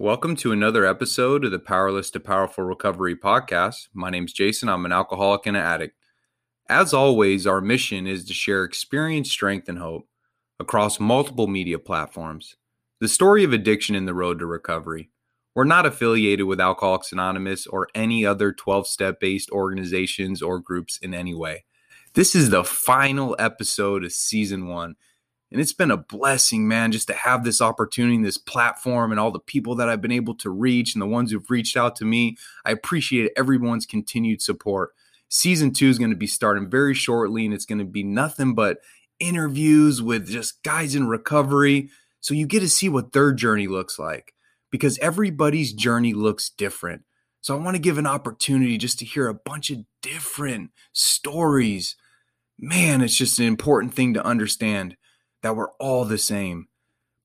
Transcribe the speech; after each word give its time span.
Welcome 0.00 0.36
to 0.36 0.52
another 0.52 0.86
episode 0.86 1.44
of 1.44 1.50
the 1.50 1.58
Powerless 1.58 2.12
to 2.12 2.20
Powerful 2.20 2.62
Recovery 2.62 3.16
podcast. 3.16 3.88
My 3.92 4.10
name's 4.10 4.32
Jason. 4.32 4.68
I'm 4.68 4.86
an 4.86 4.92
alcoholic 4.92 5.44
and 5.44 5.56
an 5.56 5.64
addict. 5.64 5.96
As 6.68 6.94
always, 6.94 7.48
our 7.48 7.60
mission 7.60 8.06
is 8.06 8.24
to 8.26 8.32
share 8.32 8.62
experience, 8.62 9.28
strength, 9.28 9.68
and 9.68 9.76
hope 9.76 10.06
across 10.60 11.00
multiple 11.00 11.48
media 11.48 11.80
platforms. 11.80 12.54
The 13.00 13.08
story 13.08 13.42
of 13.42 13.52
addiction 13.52 13.96
and 13.96 14.06
the 14.06 14.14
road 14.14 14.38
to 14.38 14.46
recovery. 14.46 15.10
We're 15.56 15.64
not 15.64 15.84
affiliated 15.84 16.46
with 16.46 16.60
Alcoholics 16.60 17.10
Anonymous 17.10 17.66
or 17.66 17.88
any 17.92 18.24
other 18.24 18.52
12 18.52 18.86
step 18.86 19.18
based 19.18 19.50
organizations 19.50 20.42
or 20.42 20.60
groups 20.60 20.98
in 21.02 21.12
any 21.12 21.34
way. 21.34 21.64
This 22.14 22.36
is 22.36 22.50
the 22.50 22.62
final 22.62 23.34
episode 23.40 24.04
of 24.04 24.12
season 24.12 24.68
one. 24.68 24.94
And 25.50 25.60
it's 25.60 25.72
been 25.72 25.90
a 25.90 25.96
blessing, 25.96 26.68
man, 26.68 26.92
just 26.92 27.08
to 27.08 27.14
have 27.14 27.42
this 27.42 27.62
opportunity, 27.62 28.22
this 28.22 28.36
platform, 28.36 29.10
and 29.10 29.18
all 29.18 29.30
the 29.30 29.38
people 29.38 29.74
that 29.76 29.88
I've 29.88 30.02
been 30.02 30.12
able 30.12 30.34
to 30.36 30.50
reach 30.50 30.94
and 30.94 31.00
the 31.00 31.06
ones 31.06 31.30
who've 31.30 31.50
reached 31.50 31.76
out 31.76 31.96
to 31.96 32.04
me. 32.04 32.36
I 32.64 32.70
appreciate 32.70 33.32
everyone's 33.36 33.86
continued 33.86 34.42
support. 34.42 34.94
Season 35.30 35.72
two 35.72 35.88
is 35.88 35.98
going 35.98 36.10
to 36.10 36.16
be 36.16 36.26
starting 36.26 36.68
very 36.68 36.94
shortly, 36.94 37.44
and 37.44 37.54
it's 37.54 37.66
going 37.66 37.78
to 37.78 37.84
be 37.84 38.02
nothing 38.02 38.54
but 38.54 38.78
interviews 39.20 40.02
with 40.02 40.28
just 40.28 40.62
guys 40.62 40.94
in 40.94 41.08
recovery. 41.08 41.90
So 42.20 42.34
you 42.34 42.46
get 42.46 42.60
to 42.60 42.68
see 42.68 42.88
what 42.88 43.12
their 43.12 43.32
journey 43.32 43.66
looks 43.66 43.98
like 43.98 44.34
because 44.70 44.98
everybody's 44.98 45.72
journey 45.72 46.12
looks 46.12 46.50
different. 46.50 47.02
So 47.40 47.56
I 47.56 47.60
want 47.60 47.74
to 47.76 47.82
give 47.82 47.98
an 47.98 48.06
opportunity 48.06 48.76
just 48.76 48.98
to 48.98 49.04
hear 49.04 49.28
a 49.28 49.34
bunch 49.34 49.70
of 49.70 49.78
different 50.02 50.72
stories. 50.92 51.96
Man, 52.58 53.00
it's 53.00 53.16
just 53.16 53.38
an 53.38 53.46
important 53.46 53.94
thing 53.94 54.14
to 54.14 54.24
understand 54.24 54.96
that 55.42 55.56
we're 55.56 55.72
all 55.80 56.04
the 56.04 56.18
same. 56.18 56.68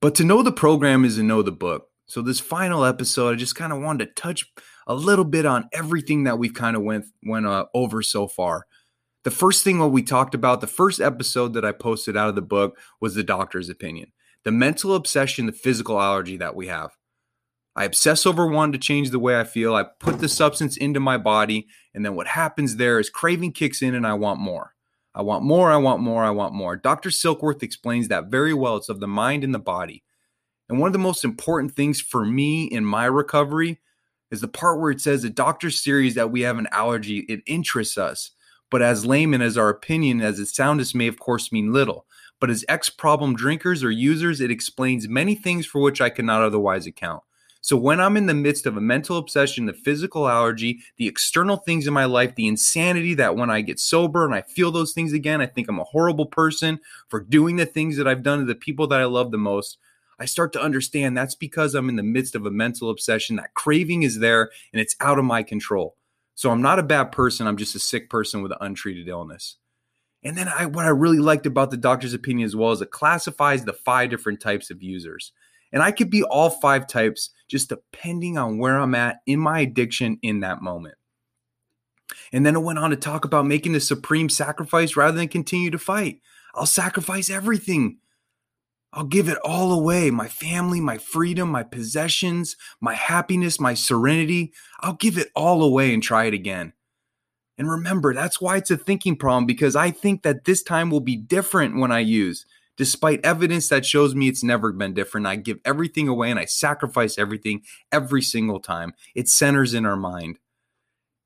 But 0.00 0.14
to 0.16 0.24
know 0.24 0.42
the 0.42 0.52
program 0.52 1.04
is 1.04 1.16
to 1.16 1.22
know 1.22 1.42
the 1.42 1.52
book. 1.52 1.88
So 2.06 2.20
this 2.20 2.40
final 2.40 2.84
episode, 2.84 3.34
I 3.34 3.36
just 3.36 3.56
kind 3.56 3.72
of 3.72 3.80
wanted 3.80 4.04
to 4.06 4.20
touch 4.20 4.44
a 4.86 4.94
little 4.94 5.24
bit 5.24 5.46
on 5.46 5.68
everything 5.72 6.24
that 6.24 6.38
we've 6.38 6.52
kind 6.52 6.76
of 6.76 6.82
went 6.82 7.06
went 7.24 7.46
uh, 7.46 7.66
over 7.74 8.02
so 8.02 8.28
far. 8.28 8.66
The 9.22 9.30
first 9.30 9.64
thing 9.64 9.78
what 9.78 9.92
we 9.92 10.02
talked 10.02 10.34
about, 10.34 10.60
the 10.60 10.66
first 10.66 11.00
episode 11.00 11.54
that 11.54 11.64
I 11.64 11.72
posted 11.72 12.16
out 12.16 12.28
of 12.28 12.34
the 12.34 12.42
book 12.42 12.76
was 13.00 13.14
the 13.14 13.22
doctor's 13.22 13.70
opinion, 13.70 14.12
the 14.42 14.52
mental 14.52 14.94
obsession, 14.94 15.46
the 15.46 15.52
physical 15.52 15.98
allergy 15.98 16.36
that 16.36 16.54
we 16.54 16.66
have. 16.66 16.90
I 17.74 17.84
obsess 17.84 18.26
over 18.26 18.46
wanting 18.46 18.74
to 18.74 18.78
change 18.78 19.10
the 19.10 19.18
way 19.18 19.40
I 19.40 19.44
feel. 19.44 19.74
I 19.74 19.84
put 19.98 20.20
the 20.20 20.28
substance 20.28 20.76
into 20.76 21.00
my 21.00 21.16
body, 21.16 21.66
and 21.94 22.04
then 22.04 22.14
what 22.14 22.28
happens 22.28 22.76
there 22.76 23.00
is 23.00 23.10
craving 23.10 23.52
kicks 23.52 23.82
in, 23.82 23.94
and 23.94 24.06
I 24.06 24.14
want 24.14 24.38
more. 24.38 24.73
I 25.14 25.22
want 25.22 25.44
more, 25.44 25.70
I 25.70 25.76
want 25.76 26.02
more, 26.02 26.24
I 26.24 26.30
want 26.30 26.54
more. 26.54 26.76
Dr. 26.76 27.10
Silkworth 27.10 27.62
explains 27.62 28.08
that 28.08 28.26
very 28.26 28.52
well. 28.52 28.76
It's 28.76 28.88
of 28.88 29.00
the 29.00 29.06
mind 29.06 29.44
and 29.44 29.54
the 29.54 29.60
body. 29.60 30.02
And 30.68 30.78
one 30.78 30.88
of 30.88 30.92
the 30.92 30.98
most 30.98 31.24
important 31.24 31.74
things 31.74 32.00
for 32.00 32.24
me 32.24 32.64
in 32.64 32.84
my 32.84 33.04
recovery 33.04 33.80
is 34.30 34.40
the 34.40 34.48
part 34.48 34.80
where 34.80 34.90
it 34.90 35.00
says 35.00 35.22
the 35.22 35.30
doctor's 35.30 35.82
theory 35.82 36.10
that 36.10 36.30
we 36.30 36.40
have 36.40 36.58
an 36.58 36.68
allergy. 36.72 37.20
It 37.20 37.42
interests 37.46 37.96
us. 37.96 38.32
But 38.70 38.82
as 38.82 39.06
laymen, 39.06 39.42
as 39.42 39.56
our 39.56 39.68
opinion, 39.68 40.20
as 40.20 40.40
its 40.40 40.56
soundest 40.56 40.94
may 40.94 41.06
of 41.06 41.20
course 41.20 41.52
mean 41.52 41.72
little. 41.72 42.06
But 42.40 42.50
as 42.50 42.64
ex 42.68 42.90
problem 42.90 43.36
drinkers 43.36 43.84
or 43.84 43.90
users, 43.90 44.40
it 44.40 44.50
explains 44.50 45.06
many 45.08 45.36
things 45.36 45.64
for 45.64 45.80
which 45.80 46.00
I 46.00 46.10
cannot 46.10 46.42
otherwise 46.42 46.86
account. 46.86 47.22
So 47.64 47.78
when 47.78 47.98
I'm 47.98 48.18
in 48.18 48.26
the 48.26 48.34
midst 48.34 48.66
of 48.66 48.76
a 48.76 48.80
mental 48.82 49.16
obsession, 49.16 49.64
the 49.64 49.72
physical 49.72 50.28
allergy, 50.28 50.82
the 50.98 51.08
external 51.08 51.56
things 51.56 51.86
in 51.86 51.94
my 51.94 52.04
life, 52.04 52.34
the 52.34 52.46
insanity 52.46 53.14
that 53.14 53.36
when 53.36 53.48
I 53.48 53.62
get 53.62 53.80
sober 53.80 54.26
and 54.26 54.34
I 54.34 54.42
feel 54.42 54.70
those 54.70 54.92
things 54.92 55.14
again, 55.14 55.40
I 55.40 55.46
think 55.46 55.70
I'm 55.70 55.78
a 55.78 55.84
horrible 55.84 56.26
person 56.26 56.78
for 57.08 57.20
doing 57.20 57.56
the 57.56 57.64
things 57.64 57.96
that 57.96 58.06
I've 58.06 58.22
done 58.22 58.40
to 58.40 58.44
the 58.44 58.54
people 58.54 58.86
that 58.88 59.00
I 59.00 59.06
love 59.06 59.30
the 59.30 59.38
most. 59.38 59.78
I 60.18 60.26
start 60.26 60.52
to 60.52 60.60
understand 60.60 61.16
that's 61.16 61.34
because 61.34 61.74
I'm 61.74 61.88
in 61.88 61.96
the 61.96 62.02
midst 62.02 62.34
of 62.34 62.44
a 62.44 62.50
mental 62.50 62.90
obsession. 62.90 63.36
That 63.36 63.54
craving 63.54 64.02
is 64.02 64.18
there 64.18 64.50
and 64.74 64.78
it's 64.82 64.94
out 65.00 65.18
of 65.18 65.24
my 65.24 65.42
control. 65.42 65.96
So 66.34 66.50
I'm 66.50 66.60
not 66.60 66.78
a 66.78 66.82
bad 66.82 67.12
person. 67.12 67.46
I'm 67.46 67.56
just 67.56 67.74
a 67.74 67.78
sick 67.78 68.10
person 68.10 68.42
with 68.42 68.52
an 68.52 68.58
untreated 68.60 69.08
illness. 69.08 69.56
And 70.22 70.36
then 70.36 70.48
I, 70.48 70.66
what 70.66 70.84
I 70.84 70.90
really 70.90 71.18
liked 71.18 71.46
about 71.46 71.70
the 71.70 71.78
doctor's 71.78 72.12
opinion 72.12 72.44
as 72.44 72.54
well 72.54 72.72
is 72.72 72.82
it 72.82 72.90
classifies 72.90 73.64
the 73.64 73.72
five 73.72 74.10
different 74.10 74.40
types 74.40 74.70
of 74.70 74.82
users. 74.82 75.32
And 75.74 75.82
I 75.82 75.90
could 75.90 76.08
be 76.08 76.22
all 76.22 76.50
five 76.50 76.86
types 76.86 77.30
just 77.48 77.68
depending 77.68 78.38
on 78.38 78.58
where 78.58 78.78
I'm 78.78 78.94
at 78.94 79.18
in 79.26 79.40
my 79.40 79.60
addiction 79.60 80.18
in 80.22 80.40
that 80.40 80.62
moment. 80.62 80.94
And 82.32 82.46
then 82.46 82.54
it 82.54 82.62
went 82.62 82.78
on 82.78 82.90
to 82.90 82.96
talk 82.96 83.24
about 83.24 83.44
making 83.44 83.72
the 83.72 83.80
supreme 83.80 84.28
sacrifice 84.28 84.96
rather 84.96 85.16
than 85.16 85.26
continue 85.26 85.70
to 85.72 85.78
fight. 85.78 86.20
I'll 86.54 86.64
sacrifice 86.64 87.28
everything. 87.28 87.98
I'll 88.92 89.04
give 89.04 89.28
it 89.28 89.38
all 89.44 89.72
away 89.72 90.12
my 90.12 90.28
family, 90.28 90.80
my 90.80 90.96
freedom, 90.96 91.48
my 91.48 91.64
possessions, 91.64 92.56
my 92.80 92.94
happiness, 92.94 93.58
my 93.58 93.74
serenity. 93.74 94.52
I'll 94.80 94.94
give 94.94 95.18
it 95.18 95.32
all 95.34 95.64
away 95.64 95.92
and 95.92 96.00
try 96.00 96.26
it 96.26 96.34
again. 96.34 96.72
And 97.58 97.68
remember, 97.68 98.14
that's 98.14 98.40
why 98.40 98.58
it's 98.58 98.70
a 98.70 98.76
thinking 98.76 99.16
problem 99.16 99.46
because 99.46 99.74
I 99.74 99.90
think 99.90 100.22
that 100.22 100.44
this 100.44 100.62
time 100.62 100.90
will 100.90 101.00
be 101.00 101.16
different 101.16 101.78
when 101.78 101.90
I 101.90 102.00
use 102.00 102.46
despite 102.76 103.24
evidence 103.24 103.68
that 103.68 103.86
shows 103.86 104.14
me 104.14 104.28
it's 104.28 104.42
never 104.42 104.72
been 104.72 104.94
different. 104.94 105.26
I 105.26 105.36
give 105.36 105.58
everything 105.64 106.08
away 106.08 106.30
and 106.30 106.38
I 106.38 106.44
sacrifice 106.44 107.18
everything 107.18 107.62
every 107.92 108.22
single 108.22 108.60
time. 108.60 108.94
It 109.14 109.28
centers 109.28 109.74
in 109.74 109.86
our 109.86 109.96
mind. 109.96 110.38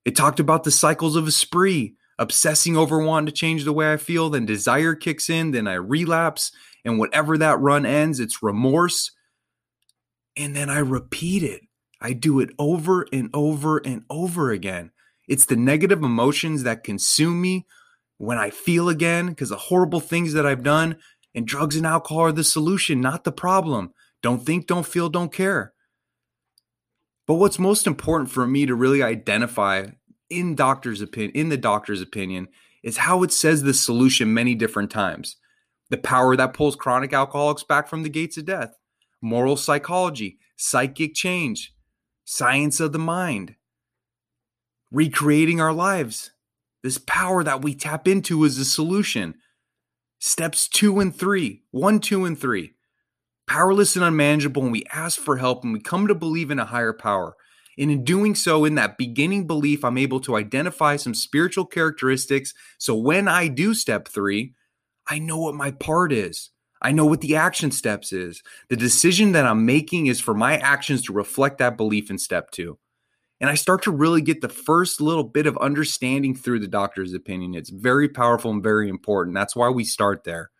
It 0.04 0.16
talked 0.16 0.41
about 0.41 0.64
the 0.64 0.70
cycles 0.70 1.16
of 1.16 1.26
a 1.26 1.32
spree, 1.32 1.94
obsessing 2.19 2.76
over 2.76 2.98
wanting 2.98 3.26
to 3.26 3.32
change 3.32 3.64
the 3.64 3.72
way 3.72 3.92
I 3.92 3.97
feel, 3.97 4.31
then 4.31 4.47
desire 4.47 4.94
kicks 4.94 5.28
in, 5.28 5.50
then 5.50 5.66
I 5.66 5.75
relapse, 5.75 6.53
and 6.84 6.98
whatever 6.98 7.37
that 7.38 7.60
run 7.60 7.84
ends, 7.84 8.20
it's 8.20 8.42
remorse. 8.42 9.12
And 10.37 10.54
then 10.54 10.70
I 10.70 10.78
repeat 10.78 11.42
it. 11.42 11.62
I 12.00 12.12
do 12.12 12.41
it 12.41 12.50
over 12.58 13.06
and 13.12 13.28
over 13.34 13.78
and 13.78 14.04
over 14.08 14.50
again. 14.50 14.92
It's 15.26 15.44
the 15.44 15.56
negative 15.56 16.03
emotions 16.03 16.62
that 16.62 16.84
consume 16.84 17.41
me 17.41 17.66
when 18.19 18.38
I 18.38 18.50
feel 18.50 18.88
again 18.88 19.28
because 19.28 19.50
the 19.50 19.56
horrible 19.56 20.00
things 20.00 20.32
that 20.32 20.47
I've 20.47 20.62
done 20.62 20.97
and 21.34 21.47
drugs 21.47 21.77
and 21.77 21.87
alcohol 21.87 22.25
are 22.25 22.33
the 22.33 22.44
solution, 22.44 23.00
not 23.00 23.25
the 23.25 23.33
problem. 23.33 23.93
Don't 24.22 24.44
think, 24.44 24.66
don't 24.66 24.87
feel, 24.87 25.09
don't 25.09 25.33
care. 25.33 25.72
But 27.27 27.34
what's 27.34 27.59
most 27.59 27.87
important 27.87 28.31
for 28.31 28.47
me 28.47 28.66
to 28.66 28.75
really 28.75 29.03
identify 29.03 29.88
in 30.31 30.55
doctor's 30.55 31.00
opinion, 31.00 31.33
in 31.34 31.49
the 31.49 31.56
doctor's 31.56 32.00
opinion, 32.00 32.49
is 32.83 32.99
how 32.99 33.22
it 33.22 33.33
says 33.33 33.62
the 33.62 33.75
solution 33.75 34.33
many 34.33 34.55
different 34.55 34.91
times. 34.91 35.37
The 35.91 35.99
power 35.99 36.37
that 36.37 36.55
pulls 36.55 36.77
chronic 36.77 37.12
alcoholics 37.12 37.62
back 37.62 37.88
from 37.88 38.03
the 38.03 38.09
gates 38.09 38.37
of 38.37 38.44
death, 38.44 38.77
moral 39.21 39.56
psychology, 39.56 40.38
psychic 40.56 41.15
change, 41.15 41.75
science 42.25 42.81
of 42.81 42.93
the 42.93 42.99
mind, 42.99 43.55
recreating 44.91 45.61
our 45.61 45.72
lives. 45.72 46.31
This 46.83 46.99
power 46.99 47.43
that 47.43 47.62
we 47.62 47.75
tap 47.75 48.06
into 48.06 48.44
is 48.44 48.56
the 48.56 48.65
solution. 48.65 49.34
Steps 50.21 50.69
two 50.69 50.99
and 50.99 51.15
three, 51.15 51.62
one, 51.71 52.01
two, 52.01 52.25
and 52.25 52.39
three. 52.39 52.73
Powerless 53.47 53.95
and 53.95 54.05
unmanageable, 54.05 54.62
and 54.62 54.73
we 54.73 54.84
ask 54.93 55.21
for 55.21 55.37
help 55.37 55.62
and 55.62 55.73
we 55.73 55.81
come 55.81 56.09
to 56.09 56.15
believe 56.15 56.51
in 56.51 56.59
a 56.59 56.65
higher 56.65 56.93
power. 56.93 57.37
And 57.79 57.91
in 57.91 58.03
doing 58.03 58.34
so, 58.34 58.65
in 58.65 58.75
that 58.75 58.99
beginning 58.99 59.47
belief, 59.47 59.84
I'm 59.84 59.97
able 59.97 60.19
to 60.21 60.37
identify 60.37 60.97
some 60.97 61.15
spiritual 61.15 61.65
characteristics. 61.65 62.53
So 62.79 62.97
when 62.97 63.29
I 63.29 63.47
do 63.47 63.75
step 63.75 64.09
three, 64.09 64.55
I 65.06 65.21
know 65.21 65.39
what 65.39 65.55
my 65.55 65.71
part 65.71 66.12
is. 66.12 66.50
I 66.83 66.91
know 66.91 67.06
what 67.06 67.21
the 67.21 67.37
action 67.37 67.71
steps 67.71 68.12
is. 68.12 68.43
The 68.69 68.77
decision 68.77 69.33
that 69.33 69.47
I'm 69.47 69.65
making 69.65 70.06
is 70.06 70.21
for 70.21 70.35
my 70.35 70.56
actions 70.59 71.03
to 71.05 71.12
reflect 71.12 71.59
that 71.59 71.77
belief 71.77 72.11
in 72.11 72.19
step 72.19 72.50
two 72.50 72.79
and 73.41 73.49
I 73.49 73.54
start 73.54 73.82
to 73.84 73.91
really 73.91 74.21
get 74.21 74.41
the 74.41 74.49
first 74.49 75.00
little 75.00 75.25
bit 75.25 75.47
of 75.47 75.56
understanding 75.59 76.34
through 76.34 76.59
the 76.59 76.66
doctor's 76.66 77.15
opinion. 77.15 77.54
It's 77.54 77.71
very 77.71 78.09
powerful 78.09 78.50
and 78.50 78.62
very 78.62 78.88
important. 78.88 79.34
That's 79.34 79.54
why 79.54 79.69
we 79.69 79.84
start 79.84 80.25
there. 80.25 80.50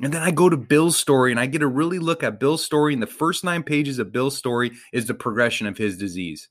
And 0.00 0.12
then 0.12 0.22
I 0.22 0.32
go 0.32 0.48
to 0.48 0.56
Bill's 0.56 0.96
story 0.96 1.30
and 1.30 1.38
I 1.38 1.46
get 1.46 1.62
a 1.62 1.66
really 1.68 2.00
look 2.00 2.24
at 2.24 2.40
Bill's 2.40 2.64
story. 2.64 2.92
And 2.92 3.02
the 3.02 3.06
first 3.06 3.44
nine 3.44 3.62
pages 3.62 4.00
of 4.00 4.12
Bill's 4.12 4.36
story 4.36 4.72
is 4.92 5.06
the 5.06 5.14
progression 5.14 5.68
of 5.68 5.78
his 5.78 5.96
disease. 5.96 6.48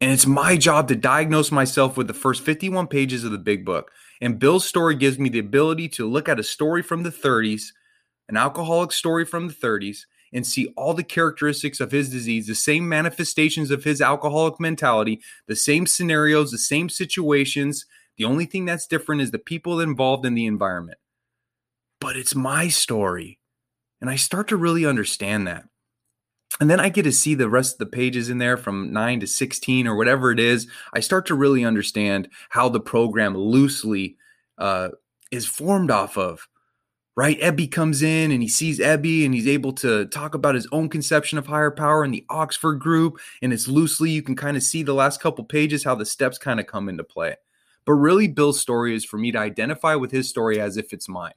And 0.00 0.12
it's 0.12 0.26
my 0.26 0.56
job 0.56 0.86
to 0.88 0.94
diagnose 0.94 1.50
myself 1.50 1.96
with 1.96 2.06
the 2.06 2.14
first 2.14 2.42
51 2.42 2.86
pages 2.86 3.24
of 3.24 3.32
the 3.32 3.38
big 3.38 3.64
book. 3.64 3.90
And 4.20 4.38
Bill's 4.38 4.64
story 4.64 4.94
gives 4.94 5.18
me 5.18 5.28
the 5.28 5.40
ability 5.40 5.88
to 5.90 6.08
look 6.08 6.28
at 6.28 6.38
a 6.38 6.44
story 6.44 6.82
from 6.82 7.02
the 7.02 7.10
30s, 7.10 7.72
an 8.28 8.36
alcoholic 8.36 8.92
story 8.92 9.24
from 9.24 9.48
the 9.48 9.54
30s, 9.54 10.02
and 10.32 10.46
see 10.46 10.72
all 10.76 10.94
the 10.94 11.04
characteristics 11.04 11.80
of 11.80 11.90
his 11.90 12.10
disease, 12.10 12.46
the 12.46 12.54
same 12.54 12.88
manifestations 12.88 13.70
of 13.70 13.84
his 13.84 14.00
alcoholic 14.00 14.60
mentality, 14.60 15.20
the 15.46 15.56
same 15.56 15.86
scenarios, 15.86 16.50
the 16.50 16.58
same 16.58 16.88
situations. 16.88 17.86
The 18.16 18.24
only 18.24 18.46
thing 18.46 18.64
that's 18.64 18.86
different 18.86 19.22
is 19.22 19.30
the 19.30 19.38
people 19.38 19.80
involved 19.80 20.26
in 20.26 20.34
the 20.34 20.46
environment. 20.46 20.98
But 22.00 22.16
it's 22.16 22.34
my 22.34 22.68
story. 22.68 23.38
And 24.00 24.08
I 24.08 24.16
start 24.16 24.48
to 24.48 24.56
really 24.56 24.86
understand 24.86 25.46
that. 25.46 25.64
And 26.60 26.70
then 26.70 26.80
I 26.80 26.88
get 26.88 27.02
to 27.02 27.12
see 27.12 27.34
the 27.34 27.48
rest 27.48 27.74
of 27.74 27.78
the 27.78 27.86
pages 27.86 28.30
in 28.30 28.38
there 28.38 28.56
from 28.56 28.92
9 28.92 29.20
to 29.20 29.26
16 29.26 29.86
or 29.86 29.96
whatever 29.96 30.32
it 30.32 30.40
is. 30.40 30.66
I 30.92 31.00
start 31.00 31.26
to 31.26 31.34
really 31.34 31.64
understand 31.64 32.28
how 32.50 32.68
the 32.68 32.80
program 32.80 33.36
loosely 33.36 34.16
uh, 34.56 34.90
is 35.30 35.46
formed 35.46 35.90
off 35.90 36.16
of 36.16 36.48
right? 37.18 37.40
Ebby 37.40 37.68
comes 37.68 38.00
in 38.00 38.30
and 38.30 38.40
he 38.40 38.48
sees 38.48 38.78
Ebby 38.78 39.24
and 39.24 39.34
he's 39.34 39.48
able 39.48 39.72
to 39.72 40.06
talk 40.06 40.36
about 40.36 40.54
his 40.54 40.68
own 40.70 40.88
conception 40.88 41.36
of 41.36 41.48
higher 41.48 41.72
power 41.72 42.04
in 42.04 42.12
the 42.12 42.24
Oxford 42.30 42.78
group. 42.78 43.18
And 43.42 43.52
it's 43.52 43.66
loosely, 43.66 44.10
you 44.10 44.22
can 44.22 44.36
kind 44.36 44.56
of 44.56 44.62
see 44.62 44.84
the 44.84 44.94
last 44.94 45.20
couple 45.20 45.42
pages 45.42 45.82
how 45.82 45.96
the 45.96 46.06
steps 46.06 46.38
kind 46.38 46.60
of 46.60 46.68
come 46.68 46.88
into 46.88 47.02
play. 47.02 47.34
But 47.84 47.94
really, 47.94 48.28
Bill's 48.28 48.60
story 48.60 48.94
is 48.94 49.04
for 49.04 49.18
me 49.18 49.32
to 49.32 49.38
identify 49.38 49.96
with 49.96 50.12
his 50.12 50.28
story 50.28 50.60
as 50.60 50.76
if 50.76 50.92
it's 50.92 51.08
mine. 51.08 51.32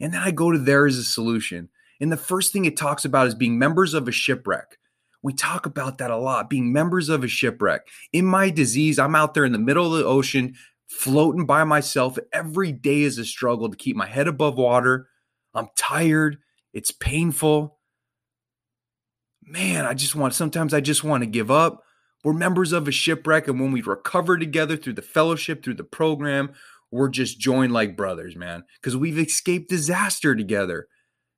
And 0.00 0.14
then 0.14 0.22
I 0.22 0.30
go 0.30 0.50
to 0.50 0.56
there 0.56 0.86
is 0.86 0.96
a 0.96 1.04
solution. 1.04 1.68
And 2.00 2.10
the 2.10 2.16
first 2.16 2.50
thing 2.50 2.64
it 2.64 2.78
talks 2.78 3.04
about 3.04 3.26
is 3.26 3.34
being 3.34 3.58
members 3.58 3.92
of 3.92 4.08
a 4.08 4.12
shipwreck. 4.12 4.78
We 5.20 5.34
talk 5.34 5.66
about 5.66 5.98
that 5.98 6.10
a 6.10 6.16
lot, 6.16 6.48
being 6.48 6.72
members 6.72 7.10
of 7.10 7.22
a 7.22 7.28
shipwreck. 7.28 7.86
In 8.14 8.24
my 8.24 8.48
disease, 8.48 8.98
I'm 8.98 9.14
out 9.14 9.34
there 9.34 9.44
in 9.44 9.52
the 9.52 9.58
middle 9.58 9.92
of 9.92 9.98
the 9.98 10.06
ocean, 10.06 10.54
floating 10.90 11.46
by 11.46 11.62
myself. 11.64 12.18
Every 12.32 12.72
day 12.72 13.02
is 13.02 13.16
a 13.16 13.24
struggle 13.24 13.70
to 13.70 13.76
keep 13.76 13.96
my 13.96 14.06
head 14.06 14.26
above 14.26 14.58
water. 14.58 15.08
I'm 15.54 15.68
tired. 15.76 16.38
It's 16.72 16.90
painful. 16.90 17.78
Man, 19.42 19.86
I 19.86 19.94
just 19.94 20.14
want, 20.14 20.34
sometimes 20.34 20.74
I 20.74 20.80
just 20.80 21.04
want 21.04 21.22
to 21.22 21.26
give 21.26 21.50
up. 21.50 21.82
We're 22.22 22.32
members 22.32 22.72
of 22.72 22.86
a 22.86 22.92
shipwreck. 22.92 23.48
And 23.48 23.60
when 23.60 23.72
we 23.72 23.82
recover 23.82 24.36
together 24.36 24.76
through 24.76 24.94
the 24.94 25.02
fellowship, 25.02 25.64
through 25.64 25.74
the 25.74 25.84
program, 25.84 26.52
we're 26.90 27.08
just 27.08 27.38
joined 27.38 27.72
like 27.72 27.96
brothers, 27.96 28.34
man, 28.36 28.64
because 28.80 28.96
we've 28.96 29.18
escaped 29.18 29.70
disaster 29.70 30.34
together. 30.34 30.88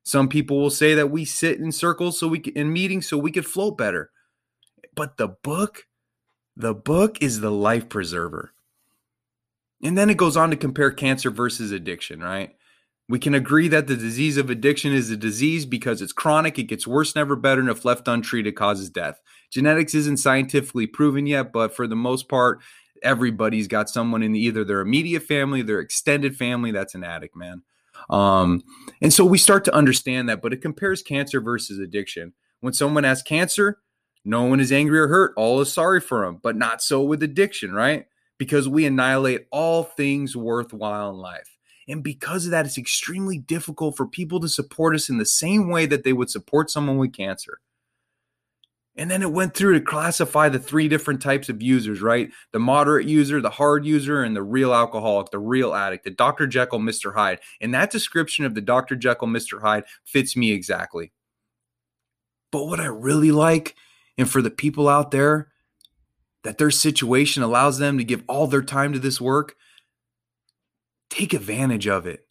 Some 0.03 0.27
people 0.27 0.59
will 0.59 0.71
say 0.71 0.95
that 0.95 1.11
we 1.11 1.25
sit 1.25 1.59
in 1.59 1.71
circles 1.71 2.19
so 2.19 2.27
we 2.27 2.39
can, 2.39 2.53
in 2.57 2.73
meetings 2.73 3.07
so 3.07 3.17
we 3.17 3.31
could 3.31 3.45
float 3.45 3.77
better. 3.77 4.09
But 4.95 5.17
the 5.17 5.29
book, 5.29 5.85
the 6.57 6.73
book 6.73 7.21
is 7.21 7.39
the 7.39 7.51
life 7.51 7.87
preserver. 7.87 8.52
And 9.83 9.97
then 9.97 10.09
it 10.09 10.17
goes 10.17 10.37
on 10.37 10.49
to 10.49 10.55
compare 10.55 10.91
cancer 10.91 11.29
versus 11.29 11.71
addiction, 11.71 12.21
right? 12.21 12.55
We 13.09 13.19
can 13.19 13.33
agree 13.33 13.67
that 13.67 13.87
the 13.87 13.97
disease 13.97 14.37
of 14.37 14.49
addiction 14.49 14.93
is 14.93 15.09
a 15.09 15.17
disease 15.17 15.65
because 15.65 16.01
it's 16.01 16.13
chronic, 16.13 16.57
it 16.57 16.63
gets 16.63 16.87
worse, 16.87 17.15
never 17.15 17.35
better, 17.35 17.59
and 17.59 17.69
if 17.69 17.83
left 17.83 18.07
untreated, 18.07 18.55
causes 18.55 18.89
death. 18.89 19.19
Genetics 19.51 19.93
isn't 19.93 20.17
scientifically 20.17 20.87
proven 20.87 21.27
yet, 21.27 21.51
but 21.51 21.75
for 21.75 21.85
the 21.85 21.97
most 21.97 22.29
part, 22.29 22.61
everybody's 23.03 23.67
got 23.67 23.89
someone 23.89 24.23
in 24.23 24.35
either 24.35 24.63
their 24.63 24.79
immediate 24.79 25.23
family, 25.23 25.61
their 25.61 25.81
extended 25.81 26.37
family 26.37 26.71
that's 26.71 26.95
an 26.95 27.03
addict, 27.03 27.35
man. 27.35 27.61
Um, 28.09 28.63
and 29.01 29.13
so 29.13 29.25
we 29.25 29.37
start 29.37 29.65
to 29.65 29.75
understand 29.75 30.29
that, 30.29 30.41
but 30.41 30.53
it 30.53 30.61
compares 30.61 31.03
cancer 31.03 31.41
versus 31.41 31.79
addiction. 31.79 32.33
When 32.61 32.73
someone 32.73 33.03
has 33.03 33.21
cancer, 33.21 33.79
no 34.23 34.43
one 34.43 34.61
is 34.61 34.71
angry 34.71 34.99
or 34.99 35.09
hurt, 35.09 35.33
all 35.35 35.59
is 35.59 35.71
sorry 35.71 35.99
for 35.99 36.25
them, 36.25 36.39
but 36.41 36.55
not 36.55 36.81
so 36.81 37.01
with 37.01 37.21
addiction, 37.21 37.73
right? 37.73 38.05
Because 38.37 38.67
we 38.67 38.85
annihilate 38.85 39.47
all 39.51 39.83
things 39.83 40.35
worthwhile 40.35 41.11
in 41.11 41.17
life. 41.17 41.57
And 41.87 42.03
because 42.03 42.45
of 42.45 42.51
that, 42.51 42.65
it's 42.65 42.77
extremely 42.77 43.37
difficult 43.37 43.97
for 43.97 44.07
people 44.07 44.39
to 44.39 44.47
support 44.47 44.95
us 44.95 45.09
in 45.09 45.17
the 45.17 45.25
same 45.25 45.69
way 45.69 45.85
that 45.85 46.03
they 46.03 46.13
would 46.13 46.29
support 46.29 46.71
someone 46.71 46.97
with 46.97 47.13
cancer. 47.13 47.59
And 48.95 49.09
then 49.09 49.23
it 49.23 49.31
went 49.31 49.55
through 49.55 49.73
to 49.73 49.81
classify 49.81 50.49
the 50.49 50.59
three 50.59 50.87
different 50.87 51.21
types 51.21 51.49
of 51.49 51.63
users, 51.63 52.01
right? 52.01 52.29
The 52.51 52.59
moderate 52.59 53.07
user, 53.07 53.41
the 53.41 53.49
hard 53.49 53.85
user, 53.85 54.23
and 54.23 54.35
the 54.35 54.43
real 54.43 54.73
alcoholic, 54.73 55.31
the 55.31 55.39
real 55.39 55.73
addict, 55.73 56.03
the 56.03 56.11
Dr. 56.11 56.45
Jekyll, 56.45 56.79
Mr. 56.79 57.15
Hyde. 57.15 57.39
And 57.59 57.73
that 57.73 57.89
description 57.89 58.45
of 58.45 58.53
the 58.53 58.61
Dr. 58.61 58.95
Jekyll, 58.95 59.27
Mr. 59.27 59.61
Hyde 59.61 59.85
fits 60.03 60.37
me 60.37 60.51
exactly. 60.51 61.11
But 62.51 62.65
what 62.65 62.79
I 62.79 62.85
really 62.85 63.31
like, 63.31 63.75
and 64.15 64.29
for 64.29 64.43
the 64.43 64.51
people 64.51 64.87
out 64.87 65.09
there 65.09 65.52
that 66.43 66.57
their 66.57 66.71
situation 66.71 67.43
allows 67.43 67.77
them 67.77 67.97
to 67.97 68.03
give 68.03 68.23
all 68.27 68.47
their 68.47 68.61
time 68.61 68.93
to 68.93 68.99
this 68.99 69.19
work, 69.19 69.55
take 71.09 71.33
advantage 71.33 71.87
of 71.87 72.05
it. 72.05 72.27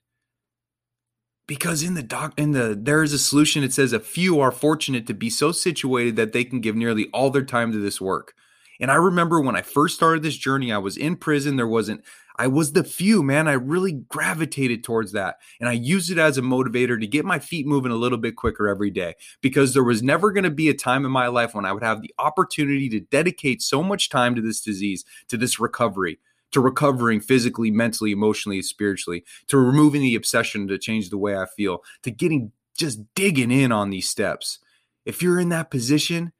Because 1.47 1.83
in 1.83 1.95
the 1.95 2.03
doc 2.03 2.35
in 2.37 2.53
the 2.53 2.79
there 2.81 3.03
is 3.03 3.13
a 3.13 3.19
solution 3.19 3.65
it 3.65 3.73
says 3.73 3.93
a 3.93 4.01
few 4.01 4.41
are 4.41 4.53
fortunate 4.53 5.07
to 5.09 5.15
be 5.15 5.29
so 5.29 5.53
situated 5.53 6.17
that 6.17 6.33
they 6.33 6.45
can 6.45 6.61
give 6.61 6.77
nearly 6.77 7.09
all 7.13 7.31
their 7.31 7.45
time 7.45 7.73
to 7.73 7.79
this 7.79 8.01
work. 8.01 8.35
And 8.81 8.91
I 8.91 8.95
remember 8.95 9.41
when 9.41 9.57
I 9.57 9.63
first 9.63 9.97
started 9.97 10.23
this 10.23 10.37
journey, 10.37 10.73
I 10.73 10.79
was 10.79 10.97
in 10.97 11.17
prison. 11.17 11.57
There 11.57 11.69
wasn't 11.69 12.03
I 12.37 12.47
was 12.47 12.73
the 12.73 12.85
few, 12.85 13.23
man. 13.23 13.49
I 13.49 13.53
really 13.53 13.93
gravitated 13.93 14.85
towards 14.85 15.13
that. 15.13 15.37
And 15.61 15.69
I 15.69 15.73
used 15.73 16.11
it 16.11 16.19
as 16.19 16.39
a 16.39 16.43
motivator 16.43 16.99
to 16.99 17.07
get 17.07 17.25
my 17.25 17.39
feet 17.39 17.67
moving 17.67 17.93
a 17.93 17.97
little 17.97 18.19
bit 18.19 18.37
quicker 18.37 18.69
every 18.69 18.91
day 18.91 19.15
because 19.41 19.75
there 19.75 19.85
was 19.85 20.03
never 20.03 20.33
going 20.33 20.45
to 20.45 20.51
be 20.51 20.69
a 20.69 20.75
time 20.75 21.05
in 21.05 21.13
my 21.13 21.27
life 21.29 21.55
when 21.55 21.65
I 21.65 21.73
would 21.73 21.83
have 21.83 22.03
the 22.03 22.15
opportunity 22.19 22.89
to 22.91 23.01
dedicate 23.01 23.63
so 23.63 23.83
much 23.83 24.09
time 24.09 24.35
to 24.35 24.43
this 24.43 24.61
disease, 24.61 25.05
to 25.29 25.37
this 25.37 25.61
recovery, 25.61 26.19
to 26.53 26.61
recovering 26.61 27.21
physically, 27.21 27.71
mentally, 27.71 28.13
emotionally, 28.13 28.63
spiritually, 28.63 29.25
to 29.49 29.59
removing 29.59 30.03
the 30.03 30.15
obsession 30.15 30.69
to 30.69 30.79
change 30.79 31.11
the 31.11 31.19
way 31.19 31.37
I 31.37 31.47
feel, 31.47 31.83
to 32.03 32.11
getting 32.11 32.53
just 32.77 33.15
digging 33.15 33.51
in 33.51 33.71
on 33.71 33.91
these 33.91 34.09
steps. 34.09 34.59
If 35.05 35.23
you're 35.23 35.39
in 35.39 35.51
that 35.51 35.71
position 35.71 36.33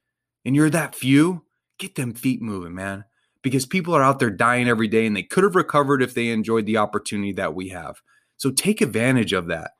and 0.43 0.55
you're 0.55 0.69
that 0.71 0.95
few, 0.95 1.43
get 1.77 1.95
them 1.95 2.13
feet 2.13 2.41
moving, 2.41 2.73
man 2.73 3.05
because 3.43 3.65
people 3.65 3.93
are 3.93 4.01
out 4.01 4.17
there 4.17 4.31
dying 4.31 4.67
every 4.67 4.87
day 4.87 5.05
and 5.05 5.15
they 5.15 5.21
could 5.21 5.43
have 5.43 5.55
recovered 5.55 6.01
if 6.01 6.15
they 6.15 6.29
enjoyed 6.29 6.65
the 6.65 6.77
opportunity 6.77 7.33
that 7.33 7.53
we 7.53 7.69
have. 7.69 8.01
So 8.37 8.49
take 8.49 8.81
advantage 8.81 9.33
of 9.33 9.47
that. 9.47 9.71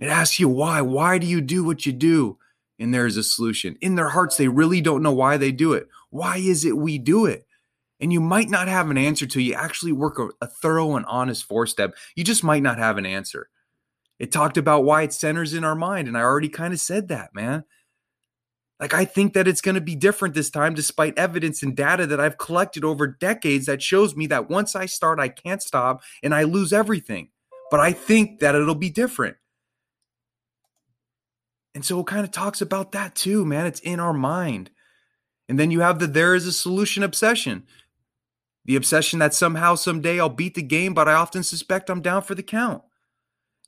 It 0.00 0.08
asks 0.08 0.40
you 0.40 0.48
why. 0.48 0.80
Why 0.80 1.18
do 1.18 1.26
you 1.26 1.40
do 1.40 1.62
what 1.62 1.86
you 1.86 1.92
do? 1.92 2.38
And 2.78 2.92
there's 2.92 3.16
a 3.16 3.22
solution. 3.22 3.76
In 3.80 3.94
their 3.94 4.08
hearts, 4.08 4.36
they 4.36 4.48
really 4.48 4.80
don't 4.80 5.02
know 5.02 5.12
why 5.12 5.36
they 5.36 5.52
do 5.52 5.74
it. 5.74 5.88
Why 6.10 6.38
is 6.38 6.64
it 6.64 6.76
we 6.76 6.98
do 6.98 7.26
it? 7.26 7.46
And 8.00 8.12
you 8.12 8.20
might 8.20 8.50
not 8.50 8.66
have 8.66 8.90
an 8.90 8.98
answer 8.98 9.26
till 9.26 9.42
you 9.42 9.54
actually 9.54 9.92
work 9.92 10.18
a, 10.18 10.30
a 10.40 10.48
thorough 10.48 10.96
and 10.96 11.06
honest 11.06 11.44
four 11.44 11.66
step. 11.66 11.94
You 12.16 12.24
just 12.24 12.42
might 12.42 12.62
not 12.62 12.78
have 12.78 12.98
an 12.98 13.06
answer. 13.06 13.48
It 14.18 14.32
talked 14.32 14.56
about 14.56 14.84
why 14.84 15.02
it 15.02 15.12
centers 15.12 15.54
in 15.54 15.64
our 15.64 15.76
mind. 15.76 16.08
And 16.08 16.16
I 16.16 16.22
already 16.22 16.48
kind 16.48 16.72
of 16.72 16.80
said 16.80 17.08
that, 17.08 17.34
man. 17.34 17.64
Like, 18.80 18.92
I 18.92 19.04
think 19.04 19.34
that 19.34 19.46
it's 19.46 19.60
going 19.60 19.76
to 19.76 19.80
be 19.80 19.94
different 19.94 20.34
this 20.34 20.50
time, 20.50 20.74
despite 20.74 21.16
evidence 21.16 21.62
and 21.62 21.76
data 21.76 22.06
that 22.08 22.20
I've 22.20 22.38
collected 22.38 22.84
over 22.84 23.06
decades 23.06 23.66
that 23.66 23.82
shows 23.82 24.16
me 24.16 24.26
that 24.26 24.50
once 24.50 24.74
I 24.74 24.86
start, 24.86 25.20
I 25.20 25.28
can't 25.28 25.62
stop 25.62 26.02
and 26.22 26.34
I 26.34 26.42
lose 26.42 26.72
everything. 26.72 27.28
But 27.70 27.80
I 27.80 27.92
think 27.92 28.40
that 28.40 28.54
it'll 28.54 28.74
be 28.74 28.90
different. 28.90 29.36
And 31.74 31.84
so 31.84 32.00
it 32.00 32.06
kind 32.06 32.24
of 32.24 32.30
talks 32.30 32.60
about 32.60 32.92
that 32.92 33.14
too, 33.14 33.44
man. 33.44 33.66
It's 33.66 33.80
in 33.80 34.00
our 34.00 34.12
mind. 34.12 34.70
And 35.48 35.58
then 35.58 35.70
you 35.70 35.80
have 35.80 35.98
the 35.98 36.06
there 36.06 36.34
is 36.34 36.46
a 36.46 36.52
solution 36.52 37.02
obsession. 37.02 37.64
The 38.64 38.76
obsession 38.76 39.18
that 39.18 39.34
somehow, 39.34 39.74
someday 39.74 40.18
I'll 40.18 40.28
beat 40.28 40.54
the 40.54 40.62
game, 40.62 40.94
but 40.94 41.08
I 41.08 41.14
often 41.14 41.42
suspect 41.42 41.90
I'm 41.90 42.00
down 42.00 42.22
for 42.22 42.34
the 42.34 42.42
count. 42.42 42.82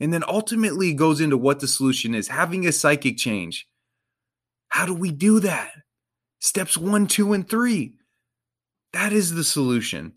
And 0.00 0.12
then 0.12 0.25
ultimately 0.26 0.91
it 0.91 0.94
goes 0.94 1.20
into 1.20 1.37
what 1.37 1.61
the 1.61 1.69
solution 1.69 2.14
is 2.14 2.29
having 2.29 2.67
a 2.67 2.73
psychic 2.73 3.17
change 3.17 3.67
how 4.68 4.86
do 4.86 4.94
we 4.94 5.10
do 5.10 5.40
that? 5.40 5.70
Steps 6.40 6.76
one, 6.76 7.06
two, 7.06 7.32
and 7.32 7.48
three. 7.48 7.94
That 8.93 9.12
is 9.12 9.34
the 9.34 9.44
solution. 9.44 10.12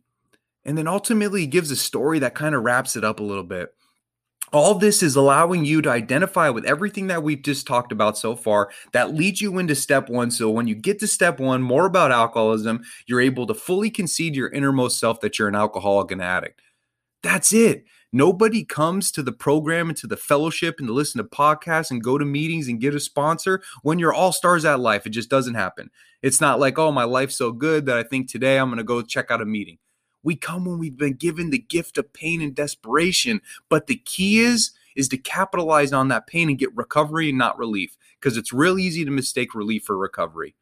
And 0.66 0.78
then 0.78 0.88
ultimately, 0.88 1.48
gives 1.48 1.72
a 1.72 1.76
story 1.76 2.20
that 2.20 2.36
kind 2.36 2.54
of 2.54 2.64
wraps 2.64 2.96
it 2.96 3.04
up 3.04 3.20
a 3.20 3.24
little 3.24 3.44
bit. 3.44 3.74
All 4.52 4.76
this 4.76 5.04
is 5.04 5.16
allowing 5.16 5.64
you 5.64 5.82
to 5.82 5.92
identify 5.92 6.50
with 6.50 6.66
everything 6.66 7.08
that 7.08 7.22
we've 7.22 7.42
just 7.42 7.68
talked 7.68 7.92
about 7.92 8.18
so 8.18 8.36
far 8.36 8.72
that 8.94 9.14
leads 9.14 9.42
you 9.42 9.60
into 9.60 9.76
step 9.76 10.10
one. 10.10 10.32
So, 10.32 10.50
when 10.50 10.68
you 10.68 10.76
get 10.76 11.00
to 11.00 11.08
step 11.08 11.40
one, 11.40 11.62
more 11.62 11.86
about 11.86 12.12
alcoholism, 12.12 12.82
you're 13.06 13.22
able 13.22 13.48
to 13.48 13.54
fully 13.54 13.90
concede 13.90 14.36
your 14.36 14.50
innermost 14.50 15.00
self 15.00 15.22
that 15.22 15.40
you're 15.40 15.48
an 15.48 15.56
alcoholic 15.56 16.12
and 16.12 16.22
addict. 16.22 16.62
That's 17.22 17.54
it. 17.54 17.86
Nobody 18.12 18.66
comes 18.66 19.12
to 19.12 19.22
the 19.22 19.32
program 19.32 19.90
and 19.90 19.98
to 19.98 20.08
the 20.08 20.18
fellowship 20.18 20.76
and 20.80 20.88
to 20.88 20.94
listen 20.94 21.20
to 21.20 21.30
podcasts 21.30 21.92
and 21.92 22.04
go 22.04 22.18
to 22.18 22.26
meetings 22.26 22.68
and 22.68 22.82
get 22.82 22.96
a 22.96 23.00
sponsor 23.00 23.62
when 23.84 24.00
you're 24.00 24.14
all 24.14 24.32
stars 24.32 24.66
at 24.66 24.80
life. 24.80 25.06
It 25.06 25.12
just 25.12 25.30
doesn't 25.30 25.54
happen. 25.54 25.92
It's 26.24 26.42
not 26.42 26.60
like, 26.60 26.80
oh, 26.80 26.92
my 26.92 27.04
life's 27.04 27.38
so 27.38 27.52
good 27.52 27.86
that 27.86 27.98
I 27.98 28.04
think 28.04 28.28
today 28.28 28.58
I'm 28.58 28.70
going 28.70 28.78
to 28.78 28.84
go 28.84 29.04
check 29.04 29.30
out 29.30 29.42
a 29.42 29.46
meeting. 29.46 29.78
We 30.24 30.36
come 30.36 30.66
when 30.66 30.80
we've 30.80 30.98
been 30.98 31.14
given 31.14 31.52
the 31.52 31.60
gift 31.60 31.98
of 31.98 32.12
pain 32.12 32.42
and 32.42 32.56
desperation. 32.56 33.42
But 33.70 33.86
the 33.86 33.98
key 33.98 34.40
is, 34.40 34.72
is 34.96 35.08
to 35.10 35.18
capitalize 35.18 35.94
on 35.94 36.08
that 36.08 36.28
pain 36.28 36.50
and 36.50 36.58
get 36.58 36.76
recovery 36.76 37.30
and 37.30 37.38
not 37.38 37.60
relief 37.60 37.96
because 38.20 38.38
it's 38.38 38.52
real 38.52 38.80
easy 38.80 39.06
to 39.06 39.12
mistake 39.12 39.54
relief 39.54 39.84
for 39.84 39.96
recovery. 39.96 40.56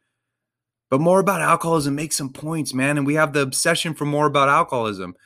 But 0.90 1.00
more 1.00 1.20
about 1.20 1.42
alcoholism, 1.42 1.94
make 1.94 2.12
some 2.12 2.32
points, 2.32 2.72
man. 2.72 2.98
And 2.98 3.06
we 3.06 3.14
have 3.14 3.32
the 3.32 3.40
obsession 3.42 3.94
for 3.94 4.04
more 4.04 4.26
about 4.26 4.48
alcoholism 4.48 5.16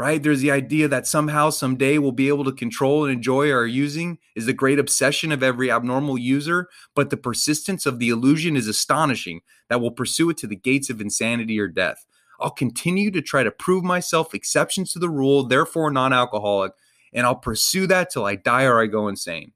right? 0.00 0.22
There's 0.22 0.40
the 0.40 0.50
idea 0.50 0.88
that 0.88 1.06
somehow, 1.06 1.50
someday, 1.50 1.98
we'll 1.98 2.12
be 2.12 2.28
able 2.28 2.44
to 2.44 2.52
control 2.52 3.04
and 3.04 3.12
enjoy 3.12 3.52
our 3.52 3.66
using 3.66 4.16
is 4.34 4.46
the 4.46 4.54
great 4.54 4.78
obsession 4.78 5.30
of 5.30 5.42
every 5.42 5.70
abnormal 5.70 6.16
user. 6.16 6.70
But 6.94 7.10
the 7.10 7.18
persistence 7.18 7.84
of 7.84 7.98
the 7.98 8.08
illusion 8.08 8.56
is 8.56 8.66
astonishing 8.66 9.42
that 9.68 9.82
will 9.82 9.90
pursue 9.90 10.30
it 10.30 10.38
to 10.38 10.46
the 10.46 10.56
gates 10.56 10.88
of 10.88 11.02
insanity 11.02 11.60
or 11.60 11.68
death. 11.68 12.06
I'll 12.40 12.50
continue 12.50 13.10
to 13.10 13.20
try 13.20 13.42
to 13.42 13.50
prove 13.50 13.84
myself 13.84 14.34
exceptions 14.34 14.90
to 14.94 14.98
the 14.98 15.10
rule, 15.10 15.44
therefore 15.44 15.90
non 15.90 16.14
alcoholic, 16.14 16.72
and 17.12 17.26
I'll 17.26 17.36
pursue 17.36 17.86
that 17.88 18.08
till 18.08 18.24
I 18.24 18.36
die 18.36 18.64
or 18.64 18.80
I 18.80 18.86
go 18.86 19.06
insane. 19.06 19.52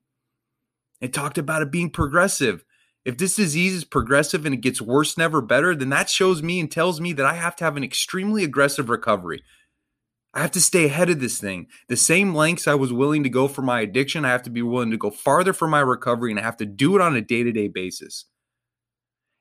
It 1.01 1.15
talked 1.15 1.39
about 1.39 1.63
it 1.63 1.73
being 1.73 1.89
progressive. 1.89 2.67
If 3.07 3.17
this 3.17 3.37
disease 3.37 3.73
is 3.73 3.85
progressive 3.85 4.45
and 4.45 4.55
it 4.55 4.61
gets 4.61 4.83
worse, 4.83 5.17
never 5.17 5.41
better, 5.41 5.75
then 5.75 5.89
that 5.89 6.11
shows 6.11 6.43
me 6.43 6.61
and 6.61 6.71
tells 6.71 7.01
me 7.01 7.15
that 7.15 7.25
I 7.25 7.33
have 7.33 7.57
to 7.57 7.65
have 7.65 7.79
an 7.79 7.85
extremely 7.85 8.45
aggressive 8.45 8.91
recovery 8.91 9.43
I 10.35 10.41
have 10.41 10.51
to 10.53 10.61
stay 10.61 10.87
ahead 10.87 11.11
of 11.11 11.21
this 11.21 11.39
thing. 11.39 11.69
The 11.89 11.97
same 11.97 12.35
lengths 12.35 12.67
I 12.67 12.75
was 12.75 12.93
willing 12.93 13.23
to 13.23 13.29
go 13.29 13.47
for 13.47 13.63
my 13.63 13.81
addiction, 13.81 14.25
I 14.25 14.31
have 14.31 14.43
to 14.43 14.51
be 14.51 14.63
willing 14.63 14.91
to 14.91 14.97
go 14.97 15.11
farther 15.11 15.53
for 15.53 15.69
my 15.69 15.79
recovery, 15.79 16.33
and 16.33 16.41
I 16.41 16.43
have 16.43 16.57
to 16.57 16.67
do 16.67 16.97
it 16.97 17.01
on 17.01 17.15
a 17.15 17.21
day 17.21 17.45
to 17.45 17.53
day 17.53 17.69
basis. 17.69 18.27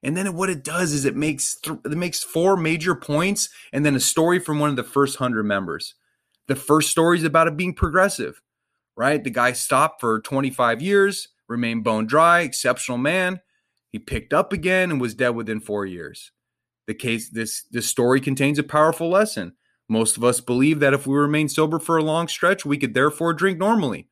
And 0.03 0.15
then 0.15 0.35
what 0.35 0.49
it 0.49 0.63
does 0.63 0.93
is 0.93 1.05
it 1.05 1.15
makes 1.15 1.55
th- 1.55 1.79
it 1.83 1.97
makes 1.97 2.23
four 2.23 2.55
major 2.55 2.93
points, 2.93 3.49
and 3.71 3.83
then 3.83 3.95
a 3.95 3.99
story 3.99 4.37
from 4.37 4.59
one 4.59 4.69
of 4.69 4.75
the 4.75 4.83
first 4.83 5.17
hundred 5.17 5.43
members. 5.43 5.95
The 6.47 6.55
first 6.55 6.91
story 6.91 7.17
is 7.17 7.23
about 7.23 7.47
it 7.47 7.57
being 7.57 7.73
progressive, 7.73 8.41
right? 8.95 9.23
The 9.23 9.31
guy 9.31 9.53
stopped 9.53 9.99
for 9.99 10.21
25 10.21 10.81
years, 10.81 11.29
remained 11.47 11.85
bone 11.85 12.05
dry, 12.05 12.41
exceptional 12.41 12.97
man. 12.99 13.39
He 13.91 13.97
picked 13.97 14.33
up 14.33 14.53
again 14.53 14.91
and 14.91 15.01
was 15.01 15.15
dead 15.15 15.29
within 15.29 15.59
four 15.59 15.85
years. 15.85 16.31
The 16.85 16.93
case 16.93 17.29
this 17.29 17.63
this 17.71 17.87
story 17.87 18.21
contains 18.21 18.59
a 18.59 18.63
powerful 18.63 19.09
lesson. 19.09 19.53
Most 19.89 20.17
of 20.17 20.23
us 20.23 20.39
believe 20.39 20.79
that 20.79 20.93
if 20.93 21.05
we 21.05 21.15
remain 21.15 21.49
sober 21.49 21.79
for 21.79 21.97
a 21.97 22.03
long 22.03 22.27
stretch, 22.27 22.65
we 22.65 22.77
could 22.77 22.93
therefore 22.93 23.33
drink 23.33 23.59
normally. 23.59 24.07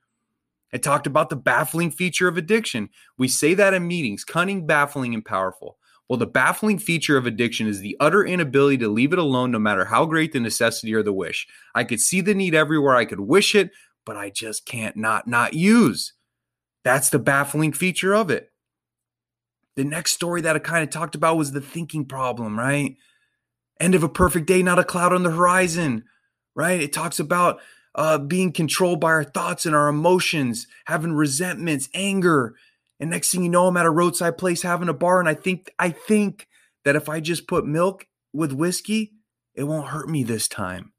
It 0.72 0.84
talked 0.84 1.08
about 1.08 1.30
the 1.30 1.36
baffling 1.36 1.92
feature 1.92 2.28
of 2.28 2.38
addiction. 2.38 2.90
We 3.18 3.28
say 3.28 3.54
that 3.56 3.74
in 3.74 3.88
meetings 3.88 4.24
cunning, 4.24 4.66
baffling, 4.66 5.14
and 5.14 5.24
powerful. 5.24 5.78
Well, 6.08 6.18
the 6.18 6.28
baffling 6.28 6.78
feature 6.78 7.16
of 7.16 7.26
addiction 7.26 7.68
is 7.68 7.80
the 7.80 7.96
utter 8.00 8.26
inability 8.26 8.78
to 8.80 8.90
leave 8.90 9.14
it 9.14 9.20
alone 9.20 9.52
no 9.52 9.60
matter 9.60 9.86
how 9.86 10.06
great 10.06 10.34
the 10.34 10.40
necessity 10.42 10.94
or 10.94 11.04
the 11.04 11.14
wish. 11.14 11.48
I 11.74 11.86
could 11.86 12.02
see 12.02 12.20
the 12.20 12.34
need 12.34 12.54
everywhere, 12.54 12.96
I 12.96 13.06
could 13.06 13.22
wish 13.22 13.56
it, 13.56 13.72
but 14.06 14.18
I 14.18 14.30
just 14.30 14.66
can't 14.66 14.98
not 14.98 15.28
not 15.28 15.54
use. 15.54 16.14
That's 16.84 17.10
the 17.10 17.20
baffling 17.20 17.74
feature 17.74 18.14
of 18.14 18.30
it. 18.30 18.52
The 19.76 19.84
next 19.86 20.12
story 20.12 20.42
that 20.42 20.56
I 20.56 20.60
kind 20.60 20.84
of 20.84 20.90
talked 20.90 21.16
about 21.16 21.38
was 21.38 21.54
the 21.54 21.62
thinking 21.62 22.06
problem, 22.06 22.60
right? 22.60 22.98
End 23.82 23.96
of 23.96 24.04
a 24.04 24.10
perfect 24.10 24.46
day, 24.46 24.62
not 24.62 24.78
a 24.78 24.84
cloud 24.84 25.12
on 25.12 25.24
the 25.24 25.32
horizon, 25.32 26.04
right? 26.54 26.80
It 26.80 26.94
talks 26.94 27.20
about 27.20 27.60
uh, 27.96 28.20
being 28.20 28.52
controlled 28.52 29.00
by 29.00 29.08
our 29.08 29.24
thoughts 29.24 29.66
and 29.66 29.76
our 29.76 29.88
emotions, 29.88 30.68
having 30.86 31.14
resentments, 31.14 31.90
anger. 31.96 32.54
And 33.00 33.10
next 33.10 33.32
thing 33.32 33.44
you 33.44 33.50
know, 33.50 33.66
I'm 33.66 33.78
at 33.78 33.88
a 33.88 33.90
roadside 33.90 34.38
place 34.38 34.62
having 34.62 34.88
a 34.88 34.94
bar. 34.94 35.20
And 35.20 35.28
I 35.28 35.34
think, 35.34 35.74
I 35.80 35.90
think 35.90 36.48
that 36.86 36.96
if 36.96 37.10
I 37.10 37.22
just 37.22 37.48
put 37.48 37.66
milk 37.66 38.06
with 38.32 38.54
whiskey, 38.54 39.14
it 39.56 39.64
won't 39.64 39.88
hurt 39.88 40.08
me 40.08 40.24
this 40.24 40.48
time. 40.48 40.94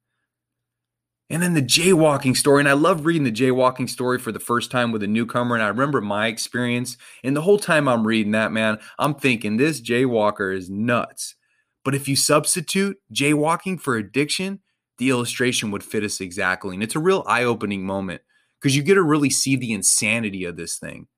And 1.30 1.40
then 1.40 1.54
the 1.54 1.62
jaywalking 1.62 2.36
story. 2.36 2.62
And 2.62 2.68
I 2.68 2.72
love 2.72 3.06
reading 3.06 3.22
the 3.22 3.30
jaywalking 3.30 3.88
story 3.88 4.18
for 4.18 4.32
the 4.32 4.40
first 4.40 4.72
time 4.72 4.90
with 4.90 5.04
a 5.04 5.06
newcomer. 5.06 5.54
And 5.54 5.62
I 5.62 5.68
remember 5.68 6.00
my 6.00 6.26
experience. 6.26 6.96
And 7.22 7.36
the 7.36 7.42
whole 7.42 7.60
time 7.60 7.86
I'm 7.86 8.04
reading 8.04 8.32
that, 8.32 8.50
man, 8.50 8.78
I'm 8.98 9.14
thinking 9.14 9.56
this 9.56 9.80
jaywalker 9.80 10.52
is 10.52 10.68
nuts. 10.68 11.36
But 11.84 11.94
if 11.94 12.08
you 12.08 12.16
substitute 12.16 12.98
jaywalking 13.12 13.80
for 13.80 13.96
addiction, 13.96 14.60
the 14.98 15.10
illustration 15.10 15.70
would 15.70 15.82
fit 15.82 16.04
us 16.04 16.20
exactly. 16.20 16.74
And 16.74 16.82
it's 16.82 16.94
a 16.94 17.00
real 17.00 17.24
eye 17.26 17.44
opening 17.44 17.84
moment 17.84 18.22
because 18.60 18.76
you 18.76 18.82
get 18.82 18.94
to 18.94 19.02
really 19.02 19.30
see 19.30 19.56
the 19.56 19.72
insanity 19.72 20.44
of 20.44 20.56
this 20.56 20.76
thing. 20.76 21.08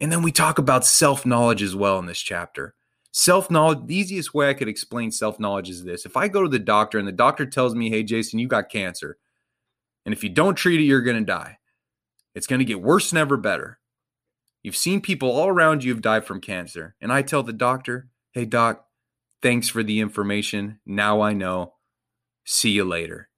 And 0.00 0.10
then 0.10 0.22
we 0.22 0.32
talk 0.32 0.58
about 0.58 0.84
self 0.84 1.24
knowledge 1.24 1.62
as 1.62 1.76
well 1.76 1.98
in 1.98 2.06
this 2.06 2.20
chapter. 2.20 2.74
Self 3.12 3.50
knowledge, 3.50 3.86
the 3.86 3.94
easiest 3.94 4.34
way 4.34 4.48
I 4.48 4.54
could 4.54 4.68
explain 4.68 5.12
self 5.12 5.38
knowledge 5.38 5.68
is 5.68 5.84
this 5.84 6.04
if 6.06 6.16
I 6.16 6.28
go 6.28 6.42
to 6.42 6.48
the 6.48 6.58
doctor 6.58 6.98
and 6.98 7.06
the 7.06 7.12
doctor 7.12 7.46
tells 7.46 7.74
me, 7.74 7.90
hey, 7.90 8.02
Jason, 8.02 8.38
you 8.38 8.48
got 8.48 8.70
cancer. 8.70 9.18
And 10.04 10.12
if 10.12 10.24
you 10.24 10.30
don't 10.30 10.56
treat 10.56 10.80
it, 10.80 10.84
you're 10.84 11.02
going 11.02 11.18
to 11.18 11.24
die. 11.24 11.58
It's 12.34 12.46
going 12.46 12.58
to 12.58 12.64
get 12.64 12.82
worse, 12.82 13.12
never 13.12 13.36
better. 13.36 13.78
You've 14.62 14.76
seen 14.76 15.00
people 15.00 15.30
all 15.30 15.48
around 15.48 15.84
you 15.84 15.92
have 15.92 16.02
died 16.02 16.24
from 16.24 16.40
cancer. 16.40 16.96
And 17.00 17.12
I 17.12 17.22
tell 17.22 17.42
the 17.42 17.52
doctor, 17.52 18.08
hey, 18.32 18.44
doc, 18.44 18.86
Thanks 19.42 19.68
for 19.68 19.82
the 19.82 20.00
information. 20.00 20.78
Now 20.86 21.20
I 21.20 21.32
know. 21.32 21.74
See 22.44 22.70
you 22.70 22.84
later. 22.84 23.28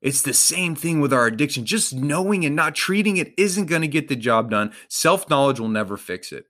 It's 0.00 0.22
the 0.22 0.34
same 0.34 0.74
thing 0.74 1.00
with 1.00 1.12
our 1.12 1.26
addiction. 1.26 1.64
Just 1.66 1.94
knowing 1.94 2.44
and 2.44 2.56
not 2.56 2.74
treating 2.74 3.16
it 3.16 3.34
isn't 3.36 3.66
going 3.66 3.82
to 3.82 3.88
get 3.88 4.08
the 4.08 4.16
job 4.16 4.50
done. 4.50 4.72
Self 4.88 5.28
knowledge 5.28 5.60
will 5.60 5.68
never 5.68 5.96
fix 5.96 6.32
it. 6.32 6.46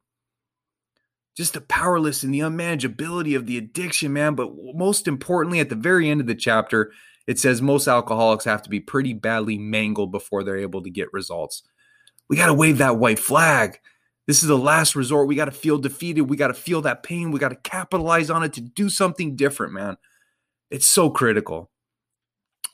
Just 1.37 1.55
the 1.55 1.61
powerless 1.63 2.23
and 2.23 2.35
the 2.35 2.41
unmanageability 2.41 3.37
of 3.37 3.47
the 3.47 3.59
addiction, 3.59 4.13
man. 4.13 4.35
But 4.35 4.53
most 4.75 5.09
importantly, 5.09 5.61
at 5.61 5.71
the 5.71 5.77
very 5.77 6.11
end 6.11 6.21
of 6.21 6.27
the 6.27 6.35
chapter, 6.35 6.93
it 7.27 7.39
says 7.39 7.63
most 7.63 7.89
alcoholics 7.89 8.45
have 8.45 8.63
to 8.63 8.71
be 8.71 8.81
pretty 8.81 9.13
badly 9.13 9.57
mangled 9.57 10.11
before 10.13 10.43
they're 10.43 10.57
able 10.57 10.83
to 10.83 10.91
get 10.91 11.13
results. 11.13 11.63
We 12.29 12.37
got 12.37 12.47
to 12.47 12.55
wave 12.55 12.79
that 12.79 12.99
white 12.99 13.19
flag. 13.19 13.81
This 14.29 14.43
is 14.43 14.49
the 14.49 14.59
last 14.59 14.95
resort. 14.95 15.27
We 15.27 15.37
got 15.37 15.47
to 15.47 15.51
feel 15.51 15.79
defeated. 15.79 16.21
We 16.21 16.37
got 16.37 16.49
to 16.49 16.55
feel 16.55 16.83
that 16.83 17.03
pain. 17.03 17.31
We 17.31 17.41
got 17.41 17.49
to 17.49 17.57
capitalize 17.57 18.29
on 18.29 18.45
it 18.45 18.53
to 18.53 18.61
do 18.61 18.91
something 18.91 19.37
different, 19.37 19.73
man. 19.73 19.97
It's 20.71 20.85
so 20.85 21.09
critical. 21.09 21.71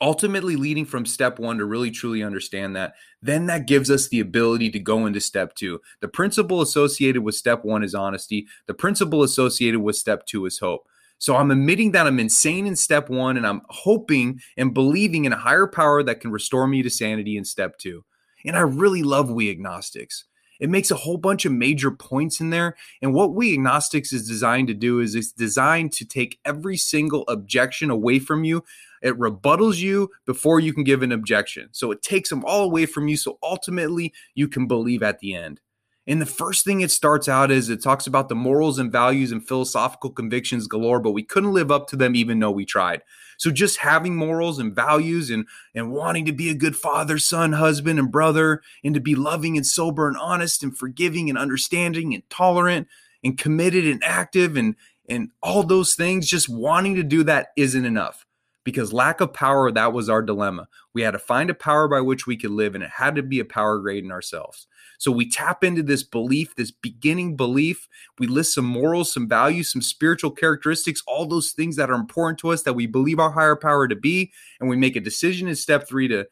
Ultimately, 0.00 0.56
leading 0.56 0.84
from 0.84 1.06
step 1.06 1.38
one 1.38 1.58
to 1.58 1.64
really 1.64 1.92
truly 1.92 2.24
understand 2.24 2.74
that, 2.74 2.94
then 3.22 3.46
that 3.46 3.68
gives 3.68 3.88
us 3.88 4.08
the 4.08 4.18
ability 4.18 4.68
to 4.72 4.80
go 4.80 5.06
into 5.06 5.20
step 5.20 5.54
two. 5.54 5.80
The 6.00 6.08
principle 6.08 6.60
associated 6.60 7.22
with 7.22 7.36
step 7.36 7.64
one 7.64 7.84
is 7.84 7.94
honesty, 7.94 8.48
the 8.66 8.74
principle 8.74 9.22
associated 9.22 9.80
with 9.80 9.94
step 9.94 10.26
two 10.26 10.46
is 10.46 10.58
hope. 10.58 10.88
So 11.18 11.36
I'm 11.36 11.52
admitting 11.52 11.92
that 11.92 12.08
I'm 12.08 12.18
insane 12.18 12.66
in 12.66 12.74
step 12.74 13.08
one, 13.08 13.36
and 13.36 13.46
I'm 13.46 13.62
hoping 13.68 14.40
and 14.56 14.74
believing 14.74 15.24
in 15.24 15.32
a 15.32 15.38
higher 15.38 15.68
power 15.68 16.02
that 16.02 16.20
can 16.20 16.32
restore 16.32 16.66
me 16.66 16.82
to 16.82 16.90
sanity 16.90 17.36
in 17.36 17.44
step 17.44 17.78
two. 17.78 18.04
And 18.44 18.56
I 18.56 18.62
really 18.62 19.04
love 19.04 19.30
we 19.30 19.50
agnostics. 19.50 20.24
It 20.64 20.70
makes 20.70 20.90
a 20.90 20.96
whole 20.96 21.18
bunch 21.18 21.44
of 21.44 21.52
major 21.52 21.90
points 21.90 22.40
in 22.40 22.48
there. 22.48 22.74
And 23.02 23.12
what 23.12 23.34
we 23.34 23.52
agnostics 23.52 24.14
is 24.14 24.26
designed 24.26 24.68
to 24.68 24.74
do 24.74 24.98
is 24.98 25.14
it's 25.14 25.30
designed 25.30 25.92
to 25.92 26.06
take 26.06 26.38
every 26.42 26.78
single 26.78 27.24
objection 27.28 27.90
away 27.90 28.18
from 28.18 28.44
you. 28.44 28.64
It 29.02 29.18
rebuttals 29.18 29.76
you 29.76 30.08
before 30.24 30.60
you 30.60 30.72
can 30.72 30.82
give 30.82 31.02
an 31.02 31.12
objection. 31.12 31.68
So 31.72 31.90
it 31.90 32.00
takes 32.00 32.30
them 32.30 32.42
all 32.46 32.64
away 32.64 32.86
from 32.86 33.08
you. 33.08 33.18
So 33.18 33.36
ultimately, 33.42 34.14
you 34.34 34.48
can 34.48 34.66
believe 34.66 35.02
at 35.02 35.18
the 35.18 35.34
end. 35.34 35.60
And 36.06 36.18
the 36.18 36.24
first 36.24 36.64
thing 36.64 36.80
it 36.80 36.90
starts 36.90 37.28
out 37.28 37.50
is 37.50 37.68
it 37.68 37.82
talks 37.82 38.06
about 38.06 38.30
the 38.30 38.34
morals 38.34 38.78
and 38.78 38.90
values 38.90 39.32
and 39.32 39.46
philosophical 39.46 40.12
convictions 40.12 40.66
galore, 40.66 40.98
but 40.98 41.12
we 41.12 41.22
couldn't 41.22 41.52
live 41.52 41.70
up 41.70 41.88
to 41.88 41.96
them 41.96 42.16
even 42.16 42.38
though 42.38 42.50
we 42.50 42.64
tried. 42.64 43.02
So 43.38 43.50
just 43.50 43.78
having 43.78 44.16
morals 44.16 44.58
and 44.58 44.74
values 44.74 45.30
and 45.30 45.46
and 45.74 45.92
wanting 45.92 46.24
to 46.26 46.32
be 46.32 46.50
a 46.50 46.54
good 46.54 46.76
father, 46.76 47.18
son, 47.18 47.52
husband, 47.52 47.98
and 47.98 48.10
brother, 48.10 48.62
and 48.82 48.94
to 48.94 49.00
be 49.00 49.14
loving 49.14 49.56
and 49.56 49.66
sober 49.66 50.08
and 50.08 50.16
honest 50.16 50.62
and 50.62 50.76
forgiving 50.76 51.28
and 51.28 51.38
understanding 51.38 52.14
and 52.14 52.28
tolerant 52.30 52.88
and 53.22 53.38
committed 53.38 53.86
and 53.86 54.02
active 54.04 54.56
and 54.56 54.76
and 55.08 55.30
all 55.42 55.62
those 55.62 55.94
things, 55.94 56.26
just 56.26 56.48
wanting 56.48 56.94
to 56.94 57.02
do 57.02 57.22
that 57.24 57.48
isn't 57.56 57.84
enough 57.84 58.24
because 58.64 58.92
lack 58.92 59.20
of 59.20 59.32
power, 59.32 59.70
that 59.70 59.92
was 59.92 60.08
our 60.08 60.22
dilemma. 60.22 60.68
We 60.94 61.02
had 61.02 61.12
to 61.12 61.18
find 61.18 61.50
a 61.50 61.54
power 61.54 61.86
by 61.86 62.00
which 62.00 62.26
we 62.26 62.36
could 62.36 62.50
live, 62.50 62.74
and 62.74 62.82
it 62.82 62.90
had 62.96 63.14
to 63.16 63.22
be 63.22 63.38
a 63.38 63.44
power 63.44 63.78
great 63.78 64.02
in 64.02 64.10
ourselves. 64.10 64.66
So 64.98 65.10
we 65.10 65.28
tap 65.28 65.64
into 65.64 65.82
this 65.82 66.02
belief, 66.02 66.54
this 66.54 66.70
beginning 66.70 67.36
belief. 67.36 67.88
We 68.18 68.26
list 68.26 68.54
some 68.54 68.64
morals, 68.64 69.12
some 69.12 69.28
values, 69.28 69.72
some 69.72 69.82
spiritual 69.82 70.30
characteristics, 70.30 71.02
all 71.06 71.26
those 71.26 71.52
things 71.52 71.76
that 71.76 71.90
are 71.90 71.94
important 71.94 72.38
to 72.40 72.50
us 72.50 72.62
that 72.62 72.74
we 72.74 72.86
believe 72.86 73.18
our 73.18 73.30
higher 73.30 73.56
power 73.56 73.88
to 73.88 73.96
be, 73.96 74.32
and 74.60 74.68
we 74.68 74.76
make 74.76 74.96
a 74.96 75.00
decision 75.00 75.48
in 75.48 75.56
step 75.56 75.88
three 75.88 76.08
to 76.08 76.26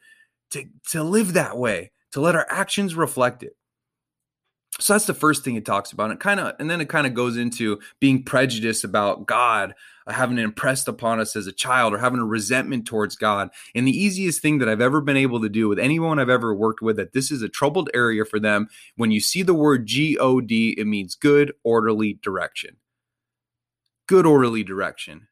to 0.51 0.65
to 0.91 1.03
live 1.03 1.33
that 1.33 1.57
way, 1.57 1.91
to 2.11 2.21
let 2.21 2.35
our 2.35 2.47
actions 2.49 2.95
reflect 2.95 3.43
it. 3.43 3.55
So 4.79 4.93
that's 4.93 5.05
the 5.05 5.13
first 5.13 5.43
thing 5.43 5.55
it 5.55 5.65
talks 5.65 5.91
about. 5.91 6.09
And 6.09 6.19
kind 6.19 6.39
of, 6.39 6.55
and 6.59 6.69
then 6.69 6.81
it 6.81 6.89
kind 6.89 7.05
of 7.05 7.13
goes 7.13 7.37
into 7.37 7.79
being 7.99 8.23
prejudiced 8.23 8.83
about 8.83 9.27
God, 9.27 9.75
uh, 10.07 10.13
having 10.13 10.39
it 10.39 10.43
impressed 10.43 10.87
upon 10.87 11.19
us 11.19 11.35
as 11.35 11.45
a 11.45 11.51
child, 11.51 11.93
or 11.93 11.99
having 11.99 12.19
a 12.19 12.25
resentment 12.25 12.87
towards 12.87 13.15
God. 13.15 13.49
And 13.75 13.87
the 13.87 13.95
easiest 13.95 14.41
thing 14.41 14.57
that 14.57 14.67
I've 14.67 14.81
ever 14.81 14.99
been 14.99 15.15
able 15.15 15.41
to 15.41 15.49
do 15.49 15.69
with 15.69 15.77
anyone 15.77 16.17
I've 16.17 16.27
ever 16.27 16.55
worked 16.55 16.81
with, 16.81 16.95
that 16.95 17.13
this 17.13 17.31
is 17.31 17.43
a 17.43 17.49
troubled 17.49 17.91
area 17.93 18.25
for 18.25 18.39
them. 18.39 18.67
When 18.95 19.11
you 19.11 19.19
see 19.19 19.43
the 19.43 19.53
word 19.53 19.85
G 19.85 20.17
O 20.17 20.41
D, 20.41 20.75
it 20.77 20.87
means 20.87 21.13
good, 21.13 21.53
orderly 21.63 22.13
direction. 22.23 22.77
Good, 24.07 24.25
orderly 24.25 24.63
direction. 24.63 25.27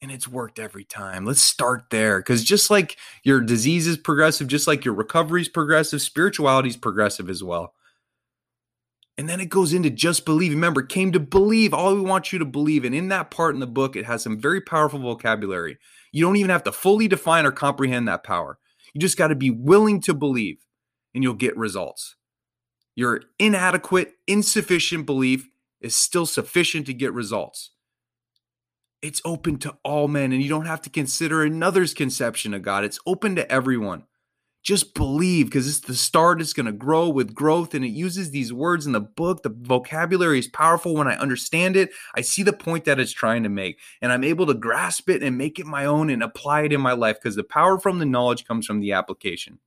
And 0.00 0.10
it's 0.10 0.28
worked 0.28 0.58
every 0.58 0.84
time. 0.84 1.24
Let's 1.24 1.42
start 1.42 1.84
there. 1.90 2.20
Because 2.20 2.44
just 2.44 2.70
like 2.70 2.96
your 3.24 3.40
disease 3.40 3.86
is 3.86 3.96
progressive, 3.96 4.46
just 4.46 4.66
like 4.66 4.84
your 4.84 4.94
recovery 4.94 5.42
is 5.42 5.48
progressive, 5.48 6.00
spirituality 6.00 6.68
is 6.68 6.76
progressive 6.76 7.28
as 7.28 7.42
well. 7.42 7.74
And 9.18 9.28
then 9.28 9.40
it 9.40 9.50
goes 9.50 9.72
into 9.72 9.90
just 9.90 10.24
believe. 10.24 10.52
Remember, 10.52 10.82
came 10.82 11.12
to 11.12 11.20
believe. 11.20 11.74
All 11.74 11.94
we 11.94 12.00
want 12.00 12.32
you 12.32 12.38
to 12.38 12.44
believe. 12.44 12.84
And 12.84 12.94
in 12.94 13.08
that 13.08 13.30
part 13.30 13.54
in 13.54 13.60
the 13.60 13.66
book, 13.66 13.94
it 13.94 14.06
has 14.06 14.22
some 14.22 14.40
very 14.40 14.60
powerful 14.60 14.98
vocabulary. 14.98 15.78
You 16.12 16.24
don't 16.24 16.36
even 16.36 16.50
have 16.50 16.64
to 16.64 16.72
fully 16.72 17.08
define 17.08 17.44
or 17.44 17.52
comprehend 17.52 18.08
that 18.08 18.24
power. 18.24 18.58
You 18.94 19.00
just 19.00 19.18
got 19.18 19.28
to 19.28 19.34
be 19.34 19.50
willing 19.50 20.00
to 20.02 20.14
believe, 20.14 20.58
and 21.14 21.22
you'll 21.22 21.34
get 21.34 21.56
results. 21.56 22.16
Your 22.94 23.22
inadequate, 23.38 24.14
insufficient 24.26 25.06
belief 25.06 25.48
is 25.80 25.94
still 25.94 26.26
sufficient 26.26 26.86
to 26.86 26.94
get 26.94 27.12
results. 27.12 27.70
It's 29.00 29.22
open 29.24 29.58
to 29.58 29.76
all 29.82 30.08
men, 30.08 30.32
and 30.32 30.42
you 30.42 30.48
don't 30.48 30.66
have 30.66 30.82
to 30.82 30.90
consider 30.90 31.42
another's 31.42 31.94
conception 31.94 32.54
of 32.54 32.62
God. 32.62 32.84
It's 32.84 33.00
open 33.06 33.34
to 33.36 33.50
everyone. 33.50 34.04
Just 34.62 34.94
believe 34.94 35.46
because 35.46 35.68
it's 35.68 35.80
the 35.80 35.94
start. 35.94 36.40
It's 36.40 36.52
going 36.52 36.66
to 36.66 36.72
grow 36.72 37.08
with 37.08 37.34
growth. 37.34 37.74
And 37.74 37.84
it 37.84 37.88
uses 37.88 38.30
these 38.30 38.52
words 38.52 38.86
in 38.86 38.92
the 38.92 39.00
book. 39.00 39.42
The 39.42 39.50
vocabulary 39.50 40.38
is 40.38 40.46
powerful 40.46 40.94
when 40.94 41.08
I 41.08 41.16
understand 41.16 41.76
it. 41.76 41.90
I 42.14 42.20
see 42.20 42.42
the 42.42 42.52
point 42.52 42.84
that 42.84 43.00
it's 43.00 43.12
trying 43.12 43.42
to 43.42 43.48
make, 43.48 43.78
and 44.00 44.12
I'm 44.12 44.24
able 44.24 44.46
to 44.46 44.54
grasp 44.54 45.10
it 45.10 45.22
and 45.22 45.36
make 45.36 45.58
it 45.58 45.66
my 45.66 45.84
own 45.84 46.10
and 46.10 46.22
apply 46.22 46.62
it 46.62 46.72
in 46.72 46.80
my 46.80 46.92
life 46.92 47.16
because 47.20 47.36
the 47.36 47.44
power 47.44 47.78
from 47.78 47.98
the 47.98 48.06
knowledge 48.06 48.44
comes 48.44 48.66
from 48.66 48.80
the 48.80 48.92
application. 48.92 49.58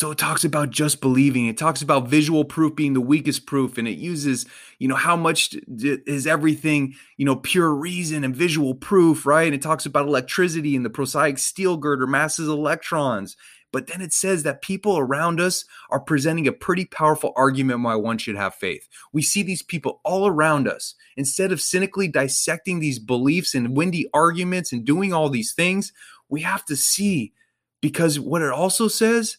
So 0.00 0.10
it 0.10 0.16
talks 0.16 0.44
about 0.44 0.70
just 0.70 1.02
believing. 1.02 1.44
It 1.44 1.58
talks 1.58 1.82
about 1.82 2.08
visual 2.08 2.42
proof 2.42 2.74
being 2.74 2.94
the 2.94 3.02
weakest 3.02 3.44
proof, 3.44 3.76
and 3.76 3.86
it 3.86 3.98
uses, 3.98 4.46
you 4.78 4.88
know, 4.88 4.94
how 4.94 5.14
much 5.14 5.54
is 5.76 6.26
everything, 6.26 6.94
you 7.18 7.26
know, 7.26 7.36
pure 7.36 7.70
reason 7.74 8.24
and 8.24 8.34
visual 8.34 8.74
proof, 8.74 9.26
right? 9.26 9.44
And 9.44 9.54
it 9.54 9.60
talks 9.60 9.84
about 9.84 10.06
electricity 10.06 10.74
and 10.74 10.86
the 10.86 10.88
prosaic 10.88 11.36
steel 11.36 11.76
girder 11.76 12.06
masses 12.06 12.48
of 12.48 12.56
electrons. 12.56 13.36
But 13.74 13.88
then 13.88 14.00
it 14.00 14.14
says 14.14 14.42
that 14.44 14.62
people 14.62 14.96
around 14.96 15.38
us 15.38 15.66
are 15.90 16.00
presenting 16.00 16.48
a 16.48 16.52
pretty 16.52 16.86
powerful 16.86 17.34
argument 17.36 17.82
why 17.82 17.94
one 17.96 18.16
should 18.16 18.36
have 18.36 18.54
faith. 18.54 18.88
We 19.12 19.20
see 19.20 19.42
these 19.42 19.62
people 19.62 20.00
all 20.02 20.26
around 20.26 20.66
us. 20.66 20.94
Instead 21.18 21.52
of 21.52 21.60
cynically 21.60 22.08
dissecting 22.08 22.80
these 22.80 22.98
beliefs 22.98 23.54
and 23.54 23.76
windy 23.76 24.08
arguments 24.14 24.72
and 24.72 24.82
doing 24.82 25.12
all 25.12 25.28
these 25.28 25.52
things, 25.52 25.92
we 26.30 26.40
have 26.40 26.64
to 26.64 26.74
see 26.74 27.34
because 27.82 28.18
what 28.18 28.40
it 28.40 28.50
also 28.50 28.88
says 28.88 29.36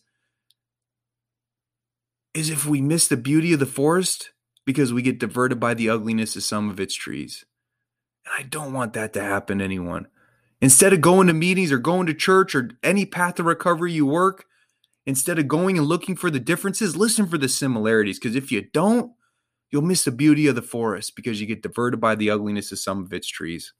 is 2.34 2.50
if 2.50 2.66
we 2.66 2.82
miss 2.82 3.08
the 3.08 3.18
beauty 3.18 3.54
of 3.54 3.60
the 3.60 3.66
forest 3.66 4.32
because 4.66 4.94
we 4.94 5.02
get 5.02 5.20
diverted 5.20 5.60
by 5.60 5.74
the 5.74 5.90
ugliness 5.90 6.36
of 6.36 6.44
some 6.44 6.70
of 6.70 6.80
its 6.80 6.96
trees. 6.96 7.46
And 8.26 8.34
I 8.38 8.48
don't 8.48 8.74
want 8.74 8.94
that 8.94 9.14
to 9.14 9.22
happen 9.22 9.60
to 9.60 9.64
anyone. 9.64 10.08
Instead 10.62 10.94
of 10.94 11.02
going 11.02 11.28
to 11.28 11.34
meetings 11.34 11.72
or 11.72 11.80
going 11.80 12.06
to 12.08 12.14
church 12.14 12.54
or 12.54 12.70
any 12.84 13.06
path 13.06 13.40
of 13.40 13.48
recovery 13.48 13.92
you 13.92 14.06
work, 14.06 14.46
instead 15.06 15.40
of 15.40 15.48
going 15.48 15.78
and 15.78 15.88
looking 15.88 16.16
for 16.16 16.30
the 16.30 16.40
differences, 16.40 16.96
listen 16.96 17.26
for 17.26 17.38
the 17.38 17.50
similarities. 17.50 18.20
Because 18.20 18.36
if 18.36 18.52
you 18.52 18.62
don't, 18.72 19.12
you'll 19.72 19.82
miss 19.82 20.04
the 20.04 20.12
beauty 20.12 20.48
of 20.48 20.56
the 20.56 20.62
forest 20.62 21.16
because 21.16 21.42
you 21.42 21.48
get 21.48 21.64
diverted 21.64 22.00
by 22.00 22.14
the 22.14 22.30
ugliness 22.30 22.72
of 22.72 22.80
some 22.80 23.04
of 23.04 23.12
its 23.12 23.28
trees. 23.28 23.74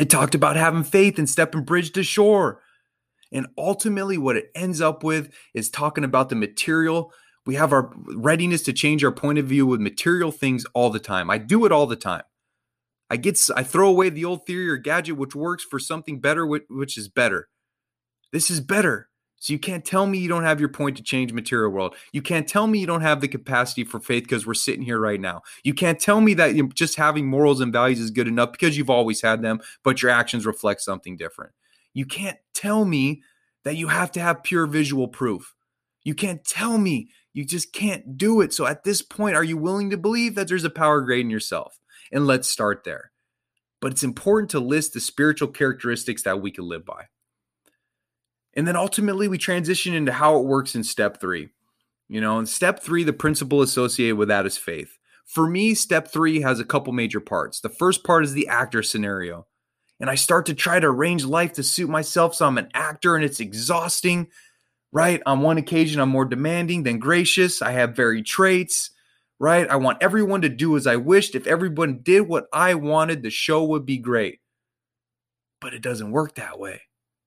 It 0.00 0.10
talked 0.10 0.34
about 0.34 0.56
having 0.56 0.84
faith 0.84 1.18
and 1.18 1.28
stepping 1.28 1.64
bridge 1.64 1.92
to 1.92 2.02
shore. 2.02 2.62
And 3.32 3.46
ultimately, 3.58 4.18
what 4.18 4.36
it 4.36 4.50
ends 4.54 4.80
up 4.80 5.02
with 5.02 5.32
is 5.52 5.68
talking 5.68 6.04
about 6.04 6.28
the 6.28 6.36
material 6.36 7.12
we 7.46 7.54
have 7.54 7.72
our 7.72 7.92
readiness 8.06 8.62
to 8.62 8.72
change 8.72 9.04
our 9.04 9.12
point 9.12 9.38
of 9.38 9.46
view 9.46 9.66
with 9.66 9.80
material 9.80 10.32
things 10.32 10.66
all 10.74 10.90
the 10.90 10.98
time. 10.98 11.30
I 11.30 11.38
do 11.38 11.64
it 11.64 11.72
all 11.72 11.86
the 11.86 11.96
time. 11.96 12.24
I 13.08 13.16
get 13.16 13.40
I 13.56 13.62
throw 13.62 13.88
away 13.88 14.10
the 14.10 14.24
old 14.24 14.46
theory 14.46 14.68
or 14.68 14.76
gadget 14.76 15.16
which 15.16 15.34
works 15.34 15.64
for 15.64 15.78
something 15.78 16.20
better 16.20 16.44
which 16.46 16.98
is 16.98 17.08
better. 17.08 17.48
This 18.32 18.50
is 18.50 18.60
better. 18.60 19.08
So 19.38 19.52
you 19.52 19.58
can't 19.58 19.84
tell 19.84 20.06
me 20.06 20.18
you 20.18 20.28
don't 20.28 20.44
have 20.44 20.60
your 20.60 20.70
point 20.70 20.96
to 20.96 21.02
change 21.02 21.32
material 21.32 21.70
world. 21.70 21.94
You 22.12 22.22
can't 22.22 22.48
tell 22.48 22.66
me 22.66 22.78
you 22.78 22.86
don't 22.86 23.02
have 23.02 23.20
the 23.20 23.28
capacity 23.28 23.84
for 23.84 24.00
faith 24.00 24.24
because 24.24 24.46
we're 24.46 24.54
sitting 24.54 24.82
here 24.82 24.98
right 24.98 25.20
now. 25.20 25.42
You 25.62 25.74
can't 25.74 26.00
tell 26.00 26.20
me 26.20 26.34
that 26.34 26.74
just 26.74 26.96
having 26.96 27.28
morals 27.28 27.60
and 27.60 27.72
values 27.72 28.00
is 28.00 28.10
good 28.10 28.28
enough 28.28 28.50
because 28.50 28.76
you've 28.76 28.90
always 28.90 29.20
had 29.20 29.42
them, 29.42 29.60
but 29.84 30.02
your 30.02 30.10
actions 30.10 30.46
reflect 30.46 30.80
something 30.80 31.16
different. 31.16 31.52
You 31.92 32.06
can't 32.06 32.38
tell 32.54 32.84
me 32.84 33.22
that 33.64 33.76
you 33.76 33.88
have 33.88 34.10
to 34.12 34.20
have 34.20 34.42
pure 34.42 34.66
visual 34.66 35.06
proof. 35.06 35.54
You 36.02 36.14
can't 36.14 36.44
tell 36.44 36.78
me 36.78 37.10
you 37.36 37.44
just 37.44 37.74
can't 37.74 38.16
do 38.16 38.40
it. 38.40 38.54
So 38.54 38.64
at 38.64 38.84
this 38.84 39.02
point, 39.02 39.36
are 39.36 39.44
you 39.44 39.58
willing 39.58 39.90
to 39.90 39.98
believe 39.98 40.34
that 40.36 40.48
there's 40.48 40.64
a 40.64 40.70
power 40.70 41.02
great 41.02 41.20
in 41.20 41.28
yourself? 41.28 41.78
And 42.10 42.26
let's 42.26 42.48
start 42.48 42.82
there. 42.84 43.12
But 43.78 43.92
it's 43.92 44.02
important 44.02 44.50
to 44.52 44.58
list 44.58 44.94
the 44.94 45.00
spiritual 45.00 45.48
characteristics 45.48 46.22
that 46.22 46.40
we 46.40 46.50
can 46.50 46.66
live 46.66 46.86
by. 46.86 47.08
And 48.54 48.66
then 48.66 48.74
ultimately, 48.74 49.28
we 49.28 49.36
transition 49.36 49.92
into 49.92 50.12
how 50.12 50.38
it 50.38 50.46
works 50.46 50.74
in 50.74 50.82
step 50.82 51.20
three. 51.20 51.50
You 52.08 52.22
know, 52.22 52.38
in 52.38 52.46
step 52.46 52.82
three, 52.82 53.04
the 53.04 53.12
principle 53.12 53.60
associated 53.60 54.16
with 54.16 54.28
that 54.28 54.46
is 54.46 54.56
faith. 54.56 54.96
For 55.26 55.46
me, 55.46 55.74
step 55.74 56.08
three 56.08 56.40
has 56.40 56.58
a 56.58 56.64
couple 56.64 56.94
major 56.94 57.20
parts. 57.20 57.60
The 57.60 57.68
first 57.68 58.02
part 58.02 58.24
is 58.24 58.32
the 58.32 58.48
actor 58.48 58.82
scenario. 58.82 59.46
And 60.00 60.08
I 60.08 60.14
start 60.14 60.46
to 60.46 60.54
try 60.54 60.80
to 60.80 60.86
arrange 60.86 61.26
life 61.26 61.52
to 61.54 61.62
suit 61.62 61.90
myself. 61.90 62.34
So 62.34 62.46
I'm 62.46 62.56
an 62.56 62.70
actor 62.72 63.14
and 63.14 63.22
it's 63.22 63.40
exhausting 63.40 64.28
right? 64.96 65.20
On 65.26 65.42
one 65.42 65.58
occasion, 65.58 66.00
I'm 66.00 66.08
more 66.08 66.24
demanding 66.24 66.82
than 66.82 66.98
gracious. 66.98 67.60
I 67.60 67.72
have 67.72 67.94
varied 67.94 68.24
traits, 68.24 68.92
right? 69.38 69.68
I 69.68 69.76
want 69.76 69.98
everyone 70.02 70.40
to 70.40 70.48
do 70.48 70.74
as 70.74 70.86
I 70.86 70.96
wished. 70.96 71.34
If 71.34 71.46
everyone 71.46 71.98
did 71.98 72.22
what 72.22 72.46
I 72.50 72.72
wanted, 72.72 73.22
the 73.22 73.28
show 73.28 73.62
would 73.64 73.84
be 73.84 73.98
great. 73.98 74.40
But 75.60 75.74
it 75.74 75.82
doesn't 75.82 76.12
work 76.12 76.36
that 76.36 76.58
way 76.58 76.80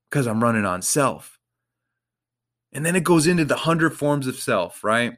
because 0.10 0.26
I'm 0.26 0.44
running 0.44 0.66
on 0.66 0.82
self. 0.82 1.38
And 2.74 2.84
then 2.84 2.96
it 2.96 3.04
goes 3.04 3.28
into 3.28 3.46
the 3.46 3.56
hundred 3.56 3.92
forms 3.92 4.26
of 4.26 4.40
self, 4.40 4.84
right? 4.84 5.18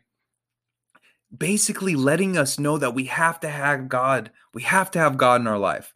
Basically, 1.35 1.95
letting 1.95 2.37
us 2.37 2.59
know 2.59 2.77
that 2.77 2.93
we 2.93 3.05
have 3.05 3.39
to 3.39 3.49
have 3.49 3.87
God. 3.87 4.29
We 4.53 4.63
have 4.63 4.91
to 4.91 4.99
have 4.99 5.15
God 5.15 5.39
in 5.39 5.47
our 5.47 5.57
life. 5.57 5.93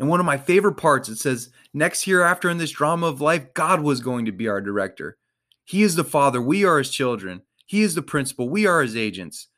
And 0.00 0.08
one 0.08 0.18
of 0.18 0.26
my 0.26 0.38
favorite 0.38 0.74
parts, 0.74 1.08
it 1.08 1.18
says, 1.18 1.50
next 1.72 2.02
hereafter 2.02 2.50
in 2.50 2.58
this 2.58 2.72
drama 2.72 3.06
of 3.06 3.20
life, 3.20 3.54
God 3.54 3.80
was 3.80 4.00
going 4.00 4.24
to 4.24 4.32
be 4.32 4.48
our 4.48 4.60
director. 4.60 5.18
He 5.64 5.82
is 5.82 5.96
the 5.96 6.04
Father. 6.04 6.40
We 6.40 6.64
are 6.64 6.78
His 6.78 6.90
children. 6.90 7.42
He 7.66 7.82
is 7.82 7.94
the 7.94 8.02
principal. 8.02 8.48
We 8.48 8.66
are 8.66 8.82
His 8.82 8.96
agents. 8.96 9.48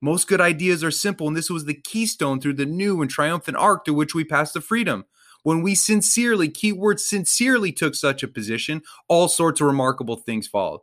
Most 0.00 0.26
good 0.26 0.40
ideas 0.40 0.82
are 0.82 0.90
simple, 0.90 1.28
and 1.28 1.36
this 1.36 1.48
was 1.48 1.64
the 1.64 1.74
keystone 1.74 2.40
through 2.40 2.54
the 2.54 2.66
new 2.66 3.00
and 3.00 3.10
triumphant 3.10 3.56
arc 3.56 3.84
to 3.84 3.94
which 3.94 4.14
we 4.14 4.24
passed 4.24 4.54
to 4.54 4.60
freedom. 4.60 5.04
When 5.44 5.62
we 5.62 5.74
sincerely, 5.74 6.48
keyword 6.48 7.00
sincerely, 7.00 7.72
took 7.72 7.94
such 7.94 8.22
a 8.22 8.28
position, 8.28 8.82
all 9.08 9.28
sorts 9.28 9.60
of 9.60 9.68
remarkable 9.68 10.16
things 10.16 10.48
followed. 10.48 10.80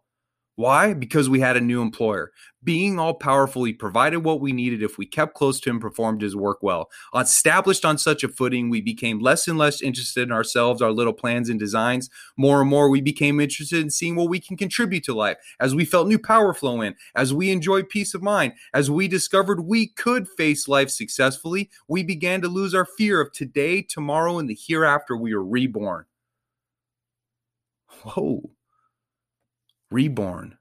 Why? 0.60 0.94
Because 0.94 1.30
we 1.30 1.40
had 1.40 1.56
a 1.56 1.62
new 1.62 1.82
employer. 1.82 2.34
Being 2.66 3.00
all 3.00 3.14
powerful, 3.14 3.64
he 3.64 3.72
provided 3.72 4.26
what 4.26 4.42
we 4.42 4.52
needed 4.52 4.84
if 4.84 4.98
we 4.98 5.06
kept 5.06 5.34
close 5.34 5.58
to 5.62 5.70
him, 5.70 5.80
performed 5.80 6.22
his 6.22 6.36
work 6.36 6.58
well. 6.62 6.90
Established 7.16 7.86
on 7.86 7.98
such 7.98 8.26
a 8.26 8.28
footing, 8.28 8.70
we 8.70 8.82
became 8.82 9.22
less 9.22 9.48
and 9.48 9.58
less 9.58 9.82
interested 9.82 10.24
in 10.24 10.34
ourselves, 10.34 10.82
our 10.82 10.92
little 10.92 11.14
plans 11.14 11.48
and 11.48 11.62
designs. 11.62 12.10
More 12.36 12.60
and 12.60 12.70
more, 12.70 12.90
we 12.90 13.00
became 13.00 13.40
interested 13.40 13.80
in 13.80 13.90
seeing 13.90 14.18
what 14.18 14.28
we 14.28 14.42
can 14.42 14.58
contribute 14.58 15.06
to 15.06 15.14
life 15.14 15.38
as 15.62 15.76
we 15.76 15.86
felt 15.86 16.10
new 16.10 16.20
power 16.20 16.54
flow 16.54 16.82
in, 16.82 16.94
as 17.16 17.34
we 17.34 17.52
enjoyed 17.52 17.88
peace 17.88 18.14
of 18.14 18.22
mind, 18.22 18.52
as 18.74 18.92
we 18.92 19.08
discovered 19.08 19.62
we 19.62 19.88
could 19.88 20.28
face 20.28 20.68
life 20.68 20.90
successfully. 20.90 21.70
We 21.88 22.04
began 22.04 22.42
to 22.42 22.50
lose 22.50 22.76
our 22.76 22.86
fear 22.98 23.22
of 23.22 23.32
today, 23.32 23.82
tomorrow, 23.82 24.40
and 24.40 24.50
the 24.50 24.60
hereafter 24.68 25.16
we 25.16 25.32
are 25.32 25.42
reborn. 25.42 26.04
Whoa 28.04 28.52
reborn. 29.92 30.58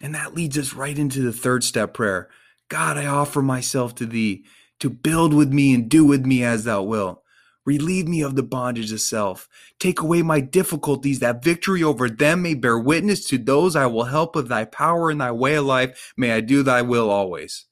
And 0.00 0.14
that 0.14 0.34
leads 0.34 0.56
us 0.56 0.74
right 0.74 0.96
into 0.96 1.22
the 1.22 1.32
third 1.32 1.64
step 1.64 1.94
prayer 1.94 2.28
God, 2.68 2.98
I 2.98 3.06
offer 3.06 3.40
myself 3.42 3.94
to 3.96 4.06
thee 4.06 4.44
to 4.80 4.90
build 4.90 5.34
with 5.34 5.52
me 5.52 5.74
and 5.74 5.88
do 5.88 6.04
with 6.04 6.24
me 6.24 6.44
as 6.44 6.64
thou 6.64 6.82
wilt. 6.82 7.22
Relieve 7.64 8.08
me 8.08 8.22
of 8.22 8.34
the 8.34 8.42
bondage 8.42 8.92
of 8.92 9.00
self. 9.00 9.48
Take 9.78 10.00
away 10.00 10.22
my 10.22 10.40
difficulties, 10.40 11.18
that 11.18 11.44
victory 11.44 11.82
over 11.82 12.08
them 12.08 12.42
may 12.42 12.54
bear 12.54 12.78
witness 12.78 13.24
to 13.26 13.36
those 13.36 13.76
I 13.76 13.86
will 13.86 14.04
help 14.04 14.36
of 14.36 14.48
thy 14.48 14.64
power 14.64 15.10
and 15.10 15.20
thy 15.20 15.32
way 15.32 15.56
of 15.56 15.66
life. 15.66 16.12
May 16.16 16.32
I 16.32 16.40
do 16.40 16.62
thy 16.62 16.82
will 16.82 17.10
always. 17.10 17.66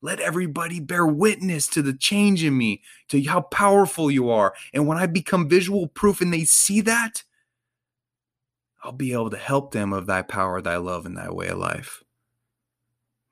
Let 0.00 0.20
everybody 0.20 0.80
bear 0.80 1.06
witness 1.06 1.66
to 1.68 1.82
the 1.82 1.92
change 1.92 2.42
in 2.42 2.56
me, 2.56 2.82
to 3.08 3.22
how 3.24 3.42
powerful 3.42 4.10
you 4.10 4.30
are. 4.30 4.54
And 4.72 4.86
when 4.86 4.98
I 4.98 5.06
become 5.06 5.48
visual 5.48 5.86
proof 5.88 6.20
and 6.20 6.32
they 6.32 6.44
see 6.44 6.80
that, 6.82 7.22
I'll 8.82 8.92
be 8.92 9.12
able 9.12 9.30
to 9.30 9.36
help 9.36 9.72
them 9.72 9.92
of 9.92 10.06
thy 10.06 10.22
power, 10.22 10.60
thy 10.60 10.76
love, 10.76 11.06
and 11.06 11.16
thy 11.16 11.30
way 11.30 11.48
of 11.48 11.58
life. 11.58 12.02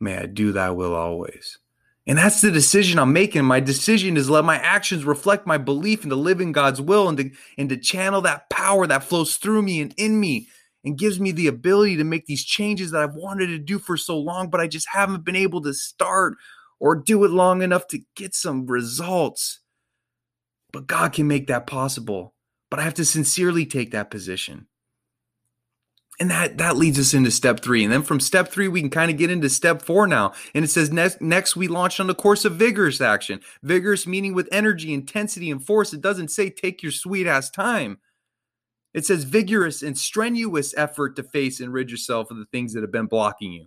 May 0.00 0.18
I 0.18 0.26
do 0.26 0.52
thy 0.52 0.70
will 0.70 0.94
always. 0.94 1.58
And 2.06 2.18
that's 2.18 2.40
the 2.40 2.50
decision 2.52 2.98
I'm 2.98 3.12
making. 3.12 3.44
My 3.44 3.60
decision 3.60 4.16
is 4.16 4.30
let 4.30 4.44
my 4.44 4.58
actions 4.58 5.04
reflect 5.04 5.46
my 5.46 5.58
belief 5.58 6.04
in 6.04 6.10
to 6.10 6.16
live 6.16 6.40
in 6.40 6.52
God's 6.52 6.80
will 6.80 7.08
and 7.08 7.18
to, 7.18 7.30
and 7.58 7.68
to 7.68 7.76
channel 7.76 8.20
that 8.22 8.48
power 8.48 8.86
that 8.86 9.02
flows 9.02 9.36
through 9.36 9.62
me 9.62 9.80
and 9.80 9.92
in 9.96 10.20
me 10.20 10.48
and 10.84 10.98
gives 10.98 11.18
me 11.18 11.32
the 11.32 11.48
ability 11.48 11.96
to 11.96 12.04
make 12.04 12.26
these 12.26 12.44
changes 12.44 12.92
that 12.92 13.02
I've 13.02 13.16
wanted 13.16 13.48
to 13.48 13.58
do 13.58 13.80
for 13.80 13.96
so 13.96 14.16
long, 14.16 14.50
but 14.50 14.60
I 14.60 14.68
just 14.68 14.86
haven't 14.88 15.24
been 15.24 15.34
able 15.34 15.60
to 15.62 15.74
start 15.74 16.34
or 16.78 16.94
do 16.94 17.24
it 17.24 17.30
long 17.30 17.62
enough 17.62 17.88
to 17.88 18.00
get 18.14 18.34
some 18.34 18.66
results. 18.66 19.60
But 20.72 20.86
God 20.86 21.12
can 21.12 21.26
make 21.26 21.48
that 21.48 21.66
possible. 21.66 22.34
But 22.70 22.78
I 22.78 22.82
have 22.84 22.94
to 22.94 23.04
sincerely 23.04 23.66
take 23.66 23.92
that 23.92 24.10
position 24.10 24.68
and 26.18 26.30
that 26.30 26.58
that 26.58 26.76
leads 26.76 26.98
us 26.98 27.12
into 27.12 27.30
step 27.30 27.60
three. 27.60 27.84
And 27.84 27.92
then 27.92 28.02
from 28.02 28.20
step 28.20 28.48
three 28.48 28.68
we 28.68 28.80
can 28.80 28.90
kind 28.90 29.10
of 29.10 29.18
get 29.18 29.30
into 29.30 29.50
step 29.50 29.82
four 29.82 30.06
now. 30.06 30.32
And 30.54 30.64
it 30.64 30.68
says 30.68 30.90
next 30.90 31.20
next 31.20 31.56
we 31.56 31.68
launched 31.68 32.00
on 32.00 32.06
the 32.06 32.14
course 32.14 32.44
of 32.44 32.56
vigorous 32.56 33.00
action. 33.00 33.40
Vigorous 33.62 34.06
meaning 34.06 34.32
with 34.32 34.48
energy 34.50 34.94
intensity 34.94 35.50
and 35.50 35.64
force. 35.64 35.92
It 35.92 36.00
doesn't 36.00 36.30
say 36.30 36.48
take 36.48 36.82
your 36.82 36.92
sweet 36.92 37.26
ass 37.26 37.50
time. 37.50 37.98
It 38.94 39.04
says 39.04 39.24
vigorous 39.24 39.82
and 39.82 39.96
strenuous 39.96 40.74
effort 40.74 41.16
to 41.16 41.22
face 41.22 41.60
and 41.60 41.72
rid 41.72 41.90
yourself 41.90 42.30
of 42.30 42.38
the 42.38 42.46
things 42.46 42.72
that 42.72 42.80
have 42.80 42.92
been 42.92 43.06
blocking 43.06 43.52
you. 43.52 43.66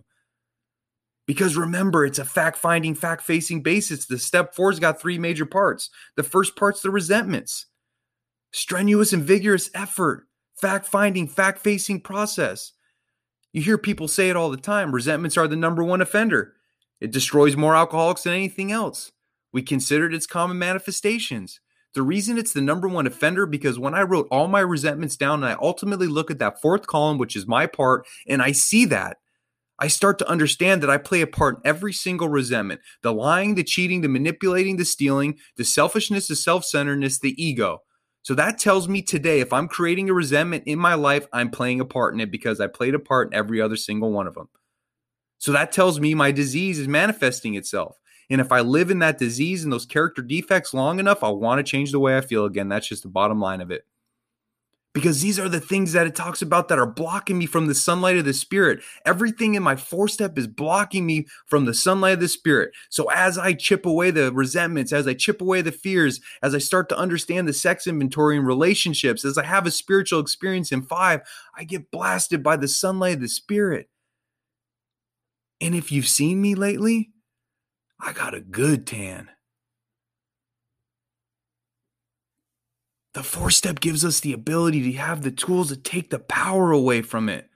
Because 1.26 1.56
remember 1.56 2.04
it's 2.04 2.18
a 2.18 2.24
fact 2.24 2.58
finding 2.58 2.96
fact 2.96 3.22
facing 3.22 3.62
basis. 3.62 4.06
The 4.06 4.18
step 4.18 4.56
four's 4.56 4.80
got 4.80 5.00
three 5.00 5.18
major 5.18 5.46
parts. 5.46 5.88
The 6.16 6.24
first 6.24 6.56
part's 6.56 6.82
the 6.82 6.90
resentments. 6.90 7.66
Strenuous 8.52 9.12
and 9.12 9.22
vigorous 9.22 9.70
effort 9.72 10.26
fact 10.60 10.86
finding, 10.86 11.26
fact 11.26 11.58
facing 11.58 12.00
process. 12.00 12.72
You 13.52 13.62
hear 13.62 13.78
people 13.78 14.08
say 14.08 14.28
it 14.30 14.36
all 14.36 14.50
the 14.50 14.56
time 14.56 14.94
resentments 14.94 15.36
are 15.36 15.48
the 15.48 15.56
number 15.56 15.82
one 15.82 16.00
offender. 16.00 16.54
It 17.00 17.10
destroys 17.10 17.56
more 17.56 17.74
alcoholics 17.74 18.22
than 18.22 18.34
anything 18.34 18.70
else. 18.70 19.12
We 19.52 19.62
considered 19.62 20.14
its 20.14 20.26
common 20.26 20.58
manifestations. 20.58 21.60
The 21.94 22.02
reason 22.02 22.38
it's 22.38 22.52
the 22.52 22.60
number 22.60 22.86
one 22.86 23.06
offender 23.06 23.46
because 23.46 23.78
when 23.78 23.94
I 23.94 24.02
wrote 24.02 24.28
all 24.30 24.46
my 24.46 24.60
resentments 24.60 25.16
down 25.16 25.42
and 25.42 25.52
I 25.52 25.56
ultimately 25.60 26.06
look 26.06 26.30
at 26.30 26.38
that 26.38 26.60
fourth 26.62 26.86
column, 26.86 27.18
which 27.18 27.34
is 27.34 27.48
my 27.48 27.66
part, 27.66 28.06
and 28.28 28.40
I 28.40 28.52
see 28.52 28.84
that, 28.86 29.16
I 29.80 29.88
start 29.88 30.18
to 30.18 30.28
understand 30.28 30.82
that 30.82 30.90
I 30.90 30.98
play 30.98 31.22
a 31.22 31.26
part 31.26 31.56
in 31.56 31.62
every 31.64 31.92
single 31.92 32.28
resentment 32.28 32.80
the 33.02 33.12
lying, 33.12 33.54
the 33.54 33.64
cheating, 33.64 34.02
the 34.02 34.08
manipulating, 34.08 34.76
the 34.76 34.84
stealing, 34.84 35.38
the 35.56 35.64
selfishness, 35.64 36.28
the 36.28 36.36
self 36.36 36.64
centeredness, 36.64 37.18
the 37.18 37.42
ego. 37.42 37.80
So 38.22 38.34
that 38.34 38.58
tells 38.58 38.88
me 38.88 39.02
today 39.02 39.40
if 39.40 39.52
I'm 39.52 39.68
creating 39.68 40.10
a 40.10 40.14
resentment 40.14 40.64
in 40.66 40.78
my 40.78 40.94
life, 40.94 41.26
I'm 41.32 41.50
playing 41.50 41.80
a 41.80 41.84
part 41.84 42.14
in 42.14 42.20
it 42.20 42.30
because 42.30 42.60
I 42.60 42.66
played 42.66 42.94
a 42.94 42.98
part 42.98 43.28
in 43.28 43.34
every 43.34 43.60
other 43.60 43.76
single 43.76 44.12
one 44.12 44.26
of 44.26 44.34
them. 44.34 44.48
So 45.38 45.52
that 45.52 45.72
tells 45.72 45.98
me 45.98 46.14
my 46.14 46.30
disease 46.30 46.78
is 46.78 46.86
manifesting 46.86 47.54
itself. 47.54 47.98
And 48.28 48.40
if 48.40 48.52
I 48.52 48.60
live 48.60 48.90
in 48.90 48.98
that 49.00 49.18
disease 49.18 49.64
and 49.64 49.72
those 49.72 49.86
character 49.86 50.22
defects 50.22 50.74
long 50.74 51.00
enough, 51.00 51.24
I'll 51.24 51.38
want 51.38 51.58
to 51.58 51.68
change 51.68 51.92
the 51.92 51.98
way 51.98 52.16
I 52.16 52.20
feel 52.20 52.44
again. 52.44 52.68
That's 52.68 52.86
just 52.86 53.02
the 53.02 53.08
bottom 53.08 53.40
line 53.40 53.60
of 53.60 53.70
it 53.70 53.84
because 54.92 55.22
these 55.22 55.38
are 55.38 55.48
the 55.48 55.60
things 55.60 55.92
that 55.92 56.06
it 56.06 56.16
talks 56.16 56.42
about 56.42 56.68
that 56.68 56.78
are 56.78 56.86
blocking 56.86 57.38
me 57.38 57.46
from 57.46 57.66
the 57.66 57.74
sunlight 57.74 58.16
of 58.16 58.24
the 58.24 58.32
spirit. 58.32 58.80
Everything 59.06 59.54
in 59.54 59.62
my 59.62 59.76
four 59.76 60.08
step 60.08 60.36
is 60.36 60.48
blocking 60.48 61.06
me 61.06 61.26
from 61.46 61.64
the 61.64 61.74
sunlight 61.74 62.14
of 62.14 62.20
the 62.20 62.28
spirit. 62.28 62.72
So 62.88 63.08
as 63.10 63.38
I 63.38 63.52
chip 63.52 63.86
away 63.86 64.10
the 64.10 64.32
resentments, 64.32 64.92
as 64.92 65.06
I 65.06 65.14
chip 65.14 65.40
away 65.40 65.62
the 65.62 65.72
fears, 65.72 66.20
as 66.42 66.54
I 66.54 66.58
start 66.58 66.88
to 66.88 66.98
understand 66.98 67.46
the 67.46 67.52
sex 67.52 67.86
inventory 67.86 68.36
and 68.36 68.46
relationships, 68.46 69.24
as 69.24 69.38
I 69.38 69.44
have 69.44 69.66
a 69.66 69.70
spiritual 69.70 70.20
experience 70.20 70.72
in 70.72 70.82
five, 70.82 71.20
I 71.54 71.64
get 71.64 71.90
blasted 71.92 72.42
by 72.42 72.56
the 72.56 72.68
sunlight 72.68 73.14
of 73.14 73.20
the 73.20 73.28
spirit. 73.28 73.88
And 75.60 75.74
if 75.74 75.92
you've 75.92 76.08
seen 76.08 76.40
me 76.40 76.54
lately, 76.54 77.10
I 78.00 78.12
got 78.12 78.34
a 78.34 78.40
good 78.40 78.86
tan. 78.86 79.28
The 83.14 83.22
four 83.22 83.50
step 83.50 83.80
gives 83.80 84.04
us 84.04 84.20
the 84.20 84.32
ability 84.32 84.92
to 84.92 84.98
have 84.98 85.22
the 85.22 85.32
tools 85.32 85.68
to 85.68 85.76
take 85.76 86.10
the 86.10 86.18
power 86.18 86.70
away 86.70 87.02
from 87.02 87.28
it. 87.28 87.48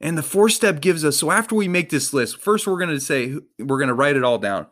And 0.00 0.16
the 0.16 0.22
four 0.22 0.48
step 0.48 0.80
gives 0.80 1.04
us 1.04 1.18
so 1.18 1.30
after 1.30 1.54
we 1.54 1.68
make 1.68 1.90
this 1.90 2.14
list, 2.14 2.40
first 2.40 2.66
we're 2.66 2.78
going 2.78 2.90
to 2.90 3.00
say, 3.00 3.34
we're 3.58 3.78
going 3.78 3.88
to 3.88 3.94
write 3.94 4.16
it 4.16 4.24
all 4.24 4.38
down. 4.38 4.66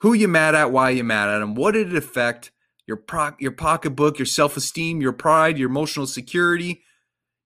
Who 0.00 0.12
you 0.12 0.28
mad 0.28 0.54
at, 0.54 0.72
why 0.72 0.90
you 0.90 1.04
mad 1.04 1.28
at 1.28 1.38
them, 1.38 1.54
what 1.54 1.72
did 1.72 1.92
it 1.92 1.96
affect 1.96 2.50
your, 2.86 2.96
pro- 2.96 3.36
your 3.38 3.52
pocketbook, 3.52 4.18
your 4.18 4.26
self 4.26 4.56
esteem, 4.56 5.00
your 5.00 5.12
pride, 5.12 5.58
your 5.58 5.68
emotional 5.68 6.06
security. 6.06 6.82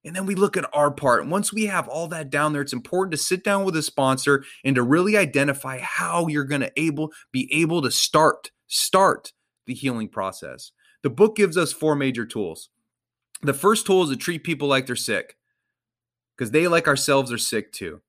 And 0.02 0.16
then 0.16 0.24
we 0.24 0.34
look 0.34 0.56
at 0.56 0.68
our 0.72 0.90
part. 0.90 1.22
And 1.22 1.30
once 1.30 1.52
we 1.52 1.66
have 1.66 1.86
all 1.86 2.08
that 2.08 2.30
down 2.30 2.52
there, 2.52 2.62
it's 2.62 2.72
important 2.72 3.12
to 3.12 3.18
sit 3.18 3.44
down 3.44 3.64
with 3.64 3.76
a 3.76 3.82
sponsor 3.82 4.44
and 4.64 4.74
to 4.76 4.82
really 4.82 5.16
identify 5.16 5.78
how 5.78 6.26
you're 6.26 6.44
going 6.44 6.62
to 6.62 6.72
able 6.76 7.12
be 7.32 7.50
able 7.52 7.82
to 7.82 7.90
start 7.90 8.50
start 8.66 9.32
the 9.70 9.74
healing 9.74 10.08
process. 10.08 10.72
The 11.02 11.10
book 11.10 11.36
gives 11.36 11.56
us 11.56 11.72
four 11.72 11.94
major 11.94 12.26
tools. 12.26 12.68
The 13.40 13.54
first 13.54 13.86
tool 13.86 14.02
is 14.02 14.10
to 14.10 14.16
treat 14.16 14.44
people 14.44 14.68
like 14.68 14.86
they're 14.86 14.96
sick 14.96 15.36
because 16.36 16.50
they, 16.50 16.68
like 16.68 16.88
ourselves, 16.88 17.32
are 17.32 17.38
sick 17.38 17.72
too. 17.72 18.02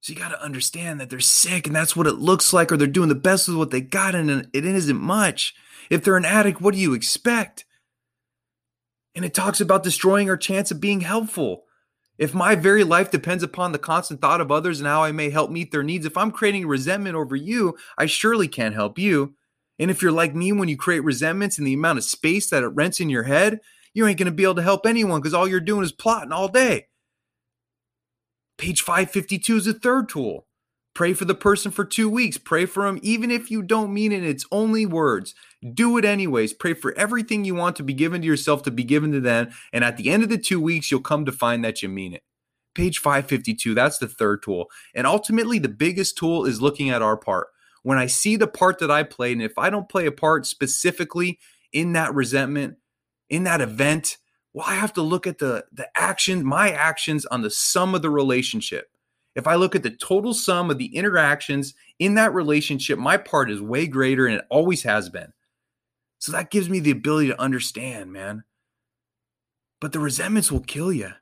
So 0.00 0.12
you 0.12 0.18
got 0.18 0.30
to 0.30 0.42
understand 0.42 1.00
that 1.00 1.08
they're 1.08 1.20
sick 1.20 1.68
and 1.68 1.76
that's 1.76 1.94
what 1.94 2.08
it 2.08 2.16
looks 2.16 2.52
like, 2.52 2.72
or 2.72 2.76
they're 2.76 2.88
doing 2.88 3.08
the 3.08 3.14
best 3.14 3.46
with 3.46 3.56
what 3.56 3.70
they 3.70 3.80
got, 3.80 4.16
and 4.16 4.48
it 4.52 4.66
isn't 4.66 5.00
much. 5.00 5.54
If 5.88 6.02
they're 6.02 6.16
an 6.16 6.24
addict, 6.24 6.60
what 6.60 6.74
do 6.74 6.80
you 6.80 6.92
expect? 6.92 7.64
And 9.14 9.24
it 9.24 9.34
talks 9.34 9.60
about 9.60 9.84
destroying 9.84 10.28
our 10.28 10.36
chance 10.36 10.72
of 10.72 10.80
being 10.80 11.02
helpful. 11.02 11.64
If 12.18 12.34
my 12.34 12.56
very 12.56 12.82
life 12.82 13.10
depends 13.10 13.44
upon 13.44 13.70
the 13.70 13.78
constant 13.78 14.20
thought 14.20 14.40
of 14.40 14.50
others 14.50 14.80
and 14.80 14.88
how 14.88 15.04
I 15.04 15.12
may 15.12 15.30
help 15.30 15.50
meet 15.50 15.70
their 15.70 15.82
needs, 15.84 16.04
if 16.04 16.16
I'm 16.16 16.32
creating 16.32 16.66
resentment 16.66 17.14
over 17.14 17.36
you, 17.36 17.76
I 17.96 18.06
surely 18.06 18.48
can't 18.48 18.74
help 18.74 18.98
you. 18.98 19.34
And 19.82 19.90
if 19.90 20.00
you're 20.00 20.12
like 20.12 20.32
me, 20.32 20.52
when 20.52 20.68
you 20.68 20.76
create 20.76 21.02
resentments 21.02 21.58
and 21.58 21.66
the 21.66 21.72
amount 21.72 21.98
of 21.98 22.04
space 22.04 22.48
that 22.50 22.62
it 22.62 22.68
rents 22.68 23.00
in 23.00 23.10
your 23.10 23.24
head, 23.24 23.58
you 23.92 24.06
ain't 24.06 24.16
going 24.16 24.26
to 24.26 24.32
be 24.32 24.44
able 24.44 24.54
to 24.54 24.62
help 24.62 24.86
anyone 24.86 25.20
because 25.20 25.34
all 25.34 25.48
you're 25.48 25.58
doing 25.58 25.82
is 25.82 25.90
plotting 25.90 26.30
all 26.30 26.46
day. 26.46 26.86
Page 28.56 28.80
552 28.80 29.56
is 29.56 29.64
the 29.64 29.74
third 29.74 30.08
tool. 30.08 30.46
Pray 30.94 31.14
for 31.14 31.24
the 31.24 31.34
person 31.34 31.72
for 31.72 31.84
two 31.84 32.08
weeks. 32.08 32.38
Pray 32.38 32.64
for 32.64 32.84
them, 32.84 33.00
even 33.02 33.32
if 33.32 33.50
you 33.50 33.60
don't 33.60 33.92
mean 33.92 34.12
it. 34.12 34.22
It's 34.22 34.46
only 34.52 34.86
words. 34.86 35.34
Do 35.74 35.98
it 35.98 36.04
anyways. 36.04 36.52
Pray 36.52 36.74
for 36.74 36.92
everything 36.96 37.44
you 37.44 37.56
want 37.56 37.74
to 37.74 37.82
be 37.82 37.92
given 37.92 38.20
to 38.20 38.26
yourself 38.26 38.62
to 38.62 38.70
be 38.70 38.84
given 38.84 39.10
to 39.10 39.20
them. 39.20 39.50
And 39.72 39.82
at 39.82 39.96
the 39.96 40.10
end 40.10 40.22
of 40.22 40.28
the 40.28 40.38
two 40.38 40.60
weeks, 40.60 40.92
you'll 40.92 41.00
come 41.00 41.24
to 41.24 41.32
find 41.32 41.64
that 41.64 41.82
you 41.82 41.88
mean 41.88 42.14
it. 42.14 42.22
Page 42.76 43.00
552, 43.00 43.74
that's 43.74 43.98
the 43.98 44.06
third 44.06 44.44
tool. 44.44 44.66
And 44.94 45.08
ultimately, 45.08 45.58
the 45.58 45.68
biggest 45.68 46.16
tool 46.16 46.44
is 46.44 46.62
looking 46.62 46.88
at 46.88 47.02
our 47.02 47.16
part 47.16 47.48
when 47.82 47.98
I 47.98 48.06
see 48.06 48.36
the 48.36 48.46
part 48.46 48.78
that 48.78 48.90
I 48.90 49.02
played, 49.02 49.32
and 49.32 49.42
if 49.42 49.58
I 49.58 49.70
don't 49.70 49.88
play 49.88 50.06
a 50.06 50.12
part 50.12 50.46
specifically 50.46 51.38
in 51.72 51.92
that 51.94 52.14
resentment, 52.14 52.76
in 53.28 53.44
that 53.44 53.60
event, 53.60 54.18
well, 54.52 54.66
I 54.68 54.74
have 54.74 54.92
to 54.94 55.02
look 55.02 55.26
at 55.26 55.38
the 55.38 55.64
the 55.72 55.88
action, 55.96 56.44
my 56.44 56.70
actions 56.70 57.24
on 57.26 57.42
the 57.42 57.50
sum 57.50 57.94
of 57.94 58.02
the 58.02 58.10
relationship. 58.10 58.88
If 59.34 59.46
I 59.46 59.54
look 59.54 59.74
at 59.74 59.82
the 59.82 59.90
total 59.90 60.34
sum 60.34 60.70
of 60.70 60.78
the 60.78 60.94
interactions 60.94 61.74
in 61.98 62.16
that 62.16 62.34
relationship, 62.34 62.98
my 62.98 63.16
part 63.16 63.50
is 63.50 63.62
way 63.62 63.86
greater 63.86 64.26
and 64.26 64.36
it 64.36 64.44
always 64.50 64.82
has 64.82 65.08
been. 65.08 65.32
So 66.18 66.32
that 66.32 66.50
gives 66.50 66.68
me 66.68 66.80
the 66.80 66.90
ability 66.90 67.28
to 67.28 67.40
understand, 67.40 68.12
man. 68.12 68.44
But 69.80 69.92
the 69.92 70.00
resentments 70.00 70.52
will 70.52 70.60
kill 70.60 70.92
you. 70.92 71.12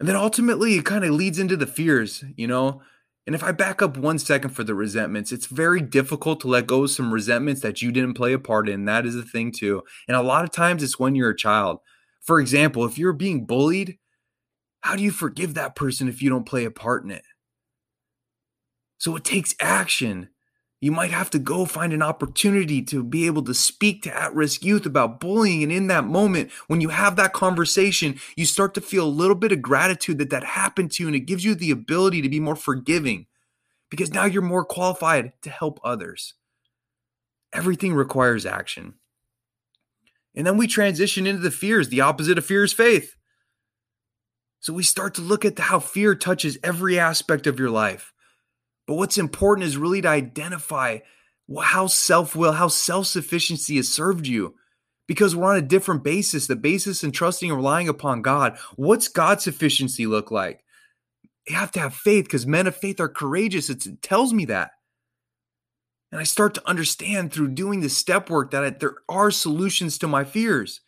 And 0.00 0.08
then 0.08 0.16
ultimately, 0.16 0.74
it 0.74 0.84
kind 0.84 1.04
of 1.04 1.10
leads 1.10 1.38
into 1.38 1.56
the 1.56 1.66
fears, 1.66 2.24
you 2.34 2.48
know. 2.48 2.82
And 3.26 3.36
if 3.36 3.44
I 3.44 3.52
back 3.52 3.80
up 3.80 3.96
one 3.96 4.18
second 4.18 4.50
for 4.50 4.64
the 4.64 4.74
resentments, 4.74 5.30
it's 5.30 5.46
very 5.46 5.80
difficult 5.80 6.40
to 6.40 6.48
let 6.48 6.66
go 6.66 6.84
of 6.84 6.90
some 6.90 7.14
resentments 7.14 7.60
that 7.60 7.80
you 7.80 7.92
didn't 7.92 8.14
play 8.14 8.32
a 8.32 8.38
part 8.38 8.68
in. 8.68 8.84
That 8.84 9.06
is 9.06 9.14
the 9.14 9.22
thing, 9.22 9.52
too. 9.52 9.82
And 10.08 10.16
a 10.16 10.22
lot 10.22 10.42
of 10.44 10.50
times 10.50 10.82
it's 10.82 10.98
when 10.98 11.14
you're 11.14 11.30
a 11.30 11.36
child. 11.36 11.78
For 12.20 12.40
example, 12.40 12.84
if 12.84 12.98
you're 12.98 13.12
being 13.12 13.46
bullied, 13.46 13.98
how 14.80 14.96
do 14.96 15.02
you 15.02 15.12
forgive 15.12 15.54
that 15.54 15.76
person 15.76 16.08
if 16.08 16.20
you 16.20 16.30
don't 16.30 16.46
play 16.46 16.64
a 16.64 16.70
part 16.70 17.04
in 17.04 17.12
it? 17.12 17.24
So 18.98 19.14
it 19.14 19.24
takes 19.24 19.54
action. 19.60 20.28
You 20.82 20.90
might 20.90 21.12
have 21.12 21.30
to 21.30 21.38
go 21.38 21.64
find 21.64 21.92
an 21.92 22.02
opportunity 22.02 22.82
to 22.82 23.04
be 23.04 23.26
able 23.26 23.44
to 23.44 23.54
speak 23.54 24.02
to 24.02 24.20
at 24.20 24.34
risk 24.34 24.64
youth 24.64 24.84
about 24.84 25.20
bullying. 25.20 25.62
And 25.62 25.70
in 25.70 25.86
that 25.86 26.02
moment, 26.02 26.50
when 26.66 26.80
you 26.80 26.88
have 26.88 27.14
that 27.14 27.32
conversation, 27.32 28.18
you 28.34 28.44
start 28.44 28.74
to 28.74 28.80
feel 28.80 29.06
a 29.06 29.08
little 29.08 29.36
bit 29.36 29.52
of 29.52 29.62
gratitude 29.62 30.18
that 30.18 30.30
that 30.30 30.42
happened 30.42 30.90
to 30.92 31.04
you. 31.04 31.06
And 31.06 31.14
it 31.14 31.20
gives 31.20 31.44
you 31.44 31.54
the 31.54 31.70
ability 31.70 32.20
to 32.22 32.28
be 32.28 32.40
more 32.40 32.56
forgiving 32.56 33.26
because 33.90 34.12
now 34.12 34.24
you're 34.24 34.42
more 34.42 34.64
qualified 34.64 35.34
to 35.42 35.50
help 35.50 35.78
others. 35.84 36.34
Everything 37.52 37.94
requires 37.94 38.44
action. 38.44 38.94
And 40.34 40.44
then 40.44 40.56
we 40.56 40.66
transition 40.66 41.28
into 41.28 41.42
the 41.42 41.52
fears. 41.52 41.90
The 41.90 42.00
opposite 42.00 42.38
of 42.38 42.44
fear 42.44 42.64
is 42.64 42.72
faith. 42.72 43.14
So 44.58 44.72
we 44.72 44.82
start 44.82 45.14
to 45.14 45.22
look 45.22 45.44
at 45.44 45.56
how 45.60 45.78
fear 45.78 46.16
touches 46.16 46.58
every 46.64 46.98
aspect 46.98 47.46
of 47.46 47.60
your 47.60 47.70
life. 47.70 48.11
But 48.86 48.94
what's 48.94 49.18
important 49.18 49.66
is 49.66 49.76
really 49.76 50.02
to 50.02 50.08
identify 50.08 50.98
how 51.62 51.86
self 51.86 52.34
will, 52.34 52.52
how 52.52 52.68
self 52.68 53.06
sufficiency 53.06 53.76
has 53.76 53.88
served 53.88 54.26
you. 54.26 54.54
Because 55.08 55.34
we're 55.34 55.50
on 55.50 55.56
a 55.56 55.62
different 55.62 56.04
basis, 56.04 56.46
the 56.46 56.56
basis 56.56 57.02
in 57.02 57.10
trusting 57.10 57.50
and 57.50 57.56
relying 57.56 57.88
upon 57.88 58.22
God. 58.22 58.56
What's 58.76 59.08
God's 59.08 59.44
sufficiency 59.44 60.06
look 60.06 60.30
like? 60.30 60.64
You 61.48 61.56
have 61.56 61.72
to 61.72 61.80
have 61.80 61.94
faith 61.94 62.24
because 62.24 62.46
men 62.46 62.66
of 62.68 62.76
faith 62.76 63.00
are 63.00 63.08
courageous. 63.08 63.68
It's, 63.68 63.86
it 63.86 64.00
tells 64.00 64.32
me 64.32 64.44
that. 64.46 64.70
And 66.12 66.20
I 66.20 66.24
start 66.24 66.54
to 66.54 66.68
understand 66.68 67.32
through 67.32 67.48
doing 67.48 67.80
the 67.80 67.88
step 67.88 68.30
work 68.30 68.52
that 68.52 68.64
I, 68.64 68.70
there 68.70 68.96
are 69.08 69.30
solutions 69.30 69.98
to 69.98 70.08
my 70.08 70.24
fears. 70.24 70.80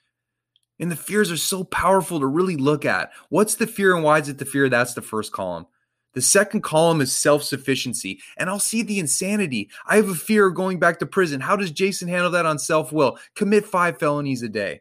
And 0.79 0.91
the 0.91 0.97
fears 0.97 1.33
are 1.33 1.37
so 1.37 1.65
powerful 1.65 2.21
to 2.21 2.27
really 2.27 2.57
look 2.57 2.85
at. 2.85 3.11
What's 3.31 3.55
the 3.55 3.67
fear 3.67 3.95
and 3.95 4.05
why 4.05 4.19
is 4.19 4.29
it 4.29 4.39
the 4.39 4.45
fear? 4.45 4.69
That's 4.69 4.95
the 4.95 5.03
first 5.03 5.33
column. 5.33 5.67
The 6.15 6.23
second 6.23 6.63
column 6.63 7.01
is 7.01 7.13
self 7.13 7.43
sufficiency. 7.43 8.21
And 8.37 8.49
I'll 8.49 8.59
see 8.59 8.83
the 8.83 8.99
insanity. 8.99 9.69
I 9.87 9.97
have 9.97 10.09
a 10.09 10.15
fear 10.15 10.47
of 10.47 10.55
going 10.55 10.79
back 10.79 10.99
to 11.01 11.07
prison. 11.07 11.41
How 11.41 11.57
does 11.57 11.71
Jason 11.71 12.09
handle 12.09 12.31
that 12.31 12.47
on 12.47 12.59
self 12.59 12.93
will? 12.93 13.19
Commit 13.35 13.67
five 13.67 13.99
felonies 13.99 14.43
a 14.43 14.49
day. 14.49 14.81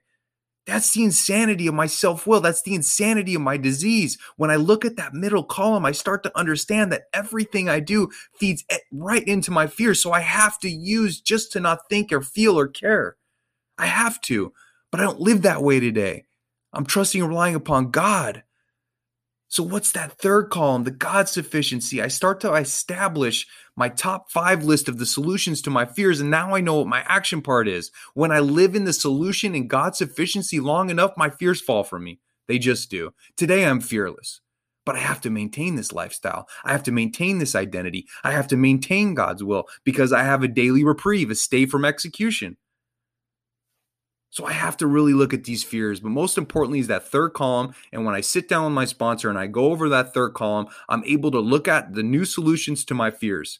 That's 0.66 0.94
the 0.94 1.04
insanity 1.04 1.68
of 1.68 1.74
my 1.74 1.88
self 1.88 2.26
will. 2.26 2.40
That's 2.40 2.62
the 2.62 2.74
insanity 2.74 3.36
of 3.36 3.42
my 3.42 3.58
disease. 3.58 4.18
When 4.38 4.50
I 4.50 4.56
look 4.56 4.86
at 4.86 4.96
that 4.96 5.14
middle 5.14 5.44
column, 5.44 5.86
I 5.86 5.92
start 5.92 6.24
to 6.24 6.38
understand 6.38 6.92
that 6.92 7.04
everything 7.14 7.68
I 7.68 7.82
do 7.82 8.10
feeds 8.34 8.64
right 8.92 9.28
into 9.28 9.52
my 9.52 9.68
fear. 9.68 9.94
So 9.94 10.14
I 10.14 10.22
have 10.22 10.60
to 10.60 10.70
use 10.70 11.20
just 11.20 11.52
to 11.54 11.60
not 11.60 11.90
think 11.90 12.14
or 12.14 12.22
feel 12.22 12.58
or 12.58 12.68
care. 12.68 13.18
I 13.78 13.88
have 13.88 14.22
to, 14.22 14.54
but 14.90 15.02
I 15.02 15.04
don't 15.04 15.20
live 15.20 15.42
that 15.42 15.64
way 15.64 15.82
today. 15.82 16.24
I'm 16.72 16.86
trusting 16.86 17.22
and 17.22 17.30
relying 17.30 17.56
upon 17.56 17.92
God. 17.92 18.44
So, 19.54 19.62
what's 19.62 19.92
that 19.92 20.18
third 20.18 20.50
column? 20.50 20.84
The 20.84 20.90
God 20.90 21.30
sufficiency. 21.30 22.02
I 22.02 22.08
start 22.08 22.40
to 22.40 22.56
establish 22.56 23.46
my 23.76 23.88
top 23.88 24.32
five 24.32 24.64
list 24.64 24.90
of 24.90 24.98
the 24.98 25.06
solutions 25.06 25.62
to 25.62 25.70
my 25.70 25.86
fears. 25.86 26.20
And 26.20 26.32
now 26.32 26.56
I 26.56 26.60
know 26.60 26.80
what 26.80 26.88
my 26.88 27.04
action 27.06 27.44
part 27.44 27.68
is. 27.68 27.92
When 28.16 28.32
I 28.32 28.40
live 28.40 28.74
in 28.74 28.86
the 28.86 28.94
solution 28.94 29.54
and 29.54 29.70
God 29.70 29.96
sufficiency 29.96 30.60
long 30.60 30.90
enough, 30.90 31.12
my 31.18 31.30
fears 31.30 31.62
fall 31.62 31.84
from 31.84 32.04
me. 32.04 32.20
They 32.48 32.58
just 32.58 32.90
do. 32.90 33.12
Today, 33.38 33.64
I'm 33.64 33.80
fearless, 33.80 34.42
but 34.88 34.96
I 34.96 35.02
have 35.02 35.22
to 35.22 35.30
maintain 35.30 35.76
this 35.76 35.94
lifestyle. 35.94 36.48
I 36.66 36.72
have 36.72 36.82
to 36.86 36.92
maintain 36.92 37.38
this 37.38 37.54
identity. 37.54 38.08
I 38.24 38.32
have 38.32 38.48
to 38.48 38.58
maintain 38.58 39.14
God's 39.14 39.44
will 39.44 39.66
because 39.84 40.12
I 40.12 40.24
have 40.24 40.42
a 40.42 40.48
daily 40.48 40.84
reprieve, 40.84 41.30
a 41.30 41.36
stay 41.36 41.68
from 41.68 41.86
execution. 41.86 42.58
So 44.34 44.46
I 44.46 44.52
have 44.52 44.78
to 44.78 44.88
really 44.88 45.14
look 45.14 45.32
at 45.32 45.44
these 45.44 45.64
fears. 45.64 46.00
But 46.00 46.10
most 46.10 46.40
importantly 46.40 46.80
is 46.80 46.88
that 46.88 47.08
third 47.08 47.34
column. 47.34 47.76
And 47.92 48.04
when 48.04 48.16
I 48.16 48.22
sit 48.22 48.50
down 48.50 48.64
with 48.64 48.74
my 48.74 48.86
sponsor 48.86 49.30
and 49.30 49.38
I 49.38 49.46
go 49.46 49.66
over 49.66 49.88
that 49.90 50.12
third 50.12 50.34
column, 50.34 50.66
I'm 50.90 51.04
able 51.06 51.30
to 51.30 51.40
look 51.40 51.68
at 51.68 51.94
the 51.94 52.02
new 52.02 52.26
solutions 52.26 52.84
to 52.86 52.96
my 52.96 53.12
fears. 53.12 53.60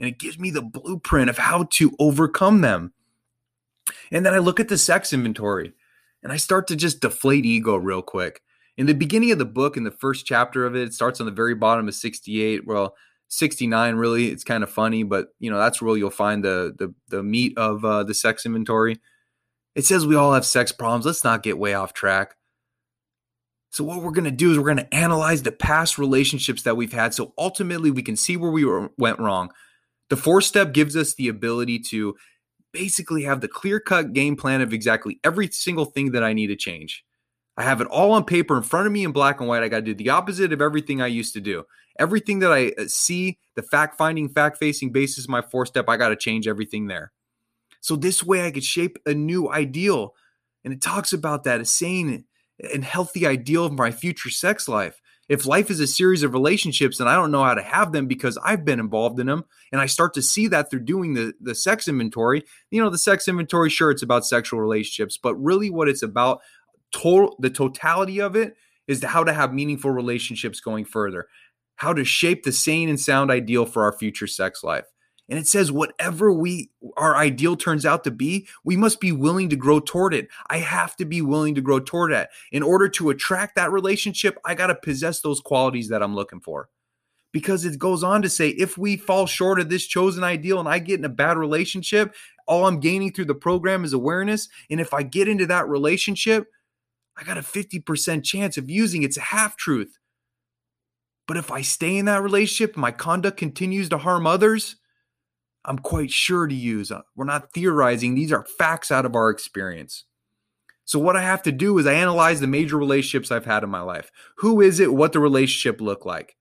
And 0.00 0.08
it 0.08 0.18
gives 0.18 0.38
me 0.38 0.48
the 0.50 0.62
blueprint 0.62 1.28
of 1.28 1.36
how 1.36 1.64
to 1.72 1.94
overcome 1.98 2.62
them. 2.62 2.94
And 4.10 4.24
then 4.24 4.32
I 4.32 4.38
look 4.38 4.58
at 4.58 4.68
the 4.68 4.78
sex 4.78 5.12
inventory 5.12 5.74
and 6.22 6.32
I 6.32 6.38
start 6.38 6.68
to 6.68 6.76
just 6.76 7.00
deflate 7.00 7.44
ego 7.44 7.76
real 7.76 8.00
quick. 8.00 8.40
In 8.78 8.86
the 8.86 8.94
beginning 8.94 9.30
of 9.30 9.38
the 9.38 9.44
book, 9.44 9.76
in 9.76 9.84
the 9.84 9.90
first 9.90 10.24
chapter 10.24 10.64
of 10.64 10.74
it, 10.74 10.88
it 10.88 10.94
starts 10.94 11.20
on 11.20 11.26
the 11.26 11.32
very 11.32 11.54
bottom 11.54 11.86
of 11.86 11.94
68. 11.94 12.66
Well, 12.66 12.96
69 13.28 13.96
really, 13.96 14.28
it's 14.30 14.42
kind 14.42 14.64
of 14.64 14.70
funny, 14.70 15.02
but 15.02 15.34
you 15.38 15.50
know, 15.50 15.58
that's 15.58 15.82
where 15.82 15.98
you'll 15.98 16.08
find 16.08 16.42
the 16.42 16.74
the, 16.78 16.94
the 17.08 17.22
meat 17.22 17.58
of 17.58 17.84
uh, 17.84 18.04
the 18.04 18.14
sex 18.14 18.46
inventory. 18.46 19.02
It 19.74 19.84
says 19.84 20.06
we 20.06 20.16
all 20.16 20.34
have 20.34 20.46
sex 20.46 20.72
problems. 20.72 21.06
Let's 21.06 21.24
not 21.24 21.42
get 21.42 21.58
way 21.58 21.74
off 21.74 21.92
track. 21.92 22.36
So, 23.70 23.82
what 23.82 24.02
we're 24.02 24.12
going 24.12 24.24
to 24.24 24.30
do 24.30 24.52
is 24.52 24.58
we're 24.58 24.72
going 24.72 24.76
to 24.76 24.94
analyze 24.94 25.42
the 25.42 25.50
past 25.50 25.98
relationships 25.98 26.62
that 26.62 26.76
we've 26.76 26.92
had 26.92 27.12
so 27.12 27.34
ultimately 27.36 27.90
we 27.90 28.02
can 28.02 28.16
see 28.16 28.36
where 28.36 28.52
we 28.52 28.64
were, 28.64 28.90
went 28.98 29.18
wrong. 29.18 29.50
The 30.10 30.16
four 30.16 30.40
step 30.42 30.72
gives 30.72 30.96
us 30.96 31.14
the 31.14 31.28
ability 31.28 31.80
to 31.90 32.14
basically 32.72 33.24
have 33.24 33.40
the 33.40 33.48
clear 33.48 33.80
cut 33.80 34.12
game 34.12 34.36
plan 34.36 34.60
of 34.60 34.72
exactly 34.72 35.18
every 35.24 35.48
single 35.48 35.86
thing 35.86 36.12
that 36.12 36.22
I 36.22 36.34
need 36.34 36.48
to 36.48 36.56
change. 36.56 37.04
I 37.56 37.62
have 37.62 37.80
it 37.80 37.86
all 37.86 38.12
on 38.12 38.24
paper 38.24 38.56
in 38.56 38.62
front 38.62 38.86
of 38.86 38.92
me 38.92 39.04
in 39.04 39.12
black 39.12 39.40
and 39.40 39.48
white. 39.48 39.62
I 39.62 39.68
got 39.68 39.78
to 39.78 39.82
do 39.82 39.94
the 39.94 40.10
opposite 40.10 40.52
of 40.52 40.60
everything 40.60 41.00
I 41.00 41.06
used 41.06 41.34
to 41.34 41.40
do. 41.40 41.64
Everything 41.98 42.40
that 42.40 42.52
I 42.52 42.72
uh, 42.78 42.84
see, 42.88 43.38
the 43.54 43.62
fact 43.62 43.96
finding, 43.96 44.28
fact 44.28 44.58
facing 44.58 44.90
basis, 44.92 45.28
my 45.28 45.40
four 45.40 45.64
step, 45.64 45.88
I 45.88 45.96
got 45.96 46.08
to 46.08 46.16
change 46.16 46.48
everything 46.48 46.86
there. 46.88 47.12
So 47.84 47.96
this 47.96 48.24
way 48.24 48.46
I 48.46 48.50
could 48.50 48.64
shape 48.64 48.96
a 49.04 49.12
new 49.12 49.50
ideal. 49.50 50.14
And 50.64 50.72
it 50.72 50.80
talks 50.80 51.12
about 51.12 51.44
that, 51.44 51.60
a 51.60 51.66
sane 51.66 52.24
and 52.72 52.82
healthy 52.82 53.26
ideal 53.26 53.66
of 53.66 53.74
my 53.74 53.90
future 53.90 54.30
sex 54.30 54.66
life. 54.68 55.02
If 55.28 55.44
life 55.44 55.70
is 55.70 55.80
a 55.80 55.86
series 55.86 56.22
of 56.22 56.32
relationships 56.32 56.98
and 56.98 57.10
I 57.10 57.14
don't 57.14 57.30
know 57.30 57.44
how 57.44 57.52
to 57.52 57.62
have 57.62 57.92
them 57.92 58.06
because 58.06 58.38
I've 58.42 58.64
been 58.64 58.80
involved 58.80 59.20
in 59.20 59.26
them, 59.26 59.44
and 59.70 59.82
I 59.82 59.86
start 59.86 60.14
to 60.14 60.22
see 60.22 60.46
that 60.46 60.70
through 60.70 60.86
doing 60.86 61.12
the, 61.12 61.34
the 61.42 61.54
sex 61.54 61.86
inventory, 61.86 62.44
you 62.70 62.82
know, 62.82 62.88
the 62.88 62.96
sex 62.96 63.28
inventory, 63.28 63.68
sure, 63.68 63.90
it's 63.90 64.02
about 64.02 64.24
sexual 64.24 64.60
relationships, 64.60 65.18
but 65.22 65.34
really 65.34 65.68
what 65.68 65.88
it's 65.90 66.02
about, 66.02 66.40
total 66.90 67.36
the 67.38 67.50
totality 67.50 68.18
of 68.18 68.34
it 68.34 68.54
is 68.88 69.04
how 69.04 69.24
to 69.24 69.32
have 69.34 69.52
meaningful 69.52 69.90
relationships 69.90 70.58
going 70.58 70.86
further, 70.86 71.26
how 71.76 71.92
to 71.92 72.02
shape 72.02 72.44
the 72.44 72.52
sane 72.52 72.88
and 72.88 72.98
sound 72.98 73.30
ideal 73.30 73.66
for 73.66 73.82
our 73.82 73.92
future 73.92 74.26
sex 74.26 74.64
life. 74.64 74.86
And 75.28 75.38
it 75.38 75.46
says, 75.46 75.72
whatever 75.72 76.32
we 76.32 76.70
our 76.96 77.16
ideal 77.16 77.56
turns 77.56 77.86
out 77.86 78.04
to 78.04 78.10
be, 78.10 78.46
we 78.62 78.76
must 78.76 79.00
be 79.00 79.12
willing 79.12 79.48
to 79.48 79.56
grow 79.56 79.80
toward 79.80 80.12
it. 80.12 80.28
I 80.50 80.58
have 80.58 80.96
to 80.96 81.04
be 81.04 81.22
willing 81.22 81.54
to 81.54 81.62
grow 81.62 81.80
toward 81.80 82.12
that. 82.12 82.30
In 82.52 82.62
order 82.62 82.88
to 82.90 83.10
attract 83.10 83.56
that 83.56 83.72
relationship, 83.72 84.38
I 84.44 84.54
got 84.54 84.66
to 84.66 84.74
possess 84.74 85.20
those 85.20 85.40
qualities 85.40 85.88
that 85.88 86.02
I'm 86.02 86.14
looking 86.14 86.40
for. 86.40 86.68
Because 87.32 87.64
it 87.64 87.78
goes 87.78 88.04
on 88.04 88.22
to 88.22 88.28
say, 88.28 88.50
if 88.50 88.78
we 88.78 88.96
fall 88.96 89.26
short 89.26 89.58
of 89.58 89.68
this 89.68 89.86
chosen 89.86 90.22
ideal 90.22 90.60
and 90.60 90.68
I 90.68 90.78
get 90.78 91.00
in 91.00 91.04
a 91.04 91.08
bad 91.08 91.36
relationship, 91.36 92.14
all 92.46 92.66
I'm 92.66 92.78
gaining 92.78 93.12
through 93.12 93.24
the 93.24 93.34
program 93.34 93.84
is 93.84 93.92
awareness. 93.92 94.48
And 94.70 94.80
if 94.80 94.94
I 94.94 95.02
get 95.02 95.26
into 95.26 95.46
that 95.46 95.68
relationship, 95.68 96.46
I 97.16 97.24
got 97.24 97.38
a 97.38 97.42
50% 97.42 98.22
chance 98.24 98.56
of 98.56 98.70
using 98.70 99.02
it's 99.02 99.16
a 99.16 99.22
half 99.22 99.56
truth. 99.56 99.98
But 101.26 101.36
if 101.36 101.50
I 101.50 101.62
stay 101.62 101.96
in 101.96 102.04
that 102.04 102.22
relationship, 102.22 102.76
my 102.76 102.92
conduct 102.92 103.38
continues 103.38 103.88
to 103.88 103.98
harm 103.98 104.26
others, 104.26 104.76
I'm 105.64 105.78
quite 105.78 106.10
sure 106.10 106.46
to 106.46 106.54
use. 106.54 106.90
Uh, 106.90 107.02
we're 107.16 107.24
not 107.24 107.52
theorizing, 107.52 108.14
these 108.14 108.32
are 108.32 108.44
facts 108.44 108.90
out 108.90 109.06
of 109.06 109.14
our 109.14 109.30
experience. 109.30 110.04
So, 110.84 110.98
what 110.98 111.16
I 111.16 111.22
have 111.22 111.42
to 111.44 111.52
do 111.52 111.78
is 111.78 111.86
I 111.86 111.94
analyze 111.94 112.40
the 112.40 112.46
major 112.46 112.76
relationships 112.76 113.30
I've 113.30 113.46
had 113.46 113.62
in 113.62 113.70
my 113.70 113.80
life. 113.80 114.10
Who 114.38 114.60
is 114.60 114.80
it? 114.80 114.92
What 114.92 115.12
the 115.12 115.20
relationship 115.20 115.80
looked 115.80 116.04
like? 116.04 116.36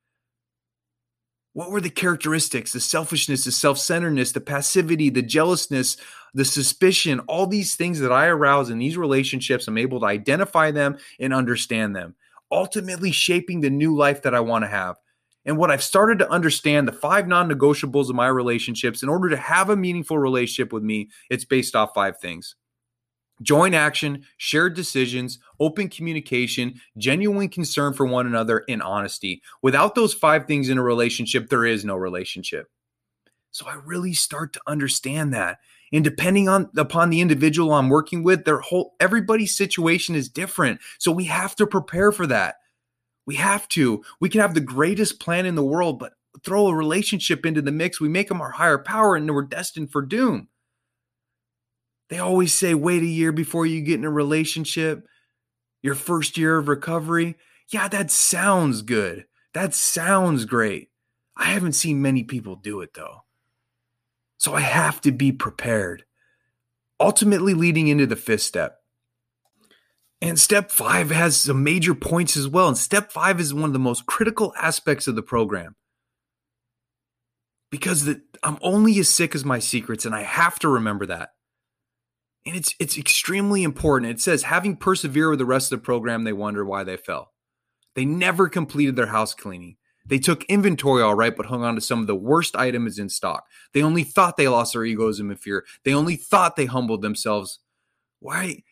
What 1.53 1.69
were 1.69 1.81
the 1.81 1.89
characteristics, 1.89 2.73
the 2.73 2.79
selfishness, 2.79 3.45
the 3.45 3.51
self 3.51 3.77
centeredness, 3.77 4.31
the 4.31 4.41
passivity, 4.41 5.09
the 5.09 5.21
jealousness, 5.21 5.97
the 6.33 6.45
suspicion, 6.45 7.19
all 7.21 7.47
these 7.47 7.75
things 7.75 7.99
that 7.99 8.11
I 8.11 8.25
arouse 8.25 8.69
in 8.69 8.79
these 8.79 8.97
relationships? 8.97 9.67
I'm 9.67 9.77
able 9.77 10.01
to 10.01 10.07
identify 10.07 10.71
them 10.71 10.97
and 11.19 11.33
understand 11.33 11.95
them, 11.95 12.15
ultimately 12.51 13.11
shaping 13.11 13.61
the 13.61 13.69
new 13.69 13.95
life 13.95 14.23
that 14.23 14.35
I 14.35 14.41
want 14.41 14.65
to 14.65 14.69
have. 14.69 14.97
And 15.45 15.57
what 15.57 15.71
I've 15.71 15.83
started 15.83 16.19
to 16.19 16.29
understand 16.29 16.87
the 16.87 16.93
five 16.93 17.27
non 17.27 17.49
negotiables 17.49 18.09
of 18.09 18.15
my 18.15 18.27
relationships, 18.27 19.03
in 19.03 19.09
order 19.09 19.29
to 19.29 19.37
have 19.37 19.69
a 19.69 19.75
meaningful 19.75 20.17
relationship 20.17 20.71
with 20.71 20.83
me, 20.83 21.09
it's 21.29 21.45
based 21.45 21.75
off 21.75 21.93
five 21.93 22.19
things 22.19 22.55
joint 23.41 23.75
action, 23.75 24.23
shared 24.37 24.75
decisions, 24.75 25.39
open 25.59 25.89
communication, 25.89 26.79
genuine 26.97 27.49
concern 27.49 27.93
for 27.93 28.05
one 28.05 28.25
another, 28.25 28.63
and 28.69 28.81
honesty. 28.81 29.41
Without 29.61 29.95
those 29.95 30.13
five 30.13 30.45
things 30.47 30.69
in 30.69 30.77
a 30.77 30.83
relationship, 30.83 31.49
there 31.49 31.65
is 31.65 31.83
no 31.83 31.95
relationship. 31.95 32.69
So 33.51 33.67
I 33.67 33.75
really 33.85 34.13
start 34.13 34.53
to 34.53 34.61
understand 34.65 35.33
that. 35.33 35.59
And 35.91 36.03
depending 36.03 36.49
on 36.49 36.69
upon 36.75 37.11
the 37.11 37.21
individual 37.21 37.73
I'm 37.73 37.89
working 37.89 38.23
with, 38.23 38.45
their 38.45 38.59
whole 38.59 38.95
everybody's 38.99 39.55
situation 39.55 40.15
is 40.15 40.27
different. 40.27 40.79
So 40.97 41.11
we 41.11 41.25
have 41.25 41.55
to 41.57 41.67
prepare 41.67 42.11
for 42.11 42.25
that. 42.27 42.55
We 43.25 43.35
have 43.35 43.67
to. 43.69 44.03
We 44.19 44.29
can 44.29 44.41
have 44.41 44.53
the 44.53 44.61
greatest 44.61 45.19
plan 45.19 45.45
in 45.45 45.55
the 45.55 45.63
world, 45.63 45.99
but 45.99 46.13
throw 46.43 46.67
a 46.67 46.75
relationship 46.75 47.45
into 47.45 47.61
the 47.61 47.71
mix. 47.71 48.01
We 48.01 48.09
make 48.09 48.27
them 48.27 48.41
our 48.41 48.51
higher 48.51 48.77
power 48.77 49.15
and 49.15 49.33
we're 49.33 49.43
destined 49.43 49.91
for 49.91 50.01
doom. 50.01 50.49
They 52.09 52.19
always 52.19 52.53
say, 52.53 52.73
wait 52.73 53.01
a 53.01 53.07
year 53.07 53.31
before 53.31 53.65
you 53.65 53.81
get 53.81 53.99
in 53.99 54.05
a 54.05 54.11
relationship, 54.11 55.07
your 55.81 55.95
first 55.95 56.37
year 56.37 56.57
of 56.57 56.67
recovery. 56.67 57.37
Yeah, 57.69 57.87
that 57.87 58.11
sounds 58.11 58.81
good. 58.81 59.25
That 59.53 59.73
sounds 59.73 60.45
great. 60.45 60.89
I 61.37 61.45
haven't 61.45 61.73
seen 61.73 62.01
many 62.01 62.23
people 62.23 62.55
do 62.55 62.81
it 62.81 62.93
though. 62.93 63.23
So 64.37 64.53
I 64.53 64.61
have 64.61 64.99
to 65.01 65.11
be 65.11 65.31
prepared. 65.31 66.03
Ultimately, 66.99 67.53
leading 67.53 67.87
into 67.87 68.05
the 68.05 68.15
fifth 68.15 68.41
step 68.41 68.82
and 70.23 70.39
step 70.39 70.71
five 70.71 71.11
has 71.11 71.35
some 71.35 71.65
major 71.65 71.93
points 71.93 72.37
as 72.37 72.47
well. 72.47 72.69
And 72.69 72.77
step 72.77 73.11
five 73.11 73.41
is 73.41 73.53
one 73.53 73.65
of 73.65 73.73
the 73.73 73.79
most 73.79 74.05
critical 74.05 74.53
aspects 74.57 75.05
of 75.05 75.15
the 75.15 75.21
program 75.21 75.75
because 77.69 78.05
the, 78.05 78.21
I'm 78.41 78.57
only 78.61 78.97
as 78.99 79.09
sick 79.09 79.35
as 79.35 79.43
my 79.43 79.59
secrets, 79.59 80.05
and 80.05 80.15
I 80.15 80.21
have 80.21 80.59
to 80.59 80.69
remember 80.69 81.05
that. 81.07 81.31
And 82.45 82.55
it's 82.55 82.73
it's 82.79 82.97
extremely 82.97 83.63
important. 83.63 84.11
It 84.11 84.21
says 84.21 84.43
having 84.43 84.77
persevered 84.77 85.31
with 85.31 85.39
the 85.39 85.45
rest 85.45 85.73
of 85.73 85.79
the 85.79 85.85
program, 85.85 86.23
they 86.23 86.31
wonder 86.31 86.63
why 86.63 86.85
they 86.85 86.95
fell. 86.95 87.33
They 87.93 88.05
never 88.05 88.47
completed 88.47 88.95
their 88.95 89.07
house 89.07 89.33
cleaning. 89.33 89.75
They 90.05 90.19
took 90.19 90.45
inventory 90.45 91.03
all 91.03 91.15
right, 91.15 91.35
but 91.35 91.47
hung 91.47 91.65
on 91.65 91.75
to 91.75 91.81
some 91.81 91.99
of 91.99 92.07
the 92.07 92.15
worst 92.15 92.55
items 92.55 92.97
in 92.97 93.09
stock. 93.09 93.43
They 93.73 93.83
only 93.83 94.05
thought 94.05 94.37
they 94.37 94.47
lost 94.47 94.71
their 94.71 94.85
egoism 94.85 95.29
and 95.29 95.39
fear. 95.39 95.65
They 95.83 95.93
only 95.93 96.15
thought 96.15 96.55
they 96.55 96.65
humbled 96.65 97.01
themselves. 97.01 97.59
Why? 98.19 98.63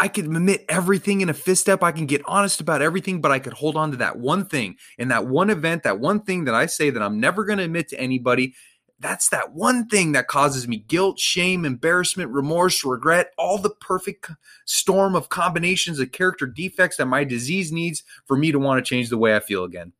I 0.00 0.08
could 0.08 0.24
admit 0.24 0.64
everything 0.66 1.20
in 1.20 1.28
a 1.28 1.34
fifth 1.34 1.58
step. 1.58 1.82
I 1.82 1.92
can 1.92 2.06
get 2.06 2.22
honest 2.24 2.58
about 2.58 2.80
everything, 2.80 3.20
but 3.20 3.30
I 3.30 3.38
could 3.38 3.52
hold 3.52 3.76
on 3.76 3.90
to 3.90 3.98
that 3.98 4.16
one 4.16 4.46
thing 4.46 4.76
and 4.98 5.10
that 5.10 5.26
one 5.26 5.50
event, 5.50 5.82
that 5.82 6.00
one 6.00 6.22
thing 6.22 6.46
that 6.46 6.54
I 6.54 6.64
say 6.64 6.88
that 6.88 7.02
I'm 7.02 7.20
never 7.20 7.44
going 7.44 7.58
to 7.58 7.64
admit 7.64 7.88
to 7.88 8.00
anybody. 8.00 8.54
That's 8.98 9.28
that 9.28 9.52
one 9.52 9.88
thing 9.88 10.12
that 10.12 10.26
causes 10.26 10.66
me 10.66 10.78
guilt, 10.78 11.18
shame, 11.18 11.66
embarrassment, 11.66 12.30
remorse, 12.30 12.82
regret, 12.82 13.32
all 13.36 13.58
the 13.58 13.68
perfect 13.68 14.30
storm 14.64 15.14
of 15.14 15.28
combinations 15.28 16.00
of 16.00 16.12
character 16.12 16.46
defects 16.46 16.96
that 16.96 17.04
my 17.04 17.22
disease 17.22 17.70
needs 17.70 18.02
for 18.24 18.38
me 18.38 18.52
to 18.52 18.58
want 18.58 18.82
to 18.82 18.88
change 18.88 19.10
the 19.10 19.18
way 19.18 19.36
I 19.36 19.40
feel 19.40 19.64
again. 19.64 19.92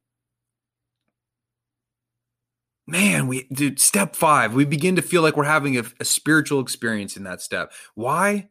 Man, 2.87 3.27
we 3.29 3.47
dude, 3.53 3.79
step 3.79 4.17
five, 4.17 4.55
we 4.55 4.65
begin 4.65 4.97
to 4.97 5.03
feel 5.03 5.21
like 5.21 5.37
we're 5.37 5.45
having 5.45 5.77
a, 5.77 5.85
a 6.01 6.07
spiritual 6.07 6.61
experience 6.61 7.19
in 7.19 7.25
that 7.25 7.43
step. 7.43 7.71
Why? 7.95 8.49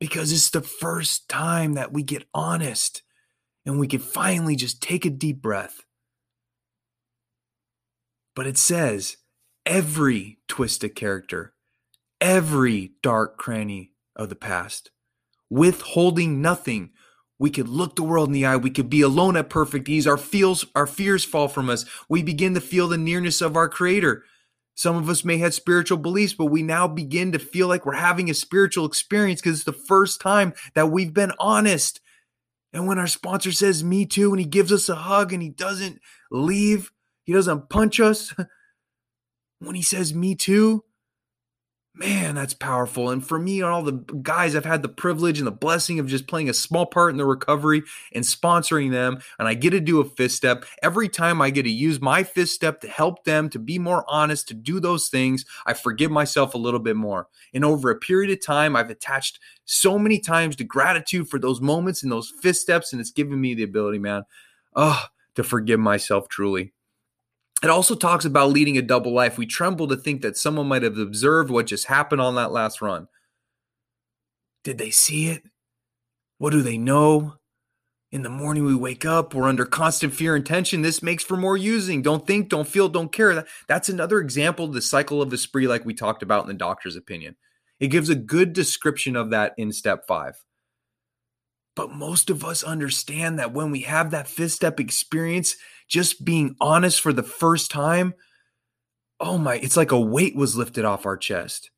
Because 0.00 0.32
it's 0.32 0.50
the 0.50 0.62
first 0.62 1.28
time 1.28 1.74
that 1.74 1.92
we 1.92 2.02
get 2.02 2.26
honest 2.34 3.02
and 3.66 3.78
we 3.78 3.86
can 3.86 4.00
finally 4.00 4.56
just 4.56 4.82
take 4.82 5.04
a 5.04 5.10
deep 5.10 5.42
breath. 5.42 5.84
But 8.34 8.46
it 8.46 8.58
says 8.58 9.18
every 9.66 10.38
twisted 10.48 10.94
character, 10.96 11.52
every 12.20 12.92
dark 13.02 13.36
cranny 13.36 13.92
of 14.16 14.30
the 14.30 14.36
past, 14.36 14.90
withholding 15.50 16.40
nothing, 16.42 16.90
We 17.40 17.48
could 17.50 17.68
look 17.68 17.96
the 17.96 18.02
world 18.02 18.28
in 18.28 18.34
the 18.34 18.44
eye. 18.44 18.56
We 18.56 18.68
could 18.70 18.90
be 18.90 19.00
alone 19.00 19.34
at 19.34 19.48
perfect 19.48 19.88
ease. 19.88 20.06
Our 20.06 20.18
feels, 20.18 20.66
our 20.74 20.86
fears 20.86 21.24
fall 21.24 21.48
from 21.48 21.70
us. 21.70 21.86
We 22.06 22.22
begin 22.22 22.52
to 22.52 22.60
feel 22.60 22.86
the 22.86 22.98
nearness 22.98 23.40
of 23.40 23.56
our 23.56 23.68
creator. 23.68 24.24
Some 24.80 24.96
of 24.96 25.10
us 25.10 25.26
may 25.26 25.36
have 25.36 25.52
spiritual 25.52 25.98
beliefs, 25.98 26.32
but 26.32 26.46
we 26.46 26.62
now 26.62 26.88
begin 26.88 27.32
to 27.32 27.38
feel 27.38 27.68
like 27.68 27.84
we're 27.84 27.92
having 27.92 28.30
a 28.30 28.34
spiritual 28.34 28.86
experience 28.86 29.42
because 29.42 29.56
it's 29.56 29.64
the 29.64 29.74
first 29.74 30.22
time 30.22 30.54
that 30.72 30.90
we've 30.90 31.12
been 31.12 31.32
honest. 31.38 32.00
And 32.72 32.86
when 32.86 32.98
our 32.98 33.06
sponsor 33.06 33.52
says 33.52 33.84
me 33.84 34.06
too, 34.06 34.30
and 34.30 34.40
he 34.40 34.46
gives 34.46 34.72
us 34.72 34.88
a 34.88 34.94
hug 34.94 35.34
and 35.34 35.42
he 35.42 35.50
doesn't 35.50 36.00
leave, 36.30 36.92
he 37.24 37.34
doesn't 37.34 37.68
punch 37.68 38.00
us. 38.00 38.34
When 39.58 39.76
he 39.76 39.82
says 39.82 40.14
me 40.14 40.34
too, 40.34 40.84
man, 41.94 42.34
that's 42.34 42.54
powerful. 42.54 43.10
And 43.10 43.26
for 43.26 43.38
me 43.38 43.60
and 43.60 43.68
all 43.68 43.82
the 43.82 43.92
guys, 44.22 44.54
I've 44.54 44.64
had 44.64 44.82
the 44.82 44.88
privilege 44.88 45.38
and 45.38 45.46
the 45.46 45.52
blessing 45.52 45.98
of 45.98 46.06
just 46.06 46.26
playing 46.26 46.48
a 46.48 46.54
small 46.54 46.86
part 46.86 47.10
in 47.10 47.16
the 47.16 47.26
recovery 47.26 47.82
and 48.12 48.24
sponsoring 48.24 48.90
them. 48.90 49.18
And 49.38 49.48
I 49.48 49.54
get 49.54 49.70
to 49.70 49.80
do 49.80 50.00
a 50.00 50.04
fist 50.04 50.36
step. 50.36 50.64
Every 50.82 51.08
time 51.08 51.42
I 51.42 51.50
get 51.50 51.64
to 51.64 51.70
use 51.70 52.00
my 52.00 52.22
fist 52.22 52.54
step 52.54 52.80
to 52.80 52.88
help 52.88 53.24
them 53.24 53.48
to 53.50 53.58
be 53.58 53.78
more 53.78 54.04
honest, 54.08 54.48
to 54.48 54.54
do 54.54 54.80
those 54.80 55.08
things, 55.08 55.44
I 55.66 55.74
forgive 55.74 56.10
myself 56.10 56.54
a 56.54 56.58
little 56.58 56.80
bit 56.80 56.96
more. 56.96 57.28
And 57.52 57.64
over 57.64 57.90
a 57.90 57.98
period 57.98 58.30
of 58.30 58.44
time, 58.44 58.76
I've 58.76 58.90
attached 58.90 59.40
so 59.64 59.98
many 59.98 60.18
times 60.18 60.56
to 60.56 60.64
gratitude 60.64 61.28
for 61.28 61.38
those 61.38 61.60
moments 61.60 62.02
and 62.02 62.10
those 62.10 62.32
fist 62.40 62.62
steps. 62.62 62.92
And 62.92 63.00
it's 63.00 63.10
given 63.10 63.40
me 63.40 63.54
the 63.54 63.64
ability, 63.64 63.98
man, 63.98 64.24
oh, 64.74 65.04
to 65.34 65.42
forgive 65.42 65.80
myself 65.80 66.28
truly. 66.28 66.72
It 67.62 67.68
also 67.68 67.94
talks 67.94 68.24
about 68.24 68.50
leading 68.50 68.78
a 68.78 68.82
double 68.82 69.12
life. 69.12 69.36
We 69.36 69.46
tremble 69.46 69.86
to 69.88 69.96
think 69.96 70.22
that 70.22 70.36
someone 70.36 70.68
might 70.68 70.82
have 70.82 70.96
observed 70.96 71.50
what 71.50 71.66
just 71.66 71.86
happened 71.86 72.20
on 72.20 72.34
that 72.36 72.52
last 72.52 72.80
run. 72.80 73.08
Did 74.64 74.78
they 74.78 74.90
see 74.90 75.28
it? 75.28 75.42
What 76.38 76.50
do 76.50 76.62
they 76.62 76.78
know? 76.78 77.34
In 78.12 78.22
the 78.22 78.30
morning, 78.30 78.64
we 78.64 78.74
wake 78.74 79.04
up, 79.04 79.34
we're 79.34 79.46
under 79.46 79.64
constant 79.64 80.12
fear 80.12 80.34
and 80.34 80.44
tension. 80.44 80.82
This 80.82 81.02
makes 81.02 81.22
for 81.22 81.36
more 81.36 81.56
using. 81.56 82.02
Don't 82.02 82.26
think, 82.26 82.48
don't 82.48 82.66
feel, 82.66 82.88
don't 82.88 83.12
care. 83.12 83.44
That's 83.68 83.88
another 83.88 84.18
example 84.18 84.64
of 84.64 84.72
the 84.72 84.82
cycle 84.82 85.22
of 85.22 85.30
the 85.30 85.38
spree, 85.38 85.68
like 85.68 85.84
we 85.84 85.94
talked 85.94 86.22
about 86.22 86.42
in 86.42 86.48
the 86.48 86.54
doctor's 86.54 86.96
opinion. 86.96 87.36
It 87.78 87.88
gives 87.88 88.08
a 88.08 88.16
good 88.16 88.52
description 88.52 89.14
of 89.14 89.30
that 89.30 89.54
in 89.56 89.70
step 89.70 90.06
five. 90.08 90.42
But 91.76 91.92
most 91.92 92.30
of 92.30 92.44
us 92.44 92.64
understand 92.64 93.38
that 93.38 93.52
when 93.52 93.70
we 93.70 93.82
have 93.82 94.10
that 94.10 94.26
fifth 94.26 94.52
step 94.52 94.80
experience, 94.80 95.56
just 95.90 96.24
being 96.24 96.56
honest 96.60 97.00
for 97.00 97.12
the 97.12 97.22
first 97.22 97.70
time, 97.70 98.14
oh 99.18 99.36
my, 99.36 99.56
it's 99.56 99.76
like 99.76 99.90
a 99.90 100.00
weight 100.00 100.34
was 100.34 100.56
lifted 100.56 100.84
off 100.84 101.04
our 101.04 101.16
chest. 101.16 101.70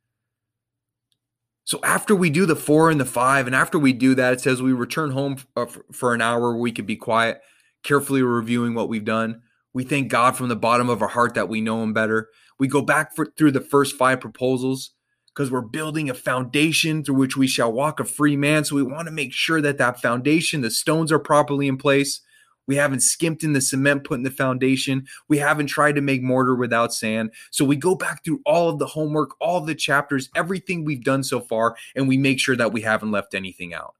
So 1.64 1.80
after 1.82 2.14
we 2.14 2.28
do 2.28 2.44
the 2.44 2.56
four 2.56 2.90
and 2.90 3.00
the 3.00 3.06
five, 3.06 3.46
and 3.46 3.56
after 3.56 3.78
we 3.78 3.92
do 3.92 4.14
that, 4.14 4.34
it 4.34 4.40
says 4.40 4.60
we 4.60 4.72
return 4.72 5.12
home 5.12 5.38
uh, 5.56 5.66
for 5.92 6.12
an 6.12 6.20
hour 6.20 6.52
where 6.52 6.60
we 6.60 6.72
could 6.72 6.86
be 6.86 6.96
quiet, 6.96 7.40
carefully 7.82 8.22
reviewing 8.22 8.74
what 8.74 8.88
we've 8.88 9.04
done. 9.04 9.42
We 9.72 9.84
thank 9.84 10.08
God 10.08 10.36
from 10.36 10.48
the 10.48 10.56
bottom 10.56 10.90
of 10.90 11.00
our 11.00 11.08
heart 11.08 11.34
that 11.34 11.48
we 11.48 11.60
know 11.60 11.82
Him 11.82 11.92
better. 11.92 12.28
We 12.58 12.68
go 12.68 12.82
back 12.82 13.16
for, 13.16 13.32
through 13.38 13.52
the 13.52 13.60
first 13.60 13.96
five 13.96 14.20
proposals 14.20 14.90
because 15.34 15.50
we're 15.50 15.62
building 15.62 16.10
a 16.10 16.14
foundation 16.14 17.02
through 17.02 17.14
which 17.14 17.36
we 17.36 17.46
shall 17.46 17.72
walk 17.72 17.98
a 17.98 18.04
free 18.04 18.36
man. 18.36 18.64
So 18.64 18.76
we 18.76 18.82
want 18.82 19.06
to 19.06 19.12
make 19.12 19.32
sure 19.32 19.62
that 19.62 19.78
that 19.78 20.02
foundation, 20.02 20.60
the 20.60 20.70
stones 20.70 21.10
are 21.10 21.18
properly 21.18 21.68
in 21.68 21.78
place. 21.78 22.20
We 22.66 22.76
haven't 22.76 23.00
skimped 23.00 23.42
in 23.42 23.52
the 23.52 23.60
cement 23.60 24.04
put 24.04 24.18
in 24.18 24.22
the 24.22 24.30
foundation. 24.30 25.06
We 25.28 25.38
haven't 25.38 25.66
tried 25.66 25.96
to 25.96 26.00
make 26.00 26.22
mortar 26.22 26.54
without 26.54 26.94
sand. 26.94 27.32
So 27.50 27.64
we 27.64 27.76
go 27.76 27.94
back 27.94 28.24
through 28.24 28.40
all 28.46 28.68
of 28.68 28.78
the 28.78 28.86
homework, 28.86 29.30
all 29.40 29.60
the 29.60 29.74
chapters, 29.74 30.30
everything 30.36 30.84
we've 30.84 31.04
done 31.04 31.24
so 31.24 31.40
far, 31.40 31.76
and 31.96 32.06
we 32.06 32.16
make 32.16 32.38
sure 32.38 32.56
that 32.56 32.72
we 32.72 32.82
haven't 32.82 33.10
left 33.10 33.34
anything 33.34 33.74
out. 33.74 33.94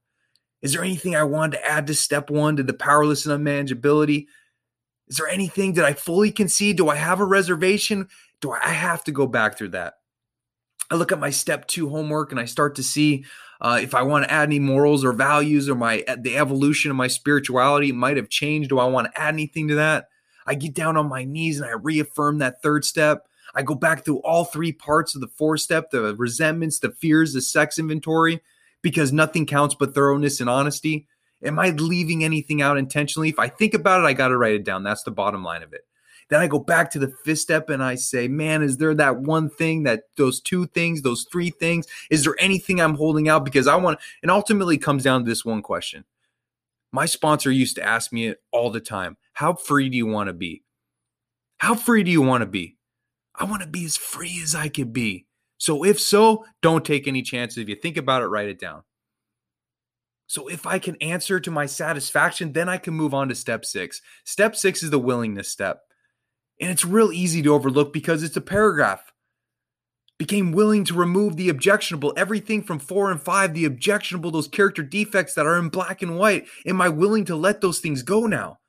Is 0.61 0.73
there 0.73 0.83
anything 0.83 1.15
I 1.15 1.23
wanted 1.23 1.57
to 1.57 1.69
add 1.69 1.87
to 1.87 1.93
step 1.93 2.29
one 2.29 2.55
to 2.55 2.63
the 2.63 2.73
powerless 2.73 3.25
and 3.25 3.45
unmanageability? 3.45 4.27
Is 5.09 5.17
there 5.17 5.27
anything 5.27 5.73
that 5.73 5.83
I 5.83 5.93
fully 5.93 6.31
concede? 6.31 6.77
Do 6.77 6.87
I 6.87 6.95
have 6.95 7.19
a 7.19 7.25
reservation? 7.25 8.07
Do 8.39 8.51
I 8.51 8.69
have 8.69 9.03
to 9.03 9.11
go 9.11 9.27
back 9.27 9.57
through 9.57 9.69
that? 9.69 9.95
I 10.89 10.95
look 10.95 11.11
at 11.11 11.19
my 11.19 11.31
step 11.31 11.67
two 11.67 11.89
homework 11.89 12.31
and 12.31 12.39
I 12.39 12.45
start 12.45 12.75
to 12.75 12.83
see 12.83 13.25
uh, 13.63 13.79
if 13.81 13.95
I 13.95 14.01
want 14.01 14.25
to 14.25 14.31
add 14.31 14.49
any 14.49 14.59
morals 14.59 15.05
or 15.05 15.13
values 15.13 15.69
or 15.69 15.75
my 15.75 16.03
the 16.19 16.37
evolution 16.37 16.91
of 16.91 16.97
my 16.97 17.07
spirituality 17.07 17.93
might 17.93 18.17
have 18.17 18.29
changed. 18.29 18.69
Do 18.69 18.77
I 18.77 18.85
want 18.85 19.07
to 19.07 19.19
add 19.19 19.33
anything 19.33 19.69
to 19.69 19.75
that? 19.75 20.09
I 20.45 20.55
get 20.55 20.73
down 20.73 20.97
on 20.97 21.07
my 21.07 21.23
knees 21.23 21.59
and 21.59 21.69
I 21.69 21.73
reaffirm 21.73 22.39
that 22.39 22.61
third 22.61 22.83
step. 22.83 23.25
I 23.55 23.61
go 23.61 23.75
back 23.75 24.03
through 24.03 24.19
all 24.19 24.43
three 24.43 24.73
parts 24.73 25.15
of 25.15 25.21
the 25.21 25.27
four 25.27 25.57
step 25.57 25.91
the 25.91 26.13
resentments, 26.15 26.79
the 26.79 26.91
fears, 26.91 27.31
the 27.31 27.41
sex 27.41 27.79
inventory, 27.79 28.41
because 28.81 29.13
nothing 29.13 29.45
counts 29.45 29.75
but 29.75 29.95
thoroughness 29.95 30.41
and 30.41 30.49
honesty. 30.49 31.07
Am 31.41 31.57
I 31.57 31.69
leaving 31.69 32.23
anything 32.23 32.61
out 32.61 32.77
intentionally? 32.77 33.29
If 33.29 33.39
I 33.39 33.47
think 33.47 33.73
about 33.73 34.01
it, 34.01 34.05
I 34.05 34.13
got 34.13 34.29
to 34.29 34.37
write 34.37 34.55
it 34.55 34.65
down. 34.65 34.83
That's 34.83 35.03
the 35.03 35.11
bottom 35.11 35.43
line 35.43 35.63
of 35.63 35.73
it. 35.73 35.81
Then 36.29 36.41
I 36.41 36.47
go 36.47 36.59
back 36.59 36.91
to 36.91 36.99
the 36.99 37.13
fifth 37.23 37.39
step 37.39 37.69
and 37.69 37.83
I 37.83 37.95
say, 37.95 38.27
man, 38.27 38.61
is 38.61 38.77
there 38.77 38.95
that 38.95 39.17
one 39.17 39.49
thing 39.49 39.83
that 39.83 40.03
those 40.17 40.39
two 40.39 40.67
things, 40.67 41.01
those 41.01 41.25
three 41.31 41.49
things? 41.49 41.87
Is 42.09 42.23
there 42.23 42.35
anything 42.39 42.79
I'm 42.79 42.95
holding 42.95 43.29
out? 43.29 43.45
Because 43.45 43.67
I 43.67 43.75
want, 43.75 43.99
and 44.21 44.31
ultimately 44.31 44.77
comes 44.77 45.03
down 45.03 45.23
to 45.23 45.29
this 45.29 45.45
one 45.45 45.61
question. 45.61 46.05
My 46.91 47.05
sponsor 47.05 47.51
used 47.51 47.75
to 47.75 47.83
ask 47.83 48.13
me 48.13 48.27
it 48.27 48.41
all 48.51 48.69
the 48.69 48.79
time 48.79 49.17
How 49.33 49.53
free 49.53 49.89
do 49.89 49.97
you 49.97 50.05
want 50.05 50.27
to 50.27 50.33
be? 50.33 50.63
How 51.57 51.75
free 51.75 52.03
do 52.03 52.11
you 52.11 52.21
want 52.21 52.41
to 52.41 52.47
be? 52.47 52.77
I 53.35 53.45
want 53.45 53.61
to 53.63 53.67
be 53.67 53.85
as 53.85 53.97
free 53.97 54.39
as 54.43 54.53
I 54.53 54.69
can 54.69 54.91
be. 54.91 55.25
So 55.57 55.85
if 55.85 55.99
so, 55.99 56.45
don't 56.61 56.85
take 56.85 57.07
any 57.07 57.21
chances. 57.21 57.57
If 57.57 57.69
you 57.69 57.75
think 57.75 57.97
about 57.97 58.21
it, 58.21 58.27
write 58.27 58.49
it 58.49 58.59
down. 58.59 58.83
So 60.27 60.47
if 60.47 60.67
I 60.67 60.79
can 60.79 60.95
answer 60.97 61.39
to 61.39 61.51
my 61.51 61.65
satisfaction, 61.65 62.53
then 62.53 62.69
I 62.69 62.77
can 62.77 62.93
move 62.93 63.13
on 63.13 63.29
to 63.29 63.35
step 63.35 63.65
six. 63.65 64.01
Step 64.23 64.55
six 64.55 64.83
is 64.83 64.89
the 64.89 64.99
willingness 64.99 65.49
step. 65.49 65.81
And 66.63 66.71
it's 66.71 66.85
real 66.85 67.11
easy 67.11 67.41
to 67.41 67.53
overlook 67.53 67.91
because 67.91 68.23
it's 68.23 68.37
a 68.37 68.41
paragraph. 68.41 69.11
Became 70.17 70.53
willing 70.53 70.85
to 70.85 70.93
remove 70.93 71.35
the 71.35 71.49
objectionable, 71.49 72.13
everything 72.15 72.63
from 72.63 72.79
four 72.79 73.11
and 73.11 73.21
five, 73.21 73.53
the 73.53 73.65
objectionable, 73.65 74.31
those 74.31 74.47
character 74.47 74.81
defects 74.81 75.33
that 75.33 75.45
are 75.45 75.59
in 75.59 75.67
black 75.67 76.01
and 76.01 76.17
white. 76.17 76.45
Am 76.65 76.79
I 76.79 76.87
willing 76.87 77.25
to 77.25 77.35
let 77.35 77.59
those 77.59 77.79
things 77.79 78.01
go 78.01 78.27
now? 78.27 78.59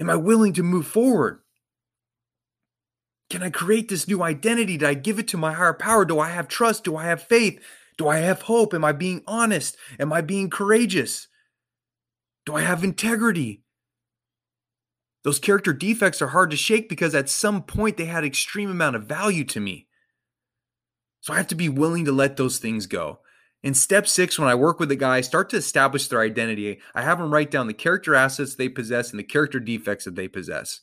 Am 0.00 0.10
I 0.10 0.16
willing 0.16 0.52
to 0.54 0.64
move 0.64 0.88
forward? 0.88 1.42
Can 3.30 3.44
I 3.44 3.50
create 3.50 3.88
this 3.88 4.08
new 4.08 4.24
identity? 4.24 4.76
Did 4.76 4.88
I 4.88 4.94
give 4.94 5.20
it 5.20 5.28
to 5.28 5.36
my 5.36 5.52
higher 5.52 5.74
power? 5.74 6.04
Do 6.04 6.18
I 6.18 6.30
have 6.30 6.48
trust? 6.48 6.82
Do 6.82 6.96
I 6.96 7.04
have 7.04 7.22
faith? 7.22 7.62
Do 7.96 8.08
I 8.08 8.16
have 8.16 8.42
hope? 8.42 8.74
Am 8.74 8.84
I 8.84 8.90
being 8.90 9.22
honest? 9.28 9.76
Am 10.00 10.12
I 10.12 10.22
being 10.22 10.50
courageous? 10.50 11.28
Do 12.44 12.56
I 12.56 12.62
have 12.62 12.82
integrity? 12.82 13.63
Those 15.24 15.38
character 15.38 15.72
defects 15.72 16.20
are 16.20 16.28
hard 16.28 16.50
to 16.50 16.56
shake 16.56 16.88
because 16.88 17.14
at 17.14 17.30
some 17.30 17.62
point 17.62 17.96
they 17.96 18.04
had 18.04 18.24
extreme 18.24 18.70
amount 18.70 18.96
of 18.96 19.06
value 19.06 19.44
to 19.44 19.60
me. 19.60 19.88
So 21.20 21.32
I 21.32 21.38
have 21.38 21.48
to 21.48 21.54
be 21.54 21.70
willing 21.70 22.04
to 22.04 22.12
let 22.12 22.36
those 22.36 22.58
things 22.58 22.86
go. 22.86 23.20
In 23.62 23.72
step 23.72 24.06
six, 24.06 24.38
when 24.38 24.48
I 24.48 24.54
work 24.54 24.78
with 24.78 24.90
a 24.90 24.96
guy, 24.96 25.16
I 25.16 25.20
start 25.22 25.48
to 25.50 25.56
establish 25.56 26.08
their 26.08 26.20
identity. 26.20 26.80
I 26.94 27.00
have 27.00 27.18
them 27.18 27.32
write 27.32 27.50
down 27.50 27.66
the 27.66 27.72
character 27.72 28.14
assets 28.14 28.54
they 28.54 28.68
possess 28.68 29.10
and 29.10 29.18
the 29.18 29.24
character 29.24 29.58
defects 29.58 30.04
that 30.04 30.16
they 30.16 30.28
possess. 30.28 30.82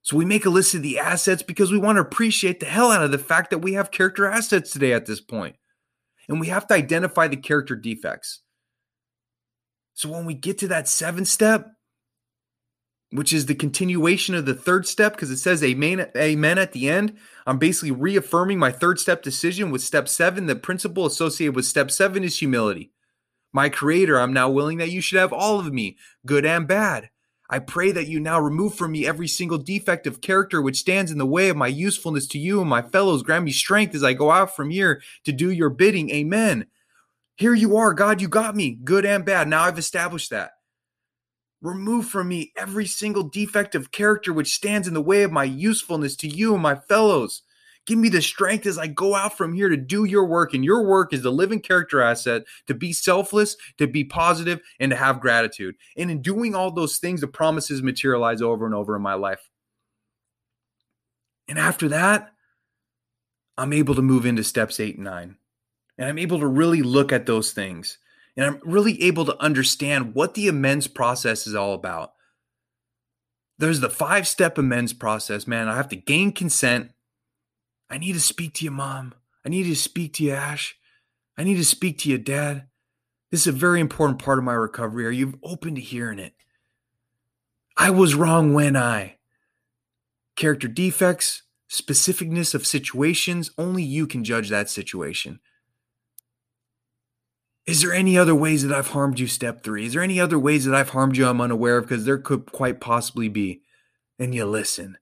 So 0.00 0.16
we 0.16 0.24
make 0.24 0.46
a 0.46 0.50
list 0.50 0.74
of 0.74 0.82
the 0.82 0.98
assets 0.98 1.42
because 1.42 1.70
we 1.70 1.78
want 1.78 1.96
to 1.96 2.00
appreciate 2.02 2.60
the 2.60 2.66
hell 2.66 2.90
out 2.90 3.04
of 3.04 3.10
the 3.10 3.18
fact 3.18 3.50
that 3.50 3.58
we 3.58 3.74
have 3.74 3.90
character 3.90 4.26
assets 4.26 4.70
today 4.70 4.94
at 4.94 5.04
this 5.04 5.20
point. 5.20 5.56
And 6.26 6.40
we 6.40 6.46
have 6.46 6.66
to 6.68 6.74
identify 6.74 7.28
the 7.28 7.36
character 7.36 7.76
defects. 7.76 8.40
So 9.92 10.10
when 10.10 10.24
we 10.24 10.32
get 10.32 10.56
to 10.58 10.68
that 10.68 10.88
seventh 10.88 11.28
step, 11.28 11.73
which 13.14 13.32
is 13.32 13.46
the 13.46 13.54
continuation 13.54 14.34
of 14.34 14.44
the 14.44 14.54
third 14.54 14.88
step 14.88 15.12
because 15.12 15.30
it 15.30 15.36
says 15.36 15.62
amen, 15.62 16.08
amen 16.16 16.58
at 16.58 16.72
the 16.72 16.88
end. 16.88 17.16
I'm 17.46 17.58
basically 17.58 17.92
reaffirming 17.92 18.58
my 18.58 18.72
third 18.72 18.98
step 18.98 19.22
decision 19.22 19.70
with 19.70 19.82
step 19.82 20.08
seven. 20.08 20.46
The 20.46 20.56
principle 20.56 21.06
associated 21.06 21.54
with 21.54 21.64
step 21.64 21.92
seven 21.92 22.24
is 22.24 22.40
humility. 22.40 22.90
My 23.52 23.68
creator, 23.68 24.18
I'm 24.18 24.32
now 24.32 24.50
willing 24.50 24.78
that 24.78 24.90
you 24.90 25.00
should 25.00 25.20
have 25.20 25.32
all 25.32 25.60
of 25.60 25.72
me, 25.72 25.96
good 26.26 26.44
and 26.44 26.66
bad. 26.66 27.10
I 27.48 27.60
pray 27.60 27.92
that 27.92 28.08
you 28.08 28.18
now 28.18 28.40
remove 28.40 28.74
from 28.74 28.90
me 28.90 29.06
every 29.06 29.28
single 29.28 29.58
defect 29.58 30.08
of 30.08 30.20
character 30.20 30.60
which 30.60 30.80
stands 30.80 31.12
in 31.12 31.18
the 31.18 31.24
way 31.24 31.50
of 31.50 31.56
my 31.56 31.68
usefulness 31.68 32.26
to 32.28 32.38
you 32.40 32.60
and 32.60 32.68
my 32.68 32.82
fellows. 32.82 33.22
Grant 33.22 33.44
me 33.44 33.52
strength 33.52 33.94
as 33.94 34.02
I 34.02 34.14
go 34.14 34.32
out 34.32 34.56
from 34.56 34.70
here 34.70 35.00
to 35.24 35.30
do 35.30 35.52
your 35.52 35.70
bidding. 35.70 36.10
Amen. 36.10 36.66
Here 37.36 37.54
you 37.54 37.76
are, 37.76 37.94
God, 37.94 38.20
you 38.20 38.26
got 38.26 38.56
me, 38.56 38.72
good 38.72 39.06
and 39.06 39.24
bad. 39.24 39.46
Now 39.46 39.62
I've 39.62 39.78
established 39.78 40.30
that. 40.30 40.53
Remove 41.64 42.06
from 42.06 42.28
me 42.28 42.52
every 42.58 42.84
single 42.84 43.22
defect 43.22 43.74
of 43.74 43.90
character 43.90 44.34
which 44.34 44.54
stands 44.54 44.86
in 44.86 44.92
the 44.92 45.00
way 45.00 45.22
of 45.22 45.32
my 45.32 45.44
usefulness 45.44 46.14
to 46.14 46.28
you 46.28 46.52
and 46.52 46.62
my 46.62 46.74
fellows. 46.74 47.40
Give 47.86 47.98
me 47.98 48.10
the 48.10 48.20
strength 48.20 48.66
as 48.66 48.76
I 48.76 48.86
go 48.86 49.14
out 49.14 49.38
from 49.38 49.54
here 49.54 49.70
to 49.70 49.76
do 49.78 50.04
your 50.04 50.26
work. 50.26 50.52
And 50.52 50.62
your 50.62 50.84
work 50.84 51.14
is 51.14 51.22
the 51.22 51.32
living 51.32 51.60
character 51.60 52.02
asset 52.02 52.42
to 52.66 52.74
be 52.74 52.92
selfless, 52.92 53.56
to 53.78 53.86
be 53.86 54.04
positive, 54.04 54.60
and 54.78 54.90
to 54.90 54.96
have 54.96 55.22
gratitude. 55.22 55.74
And 55.96 56.10
in 56.10 56.20
doing 56.20 56.54
all 56.54 56.70
those 56.70 56.98
things, 56.98 57.22
the 57.22 57.28
promises 57.28 57.82
materialize 57.82 58.42
over 58.42 58.66
and 58.66 58.74
over 58.74 58.94
in 58.94 59.00
my 59.00 59.14
life. 59.14 59.48
And 61.48 61.58
after 61.58 61.88
that, 61.88 62.30
I'm 63.56 63.72
able 63.72 63.94
to 63.94 64.02
move 64.02 64.26
into 64.26 64.44
steps 64.44 64.80
eight 64.80 64.96
and 64.96 65.04
nine. 65.04 65.36
And 65.96 66.10
I'm 66.10 66.18
able 66.18 66.40
to 66.40 66.46
really 66.46 66.82
look 66.82 67.10
at 67.10 67.24
those 67.24 67.52
things 67.52 67.96
And 68.36 68.46
I'm 68.46 68.60
really 68.64 69.00
able 69.02 69.24
to 69.26 69.40
understand 69.40 70.14
what 70.14 70.34
the 70.34 70.48
amends 70.48 70.86
process 70.88 71.46
is 71.46 71.54
all 71.54 71.74
about. 71.74 72.12
There's 73.58 73.80
the 73.80 73.90
five 73.90 74.26
step 74.26 74.58
amends 74.58 74.92
process, 74.92 75.46
man. 75.46 75.68
I 75.68 75.76
have 75.76 75.88
to 75.90 75.96
gain 75.96 76.32
consent. 76.32 76.90
I 77.88 77.98
need 77.98 78.14
to 78.14 78.20
speak 78.20 78.54
to 78.54 78.64
your 78.64 78.72
mom. 78.72 79.14
I 79.46 79.48
need 79.48 79.64
to 79.64 79.76
speak 79.76 80.14
to 80.14 80.24
you, 80.24 80.32
Ash. 80.32 80.76
I 81.36 81.44
need 81.44 81.56
to 81.56 81.64
speak 81.64 81.98
to 81.98 82.08
your 82.08 82.18
dad. 82.18 82.66
This 83.30 83.42
is 83.42 83.46
a 83.48 83.52
very 83.52 83.80
important 83.80 84.18
part 84.18 84.38
of 84.38 84.44
my 84.44 84.54
recovery. 84.54 85.06
Are 85.06 85.10
you 85.10 85.38
open 85.42 85.74
to 85.74 85.80
hearing 85.80 86.18
it? 86.18 86.34
I 87.76 87.90
was 87.90 88.14
wrong 88.14 88.54
when 88.54 88.76
I. 88.76 89.16
Character 90.36 90.68
defects, 90.68 91.42
specificness 91.68 92.54
of 92.54 92.66
situations, 92.66 93.50
only 93.58 93.82
you 93.82 94.06
can 94.06 94.24
judge 94.24 94.48
that 94.50 94.70
situation. 94.70 95.40
Is 97.66 97.80
there 97.80 97.94
any 97.94 98.18
other 98.18 98.34
ways 98.34 98.62
that 98.62 98.76
I've 98.76 98.88
harmed 98.88 99.18
you? 99.18 99.26
Step 99.26 99.62
three. 99.62 99.86
Is 99.86 99.94
there 99.94 100.02
any 100.02 100.20
other 100.20 100.38
ways 100.38 100.66
that 100.66 100.74
I've 100.74 100.90
harmed 100.90 101.16
you 101.16 101.26
I'm 101.26 101.40
unaware 101.40 101.78
of? 101.78 101.84
Because 101.84 102.04
there 102.04 102.18
could 102.18 102.52
quite 102.52 102.80
possibly 102.80 103.28
be. 103.28 103.62
And 104.18 104.34
you 104.34 104.44
listen. 104.44 104.98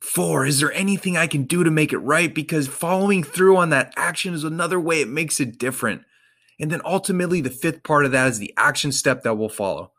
Four, 0.00 0.44
is 0.44 0.60
there 0.60 0.72
anything 0.72 1.16
I 1.16 1.26
can 1.26 1.44
do 1.44 1.64
to 1.64 1.70
make 1.70 1.92
it 1.92 1.98
right? 1.98 2.34
Because 2.34 2.68
following 2.68 3.22
through 3.22 3.56
on 3.56 3.70
that 3.70 3.94
action 3.96 4.34
is 4.34 4.44
another 4.44 4.78
way 4.78 5.00
it 5.00 5.08
makes 5.08 5.40
it 5.40 5.58
different. 5.58 6.02
And 6.60 6.70
then 6.70 6.82
ultimately, 6.84 7.40
the 7.40 7.50
fifth 7.50 7.82
part 7.82 8.04
of 8.04 8.12
that 8.12 8.28
is 8.28 8.38
the 8.38 8.52
action 8.56 8.92
step 8.92 9.22
that 9.22 9.36
will 9.36 9.48
follow. 9.48 9.92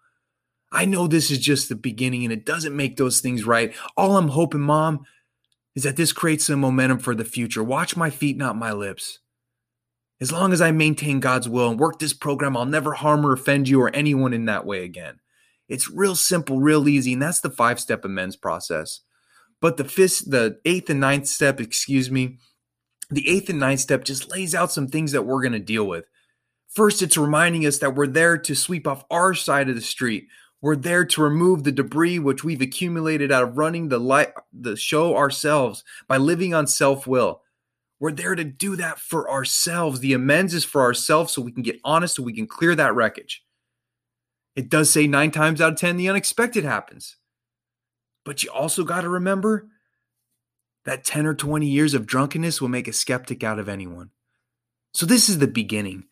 I 0.71 0.86
know 0.86 1.07
this 1.07 1.32
is 1.32 1.39
just 1.39 1.69
the 1.69 1.76
beginning 1.76 2.23
and 2.23 2.34
it 2.34 2.45
doesn't 2.45 2.76
make 2.76 2.97
those 2.97 3.19
things 3.21 3.45
right. 3.45 3.73
All 3.95 4.17
I'm 4.17 4.30
hoping, 4.30 4.61
Mom, 4.61 5.05
is 5.73 5.84
that 5.84 5.95
this 5.95 6.13
creates 6.13 6.45
some 6.45 6.59
momentum 6.59 6.99
for 6.99 7.15
the 7.15 7.26
future. 7.26 7.63
Watch 7.63 7.97
my 7.97 8.09
feet, 8.09 8.38
not 8.38 8.57
my 8.57 8.71
lips. 8.71 9.19
As 10.22 10.32
long 10.32 10.53
as 10.53 10.61
I 10.61 10.72
maintain 10.72 11.20
God's 11.20 11.49
will 11.49 11.70
and 11.70 11.80
work 11.80 11.99
this 11.99 12.13
program, 12.13 12.55
I'll 12.55 12.66
never 12.66 12.93
harm 12.93 13.26
or 13.26 13.34
offend 13.34 13.68
you 13.68 13.82
or 13.82 13.93
anyone 13.93 14.34
in 14.34 14.45
that 14.45 14.66
way 14.66 14.84
again. 14.84 15.20
It's 15.68 15.89
real 15.89 16.16
simple, 16.16 16.59
real 16.59 16.88
easy, 16.88 17.13
and 17.13 17.22
that's 17.22 17.41
the 17.41 17.49
five 17.49 17.80
step 17.80 18.05
amends 18.05 18.36
process. 18.36 19.01
But 19.61 19.78
the 19.78 19.84
fifth, 19.84 20.30
the 20.30 20.59
eighth 20.63 20.89
and 20.89 20.99
ninth 20.99 21.28
step, 21.28 21.59
excuse 21.59 22.09
me, 22.09 22.38
the 23.09 23.28
eighth 23.28 23.49
and 23.49 23.59
ninth 23.59 23.82
step 23.82 24.03
just 24.03 24.30
lays 24.32 24.55
out 24.55 24.72
some 24.72 24.88
things 24.88 25.11
that 25.11 25.24
we're 25.24 25.41
going 25.41 25.53
to 25.53 25.59
deal 25.59 25.86
with. 25.86 26.05
First, 26.70 27.01
it's 27.01 27.18
reminding 27.18 27.66
us 27.66 27.80
that 27.80 27.95
we're 27.95 28.07
there 28.07 28.38
to 28.38 28.55
sweep 28.55 28.88
off 28.88 29.05
our 29.09 29.34
side 29.34 29.70
of 29.70 29.76
the 29.76 29.82
street. 29.82 30.28
We're 30.61 30.76
there 30.76 31.05
to 31.05 31.22
remove 31.22 31.63
the 31.63 31.72
debris 31.72 32.20
which 32.20 32.43
we've 32.43 32.61
accumulated 32.61 33.32
out 33.32 33.43
of 33.43 33.57
running 33.57 33.89
the 33.89 33.99
light, 33.99 34.34
the 34.51 34.76
show 34.76 35.16
ourselves 35.16 35.84
by 36.07 36.18
living 36.18 36.53
on 36.53 36.68
self 36.68 37.05
will. 37.05 37.41
We're 38.06 38.12
there 38.12 38.36
to 38.36 38.43
do 38.43 38.76
that 38.76 38.99
for 38.99 39.32
ourselves. 39.32 39.99
The 39.99 40.14
amends 40.14 40.53
is 40.53 40.64
for 40.64 40.84
ourselves 40.84 41.34
so 41.34 41.41
we 41.41 41.51
can 41.51 41.64
get 41.64 41.80
honest, 41.84 42.18
so 42.18 42.22
we 42.22 42.36
can 42.36 42.45
clear 42.45 42.76
that 42.76 42.93
wreckage. 42.93 43.43
It 44.56 44.70
does 44.70 44.91
say 44.91 45.08
nine 45.08 45.32
times 45.32 45.60
out 45.60 45.74
of 45.74 45.80
10, 45.80 45.97
the 45.97 46.08
unexpected 46.08 46.64
happens. 46.64 47.16
But 48.24 48.43
you 48.43 48.51
also 48.51 48.84
got 48.84 49.01
to 49.01 49.10
remember 49.10 49.70
that 50.84 51.03
10 51.03 51.26
or 51.26 51.34
20 51.34 51.66
years 51.66 51.95
of 51.95 52.06
drunkenness 52.06 52.62
will 52.62 52.68
make 52.68 52.88
a 52.88 52.93
skeptic 52.93 53.43
out 53.43 53.58
of 53.58 53.68
anyone. 53.68 54.12
So 54.93 55.08
this 55.08 55.28
is 55.28 55.39
the 55.39 55.47
beginning. 55.47 56.03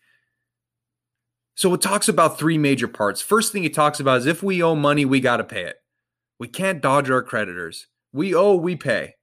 So 1.54 1.72
it 1.74 1.80
talks 1.80 2.08
about 2.08 2.40
three 2.40 2.58
major 2.58 2.88
parts. 2.88 3.20
First 3.20 3.52
thing 3.52 3.62
it 3.62 3.72
talks 3.72 4.00
about 4.00 4.18
is 4.18 4.26
if 4.26 4.42
we 4.42 4.60
owe 4.60 4.74
money, 4.74 5.04
we 5.04 5.20
got 5.20 5.36
to 5.36 5.44
pay 5.44 5.62
it. 5.62 5.76
We 6.40 6.48
can't 6.48 6.82
dodge 6.82 7.08
our 7.08 7.22
creditors. 7.22 7.86
We 8.12 8.34
owe, 8.34 8.56
we 8.56 8.74
pay. 8.74 9.14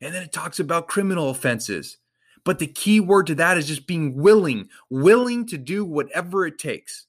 And 0.00 0.14
then 0.14 0.22
it 0.22 0.32
talks 0.32 0.60
about 0.60 0.86
criminal 0.86 1.28
offenses. 1.28 1.98
But 2.44 2.58
the 2.58 2.66
key 2.66 3.00
word 3.00 3.26
to 3.28 3.34
that 3.36 3.56
is 3.56 3.66
just 3.66 3.86
being 3.86 4.16
willing, 4.16 4.68
willing 4.90 5.46
to 5.46 5.58
do 5.58 5.84
whatever 5.84 6.46
it 6.46 6.58
takes. 6.58 7.06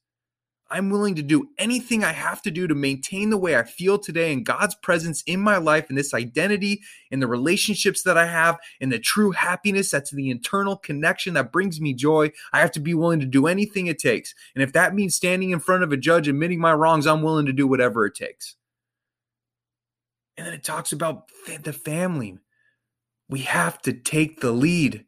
I'm 0.67 0.89
willing 0.89 1.13
to 1.15 1.21
do 1.21 1.49
anything 1.59 2.03
I 2.03 2.11
have 2.11 2.41
to 2.41 2.51
do 2.51 2.65
to 2.67 2.73
maintain 2.73 3.29
the 3.29 3.37
way 3.37 3.55
I 3.55 3.63
feel 3.63 3.99
today 3.99 4.33
and 4.33 4.45
God's 4.45 4.73
presence 4.73 5.21
in 5.27 5.39
my 5.39 5.57
life 5.57 5.85
and 5.89 5.97
this 5.97 6.13
identity 6.13 6.81
and 7.11 7.21
the 7.21 7.27
relationships 7.27 8.01
that 8.01 8.17
I 8.17 8.25
have 8.25 8.57
and 8.81 8.91
the 8.91 8.97
true 8.97 9.31
happiness 9.31 9.91
that's 9.91 10.09
the 10.09 10.31
internal 10.31 10.75
connection 10.75 11.35
that 11.35 11.51
brings 11.51 11.79
me 11.79 11.93
joy. 11.93 12.31
I 12.51 12.61
have 12.61 12.71
to 12.71 12.79
be 12.79 12.95
willing 12.95 13.19
to 13.19 13.27
do 13.27 13.45
anything 13.45 13.85
it 13.85 13.99
takes. 13.99 14.33
And 14.55 14.63
if 14.63 14.73
that 14.73 14.95
means 14.95 15.15
standing 15.15 15.51
in 15.51 15.59
front 15.59 15.83
of 15.83 15.91
a 15.91 15.97
judge 15.97 16.27
admitting 16.27 16.59
my 16.59 16.73
wrongs, 16.73 17.05
I'm 17.05 17.21
willing 17.21 17.45
to 17.45 17.53
do 17.53 17.67
whatever 17.67 18.05
it 18.07 18.15
takes. 18.15 18.55
And 20.35 20.47
then 20.47 20.53
it 20.53 20.63
talks 20.63 20.91
about 20.91 21.29
the 21.61 21.73
family. 21.73 22.39
We 23.29 23.41
have 23.41 23.81
to 23.83 23.93
take 23.93 24.41
the 24.41 24.51
lead 24.51 25.05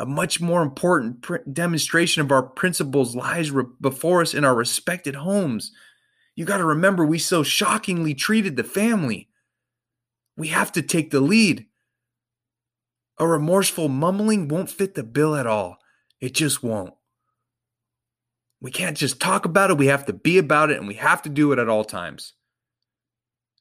a 0.00 0.06
much 0.06 0.40
more 0.40 0.62
important 0.62 1.20
pr- 1.20 1.36
demonstration 1.52 2.22
of 2.22 2.32
our 2.32 2.42
principles 2.42 3.14
lies 3.14 3.50
re- 3.50 3.64
before 3.82 4.22
us 4.22 4.32
in 4.32 4.46
our 4.46 4.54
respected 4.54 5.14
homes. 5.14 5.72
You 6.34 6.46
got 6.46 6.56
to 6.56 6.64
remember, 6.64 7.04
we 7.04 7.18
so 7.18 7.42
shockingly 7.42 8.14
treated 8.14 8.56
the 8.56 8.64
family. 8.64 9.28
We 10.38 10.48
have 10.48 10.72
to 10.72 10.82
take 10.82 11.10
the 11.10 11.20
lead. 11.20 11.66
A 13.18 13.26
remorseful 13.26 13.90
mumbling 13.90 14.48
won't 14.48 14.70
fit 14.70 14.94
the 14.94 15.02
bill 15.02 15.36
at 15.36 15.46
all. 15.46 15.76
It 16.18 16.32
just 16.32 16.62
won't. 16.62 16.94
We 18.62 18.70
can't 18.70 18.96
just 18.96 19.20
talk 19.20 19.44
about 19.44 19.70
it, 19.70 19.76
we 19.76 19.88
have 19.88 20.06
to 20.06 20.14
be 20.14 20.38
about 20.38 20.70
it, 20.70 20.78
and 20.78 20.88
we 20.88 20.94
have 20.94 21.20
to 21.22 21.28
do 21.28 21.52
it 21.52 21.58
at 21.58 21.68
all 21.68 21.84
times. 21.84 22.32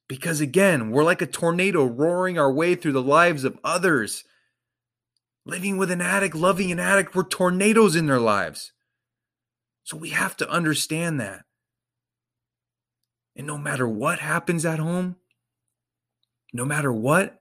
Because 0.07 0.39
again, 0.39 0.91
we're 0.91 1.03
like 1.03 1.21
a 1.21 1.27
tornado 1.27 1.83
roaring 1.83 2.39
our 2.39 2.51
way 2.51 2.75
through 2.75 2.93
the 2.93 3.01
lives 3.01 3.43
of 3.43 3.59
others 3.61 4.23
living 5.49 5.77
with 5.77 5.91
an 5.91 6.01
addict, 6.01 6.35
loving 6.35 6.71
an 6.71 6.79
addict 6.79 7.15
were 7.15 7.23
tornadoes 7.23 7.95
in 7.95 8.05
their 8.05 8.19
lives. 8.19 8.71
So 9.83 9.97
we 9.97 10.09
have 10.09 10.37
to 10.37 10.49
understand 10.49 11.19
that. 11.19 11.45
And 13.35 13.47
no 13.47 13.57
matter 13.57 13.87
what 13.87 14.19
happens 14.19 14.65
at 14.65 14.79
home, 14.79 15.15
no 16.53 16.65
matter 16.65 16.91
what, 16.91 17.39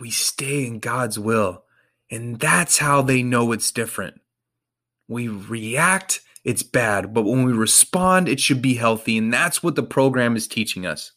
we 0.00 0.10
stay 0.10 0.66
in 0.66 0.78
God's 0.78 1.18
will. 1.18 1.64
And 2.10 2.38
that's 2.38 2.78
how 2.78 3.02
they 3.02 3.22
know 3.22 3.52
it's 3.52 3.70
different. 3.70 4.20
We 5.08 5.28
react, 5.28 6.20
it's 6.44 6.62
bad, 6.62 7.14
but 7.14 7.22
when 7.22 7.44
we 7.44 7.52
respond, 7.52 8.28
it 8.28 8.40
should 8.40 8.62
be 8.62 8.74
healthy. 8.74 9.18
And 9.18 9.32
that's 9.32 9.62
what 9.62 9.74
the 9.74 9.82
program 9.82 10.36
is 10.36 10.48
teaching 10.48 10.86
us. 10.86 11.12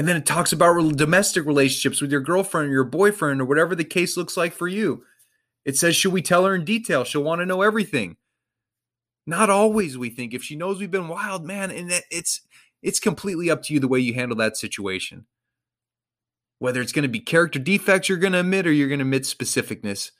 And 0.00 0.08
then 0.08 0.16
it 0.16 0.24
talks 0.24 0.50
about 0.50 0.96
domestic 0.96 1.44
relationships 1.44 2.00
with 2.00 2.10
your 2.10 2.22
girlfriend 2.22 2.70
or 2.70 2.72
your 2.72 2.84
boyfriend 2.84 3.42
or 3.42 3.44
whatever 3.44 3.74
the 3.74 3.84
case 3.84 4.16
looks 4.16 4.34
like 4.34 4.54
for 4.54 4.66
you. 4.66 5.04
It 5.66 5.76
says, 5.76 5.94
should 5.94 6.14
we 6.14 6.22
tell 6.22 6.46
her 6.46 6.54
in 6.54 6.64
detail? 6.64 7.04
She'll 7.04 7.22
want 7.22 7.42
to 7.42 7.44
know 7.44 7.60
everything. 7.60 8.16
Not 9.26 9.50
always, 9.50 9.98
we 9.98 10.08
think. 10.08 10.32
If 10.32 10.42
she 10.42 10.56
knows 10.56 10.80
we've 10.80 10.90
been 10.90 11.08
wild, 11.08 11.44
man, 11.44 11.70
and 11.70 11.92
it's 12.10 12.40
it's 12.82 12.98
completely 12.98 13.50
up 13.50 13.62
to 13.64 13.74
you 13.74 13.78
the 13.78 13.88
way 13.88 13.98
you 13.98 14.14
handle 14.14 14.38
that 14.38 14.56
situation. 14.56 15.26
Whether 16.60 16.80
it's 16.80 16.92
going 16.92 17.02
to 17.02 17.08
be 17.10 17.20
character 17.20 17.58
defects 17.58 18.08
you're 18.08 18.16
going 18.16 18.32
to 18.32 18.40
admit 18.40 18.66
or 18.66 18.72
you're 18.72 18.88
going 18.88 19.00
to 19.00 19.04
admit 19.04 19.24
specificness. 19.24 20.12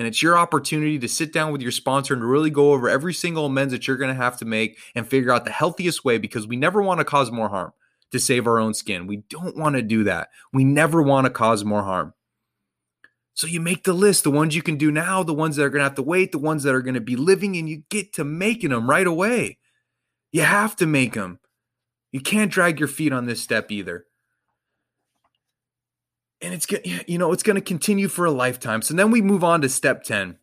And 0.00 0.08
it's 0.08 0.24
your 0.24 0.36
opportunity 0.36 0.98
to 0.98 1.08
sit 1.08 1.32
down 1.32 1.52
with 1.52 1.62
your 1.62 1.70
sponsor 1.70 2.14
and 2.14 2.28
really 2.28 2.50
go 2.50 2.72
over 2.72 2.88
every 2.88 3.14
single 3.14 3.46
amends 3.46 3.72
that 3.72 3.86
you're 3.86 3.96
going 3.96 4.12
to 4.12 4.20
have 4.20 4.38
to 4.38 4.44
make 4.44 4.80
and 4.96 5.06
figure 5.06 5.30
out 5.30 5.44
the 5.44 5.52
healthiest 5.52 6.04
way 6.04 6.18
because 6.18 6.48
we 6.48 6.56
never 6.56 6.82
want 6.82 6.98
to 6.98 7.04
cause 7.04 7.30
more 7.30 7.48
harm 7.48 7.72
to 8.12 8.18
save 8.18 8.46
our 8.46 8.58
own 8.58 8.74
skin. 8.74 9.06
We 9.06 9.18
don't 9.28 9.56
want 9.56 9.76
to 9.76 9.82
do 9.82 10.04
that. 10.04 10.30
We 10.52 10.64
never 10.64 11.02
want 11.02 11.26
to 11.26 11.30
cause 11.30 11.64
more 11.64 11.82
harm. 11.82 12.14
So 13.34 13.46
you 13.46 13.60
make 13.60 13.84
the 13.84 13.92
list, 13.92 14.24
the 14.24 14.30
ones 14.30 14.54
you 14.54 14.62
can 14.62 14.76
do 14.76 14.90
now, 14.90 15.22
the 15.22 15.32
ones 15.32 15.56
that 15.56 15.64
are 15.64 15.70
going 15.70 15.80
to 15.80 15.84
have 15.84 15.94
to 15.94 16.02
wait, 16.02 16.32
the 16.32 16.38
ones 16.38 16.62
that 16.64 16.74
are 16.74 16.82
going 16.82 16.94
to 16.94 17.00
be 17.00 17.16
living, 17.16 17.56
and 17.56 17.68
you 17.68 17.84
get 17.88 18.12
to 18.14 18.24
making 18.24 18.70
them 18.70 18.90
right 18.90 19.06
away. 19.06 19.58
You 20.32 20.42
have 20.42 20.76
to 20.76 20.86
make 20.86 21.14
them. 21.14 21.38
You 22.12 22.20
can't 22.20 22.52
drag 22.52 22.78
your 22.78 22.88
feet 22.88 23.12
on 23.12 23.26
this 23.26 23.40
step 23.40 23.70
either. 23.70 24.04
And 26.42 26.54
it's 26.54 26.66
you 27.06 27.18
know, 27.18 27.32
it's 27.32 27.42
going 27.42 27.56
to 27.56 27.62
continue 27.62 28.08
for 28.08 28.24
a 28.24 28.30
lifetime. 28.30 28.82
So 28.82 28.94
then 28.94 29.10
we 29.10 29.22
move 29.22 29.44
on 29.44 29.60
to 29.60 29.68
step 29.68 30.02
10. 30.04 30.36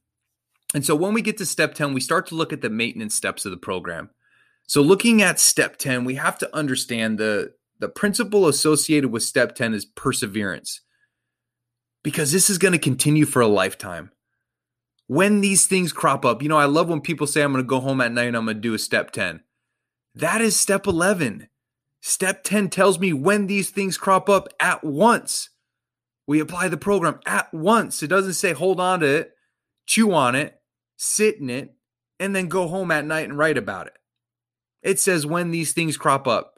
And 0.74 0.86
so 0.86 0.96
when 0.96 1.14
we 1.14 1.22
get 1.22 1.38
to 1.38 1.46
step 1.46 1.74
10, 1.74 1.94
we 1.94 2.02
start 2.02 2.28
to 2.28 2.36
look 2.36 2.54
at 2.54 2.62
the 2.62 2.70
maintenance 2.70 3.16
steps 3.16 3.46
of 3.46 3.52
the 3.52 3.58
program. 3.58 4.10
So 4.68 4.82
looking 4.82 5.22
at 5.22 5.40
step 5.40 5.78
10, 5.78 6.04
we 6.04 6.16
have 6.16 6.38
to 6.40 6.56
understand 6.56 7.18
the 7.18 7.54
the 7.80 7.90
principle 7.90 8.48
associated 8.48 9.12
with 9.12 9.24
step 9.24 9.56
10 9.56 9.74
is 9.74 9.86
perseverance. 9.86 10.82
Because 12.04 12.32
this 12.32 12.50
is 12.50 12.58
going 12.58 12.72
to 12.72 12.80
continue 12.80 13.26
for 13.26 13.42
a 13.42 13.48
lifetime. 13.48 14.12
When 15.08 15.42
these 15.42 15.68
things 15.68 15.94
crop 15.94 16.26
up, 16.26 16.42
you 16.42 16.50
know, 16.50 16.58
I 16.58 16.66
love 16.66 16.90
when 16.90 17.02
people 17.02 17.28
say 17.28 17.42
I'm 17.42 17.52
going 17.52 17.64
to 17.64 17.68
go 17.68 17.80
home 17.80 18.02
at 18.02 18.12
night 18.12 18.28
and 18.28 18.38
I'm 18.38 18.46
going 18.46 18.58
to 18.58 18.62
do 18.62 18.74
a 18.74 18.80
step 18.80 19.12
10. 19.12 19.42
That 20.16 20.42
is 20.42 20.60
step 20.60 20.88
11. 20.88 21.48
Step 22.02 22.44
10 22.44 22.70
tells 22.70 23.00
me 23.00 23.14
when 23.14 23.48
these 23.48 23.70
things 23.70 23.98
crop 23.98 24.30
up 24.30 24.48
at 24.60 24.84
once. 24.84 25.50
We 26.26 26.40
apply 26.40 26.68
the 26.68 26.78
program 26.78 27.20
at 27.26 27.54
once. 27.54 28.04
It 28.04 28.08
doesn't 28.08 28.34
say 28.34 28.54
hold 28.54 28.80
on 28.80 29.00
to 29.00 29.08
it, 29.08 29.32
chew 29.86 30.14
on 30.14 30.36
it, 30.36 30.60
sit 30.98 31.38
in 31.38 31.50
it, 31.50 31.74
and 32.20 32.36
then 32.36 32.48
go 32.48 32.68
home 32.68 32.92
at 32.92 33.06
night 33.06 33.30
and 33.30 33.38
write 33.38 33.58
about 33.58 33.88
it. 33.88 33.94
It 34.82 35.00
says 35.00 35.26
when 35.26 35.52
these 35.52 35.74
things 35.74 35.98
crop 35.98 36.28
up, 36.28 36.57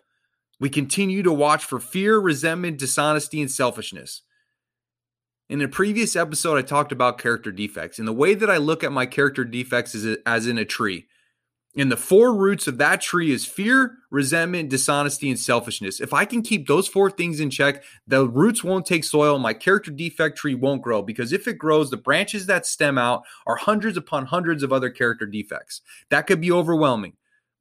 we 0.60 0.70
continue 0.70 1.24
to 1.24 1.32
watch 1.32 1.64
for 1.64 1.80
fear, 1.80 2.20
resentment, 2.20 2.78
dishonesty, 2.78 3.42
and 3.42 3.50
selfishness. 3.50 4.24
In 5.50 5.62
a 5.62 5.68
previous 5.68 6.16
episode, 6.16 6.58
I 6.58 6.62
talked 6.62 6.92
about 6.92 7.18
character 7.18 7.52
defects, 7.52 7.98
and 7.98 8.08
the 8.08 8.14
way 8.14 8.36
that 8.36 8.50
I 8.52 8.58
look 8.58 8.84
at 8.84 8.92
my 8.92 9.06
character 9.06 9.44
defects 9.44 9.96
is 9.96 10.18
as 10.26 10.46
in 10.46 10.58
a 10.58 10.66
tree. 10.66 11.08
And 11.76 11.92
the 11.92 11.98
four 11.98 12.36
roots 12.36 12.68
of 12.68 12.78
that 12.80 13.00
tree 13.00 13.32
is 13.32 13.46
fear, 13.46 13.98
resentment, 14.10 14.70
dishonesty, 14.70 15.30
and 15.30 15.40
selfishness. 15.40 16.02
If 16.02 16.14
I 16.14 16.26
can 16.26 16.42
keep 16.42 16.68
those 16.68 16.88
four 16.88 17.12
things 17.12 17.40
in 17.40 17.52
check, 17.52 17.84
the 18.08 18.28
roots 18.28 18.64
won't 18.64 18.86
take 18.88 19.04
soil. 19.04 19.38
My 19.38 19.54
character 19.54 19.92
defect 19.92 20.38
tree 20.38 20.56
won't 20.56 20.82
grow 20.82 21.04
because 21.04 21.32
if 21.32 21.48
it 21.48 21.60
grows, 21.60 21.90
the 21.90 21.98
branches 21.98 22.48
that 22.48 22.66
stem 22.66 22.98
out 22.98 23.24
are 23.46 23.56
hundreds 23.56 23.98
upon 23.98 24.26
hundreds 24.26 24.64
of 24.64 24.74
other 24.74 24.90
character 24.90 25.28
defects. 25.28 25.82
That 26.10 26.26
could 26.26 26.42
be 26.42 26.52
overwhelming. 26.52 27.14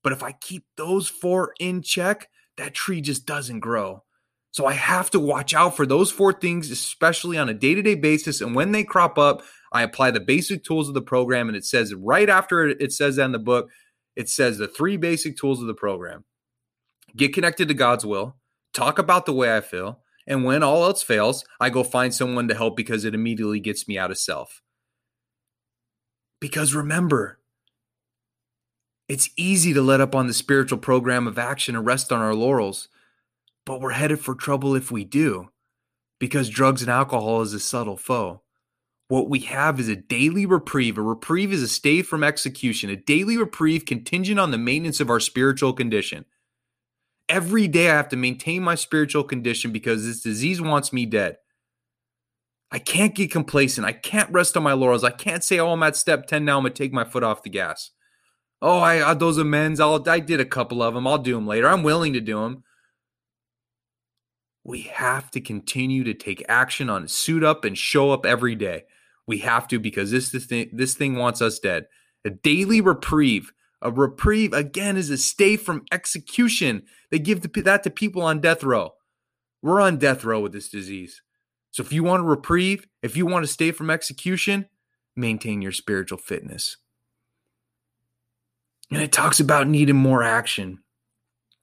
But 0.02 0.12
if 0.12 0.22
I 0.22 0.32
keep 0.32 0.64
those 0.76 1.08
four 1.08 1.54
in 1.60 1.82
check, 1.82 2.28
that 2.58 2.74
tree 2.74 3.00
just 3.00 3.26
doesn't 3.26 3.60
grow. 3.60 4.04
So 4.50 4.66
I 4.66 4.74
have 4.74 5.10
to 5.10 5.20
watch 5.20 5.54
out 5.54 5.76
for 5.76 5.86
those 5.86 6.10
four 6.10 6.32
things, 6.32 6.70
especially 6.70 7.38
on 7.38 7.48
a 7.48 7.54
day 7.54 7.74
to 7.74 7.82
day 7.82 7.94
basis. 7.94 8.40
And 8.40 8.54
when 8.54 8.72
they 8.72 8.84
crop 8.84 9.18
up, 9.18 9.42
I 9.72 9.82
apply 9.82 10.10
the 10.10 10.20
basic 10.20 10.64
tools 10.64 10.88
of 10.88 10.94
the 10.94 11.02
program. 11.02 11.48
And 11.48 11.56
it 11.56 11.64
says 11.64 11.94
right 11.94 12.28
after 12.28 12.68
it 12.68 12.92
says 12.92 13.16
that 13.16 13.24
in 13.24 13.32
the 13.32 13.38
book, 13.38 13.70
it 14.16 14.28
says 14.28 14.58
the 14.58 14.68
three 14.68 14.96
basic 14.96 15.36
tools 15.36 15.60
of 15.60 15.66
the 15.66 15.74
program 15.74 16.24
get 17.16 17.32
connected 17.32 17.68
to 17.68 17.74
God's 17.74 18.04
will, 18.04 18.36
talk 18.74 18.98
about 18.98 19.26
the 19.26 19.32
way 19.32 19.56
I 19.56 19.60
feel, 19.60 20.00
and 20.26 20.44
when 20.44 20.62
all 20.62 20.84
else 20.84 21.02
fails, 21.02 21.44
I 21.58 21.70
go 21.70 21.82
find 21.82 22.14
someone 22.14 22.48
to 22.48 22.54
help 22.54 22.76
because 22.76 23.04
it 23.04 23.14
immediately 23.14 23.60
gets 23.60 23.88
me 23.88 23.98
out 23.98 24.10
of 24.10 24.18
self. 24.18 24.60
Because 26.38 26.74
remember, 26.74 27.38
it's 29.08 29.30
easy 29.36 29.72
to 29.72 29.82
let 29.82 30.00
up 30.00 30.14
on 30.14 30.26
the 30.26 30.34
spiritual 30.34 30.78
program 30.78 31.26
of 31.26 31.38
action 31.38 31.74
and 31.74 31.86
rest 31.86 32.12
on 32.12 32.20
our 32.20 32.34
laurels, 32.34 32.88
but 33.64 33.80
we're 33.80 33.90
headed 33.90 34.20
for 34.20 34.34
trouble 34.34 34.74
if 34.74 34.90
we 34.90 35.04
do, 35.04 35.48
because 36.18 36.48
drugs 36.50 36.82
and 36.82 36.90
alcohol 36.90 37.40
is 37.40 37.54
a 37.54 37.60
subtle 37.60 37.96
foe. 37.96 38.42
What 39.08 39.30
we 39.30 39.40
have 39.40 39.80
is 39.80 39.88
a 39.88 39.96
daily 39.96 40.44
reprieve. 40.44 40.98
A 40.98 41.02
reprieve 41.02 41.50
is 41.50 41.62
a 41.62 41.68
stay 41.68 42.02
from 42.02 42.22
execution, 42.22 42.90
a 42.90 42.96
daily 42.96 43.38
reprieve 43.38 43.86
contingent 43.86 44.38
on 44.38 44.50
the 44.50 44.58
maintenance 44.58 45.00
of 45.00 45.08
our 45.08 45.20
spiritual 45.20 45.72
condition. 45.72 46.26
Every 47.30 47.68
day 47.68 47.90
I 47.90 47.96
have 47.96 48.10
to 48.10 48.16
maintain 48.16 48.62
my 48.62 48.74
spiritual 48.74 49.24
condition 49.24 49.72
because 49.72 50.04
this 50.04 50.20
disease 50.20 50.60
wants 50.60 50.92
me 50.92 51.06
dead. 51.06 51.38
I 52.70 52.78
can't 52.78 53.14
get 53.14 53.30
complacent. 53.30 53.86
I 53.86 53.92
can't 53.92 54.30
rest 54.30 54.54
on 54.56 54.62
my 54.62 54.74
laurels. 54.74 55.04
I 55.04 55.10
can't 55.10 55.42
say, 55.42 55.58
oh, 55.58 55.72
I'm 55.72 55.82
at 55.82 55.96
step 55.96 56.26
10 56.26 56.44
now. 56.44 56.58
I'm 56.58 56.64
going 56.64 56.74
to 56.74 56.82
take 56.82 56.92
my 56.92 57.04
foot 57.04 57.22
off 57.22 57.42
the 57.42 57.48
gas. 57.48 57.92
Oh, 58.60 58.78
I, 58.78 59.10
I 59.10 59.14
those 59.14 59.38
amends. 59.38 59.80
I'll, 59.80 60.08
I 60.08 60.20
did 60.20 60.40
a 60.40 60.44
couple 60.44 60.82
of 60.82 60.94
them. 60.94 61.06
I'll 61.06 61.18
do 61.18 61.34
them 61.34 61.46
later. 61.46 61.68
I'm 61.68 61.82
willing 61.82 62.12
to 62.14 62.20
do 62.20 62.40
them. 62.40 62.64
We 64.64 64.82
have 64.82 65.30
to 65.30 65.40
continue 65.40 66.04
to 66.04 66.12
take 66.14 66.44
action 66.48 66.90
on 66.90 67.08
suit 67.08 67.42
up 67.42 67.64
and 67.64 67.78
show 67.78 68.10
up 68.10 68.26
every 68.26 68.54
day. 68.54 68.84
We 69.26 69.38
have 69.38 69.68
to 69.68 69.78
because 69.78 70.10
this 70.10 70.30
this 70.30 70.46
thing, 70.46 70.70
this 70.72 70.94
thing 70.94 71.16
wants 71.16 71.40
us 71.40 71.58
dead. 71.58 71.86
A 72.24 72.30
daily 72.30 72.80
reprieve. 72.80 73.52
A 73.80 73.92
reprieve 73.92 74.52
again 74.52 74.96
is 74.96 75.08
a 75.08 75.16
stay 75.16 75.56
from 75.56 75.84
execution. 75.92 76.82
They 77.10 77.20
give 77.20 77.42
the, 77.42 77.62
that 77.62 77.84
to 77.84 77.90
people 77.90 78.22
on 78.22 78.40
death 78.40 78.64
row. 78.64 78.90
We're 79.62 79.80
on 79.80 79.98
death 79.98 80.24
row 80.24 80.40
with 80.40 80.52
this 80.52 80.68
disease. 80.68 81.22
So 81.70 81.82
if 81.82 81.92
you 81.92 82.02
want 82.02 82.22
a 82.22 82.26
reprieve, 82.26 82.88
if 83.02 83.16
you 83.16 83.24
want 83.24 83.44
to 83.44 83.52
stay 83.52 83.70
from 83.70 83.90
execution, 83.90 84.66
maintain 85.14 85.62
your 85.62 85.72
spiritual 85.72 86.18
fitness. 86.18 86.76
And 88.90 89.02
it 89.02 89.12
talks 89.12 89.38
about 89.40 89.68
needing 89.68 89.96
more 89.96 90.22
action, 90.22 90.80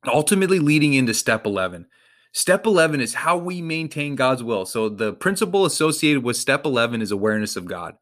ultimately 0.05 0.59
leading 0.59 0.93
into 0.93 1.13
step 1.13 1.45
11. 1.45 1.88
Step 2.32 2.65
11 2.65 3.01
is 3.01 3.13
how 3.13 3.38
we 3.38 3.61
maintain 3.61 4.15
God's 4.15 4.43
will. 4.43 4.65
So 4.65 4.89
the 4.89 5.13
principle 5.13 5.65
associated 5.65 6.23
with 6.23 6.38
step 6.38 6.65
11 6.65 7.01
is 7.01 7.11
awareness 7.11 7.55
of 7.55 7.65
God. 7.65 7.95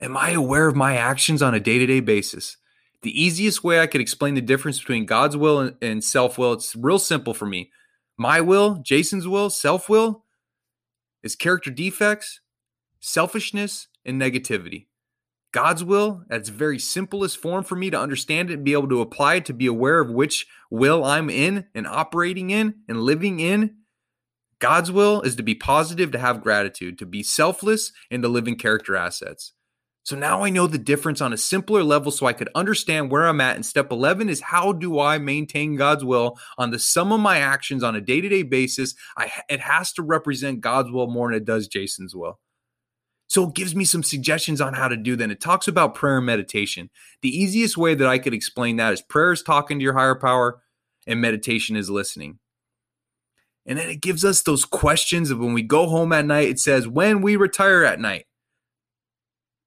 Am 0.00 0.16
I 0.16 0.30
aware 0.30 0.68
of 0.68 0.76
my 0.76 0.96
actions 0.96 1.42
on 1.42 1.54
a 1.54 1.60
day 1.60 1.78
to 1.78 1.86
day 1.86 2.00
basis? 2.00 2.56
The 3.02 3.22
easiest 3.22 3.64
way 3.64 3.80
I 3.80 3.86
could 3.86 4.00
explain 4.00 4.34
the 4.34 4.40
difference 4.40 4.78
between 4.78 5.06
God's 5.06 5.36
will 5.36 5.72
and 5.80 6.02
self 6.02 6.38
will, 6.38 6.52
it's 6.52 6.76
real 6.76 6.98
simple 6.98 7.34
for 7.34 7.46
me. 7.46 7.70
My 8.16 8.40
will, 8.40 8.76
Jason's 8.76 9.28
will, 9.28 9.50
self 9.50 9.88
will 9.88 10.24
is 11.22 11.36
character 11.36 11.70
defects, 11.70 12.40
selfishness, 13.00 13.88
and 14.04 14.20
negativity. 14.20 14.86
God's 15.56 15.82
will, 15.82 16.22
that's 16.28 16.50
very 16.50 16.78
simplest 16.78 17.38
form 17.38 17.64
for 17.64 17.76
me 17.76 17.88
to 17.88 17.98
understand 17.98 18.50
it 18.50 18.56
and 18.56 18.64
be 18.64 18.74
able 18.74 18.90
to 18.90 19.00
apply 19.00 19.36
it 19.36 19.46
to 19.46 19.54
be 19.54 19.64
aware 19.64 20.00
of 20.00 20.10
which 20.10 20.46
will 20.70 21.02
I'm 21.02 21.30
in 21.30 21.64
and 21.74 21.86
operating 21.86 22.50
in 22.50 22.74
and 22.86 23.00
living 23.00 23.40
in. 23.40 23.76
God's 24.58 24.92
will 24.92 25.22
is 25.22 25.34
to 25.36 25.42
be 25.42 25.54
positive, 25.54 26.10
to 26.10 26.18
have 26.18 26.42
gratitude, 26.42 26.98
to 26.98 27.06
be 27.06 27.22
selfless, 27.22 27.90
and 28.10 28.22
to 28.22 28.28
live 28.28 28.46
in 28.46 28.56
character 28.56 28.96
assets. 28.96 29.54
So 30.02 30.14
now 30.14 30.44
I 30.44 30.50
know 30.50 30.66
the 30.66 30.76
difference 30.76 31.22
on 31.22 31.32
a 31.32 31.38
simpler 31.38 31.82
level 31.82 32.12
so 32.12 32.26
I 32.26 32.34
could 32.34 32.50
understand 32.54 33.10
where 33.10 33.26
I'm 33.26 33.40
at. 33.40 33.56
And 33.56 33.64
step 33.64 33.90
11 33.90 34.28
is 34.28 34.42
how 34.42 34.74
do 34.74 35.00
I 35.00 35.16
maintain 35.16 35.76
God's 35.76 36.04
will 36.04 36.38
on 36.58 36.70
the 36.70 36.78
sum 36.78 37.12
of 37.12 37.20
my 37.20 37.38
actions 37.38 37.82
on 37.82 37.96
a 37.96 38.02
day 38.02 38.20
to 38.20 38.28
day 38.28 38.42
basis? 38.42 38.94
I, 39.16 39.32
it 39.48 39.60
has 39.60 39.94
to 39.94 40.02
represent 40.02 40.60
God's 40.60 40.90
will 40.90 41.10
more 41.10 41.30
than 41.30 41.38
it 41.38 41.46
does 41.46 41.66
Jason's 41.66 42.14
will. 42.14 42.40
So 43.28 43.48
it 43.48 43.54
gives 43.54 43.74
me 43.74 43.84
some 43.84 44.02
suggestions 44.02 44.60
on 44.60 44.74
how 44.74 44.88
to 44.88 44.96
do 44.96 45.16
that. 45.16 45.30
It 45.30 45.40
talks 45.40 45.66
about 45.66 45.94
prayer 45.94 46.18
and 46.18 46.26
meditation. 46.26 46.90
The 47.22 47.36
easiest 47.36 47.76
way 47.76 47.94
that 47.94 48.06
I 48.06 48.18
could 48.18 48.34
explain 48.34 48.76
that 48.76 48.92
is 48.92 49.02
prayer 49.02 49.32
is 49.32 49.42
talking 49.42 49.78
to 49.78 49.82
your 49.82 49.94
higher 49.94 50.14
power 50.14 50.62
and 51.06 51.20
meditation 51.20 51.76
is 51.76 51.90
listening. 51.90 52.38
And 53.66 53.78
then 53.78 53.88
it 53.88 54.00
gives 54.00 54.24
us 54.24 54.42
those 54.42 54.64
questions 54.64 55.30
of 55.30 55.40
when 55.40 55.52
we 55.52 55.62
go 55.62 55.88
home 55.88 56.12
at 56.12 56.24
night, 56.24 56.48
it 56.48 56.60
says, 56.60 56.86
when 56.86 57.20
we 57.20 57.34
retire 57.34 57.84
at 57.84 57.98
night. 57.98 58.26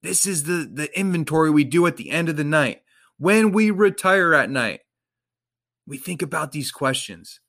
This 0.02 0.26
is 0.26 0.44
the, 0.44 0.70
the 0.72 0.98
inventory 0.98 1.52
we 1.52 1.66
do 1.66 1.86
at 1.86 1.98
the 1.98 2.10
end 2.10 2.30
of 2.30 2.38
the 2.38 2.46
night. 2.46 2.82
When 3.18 3.52
we 3.52 3.70
retire 3.72 4.34
at 4.34 4.50
night, 4.50 4.82
we 5.86 5.98
think 5.98 6.22
about 6.22 6.54
these 6.54 6.72
questions. 6.72 7.42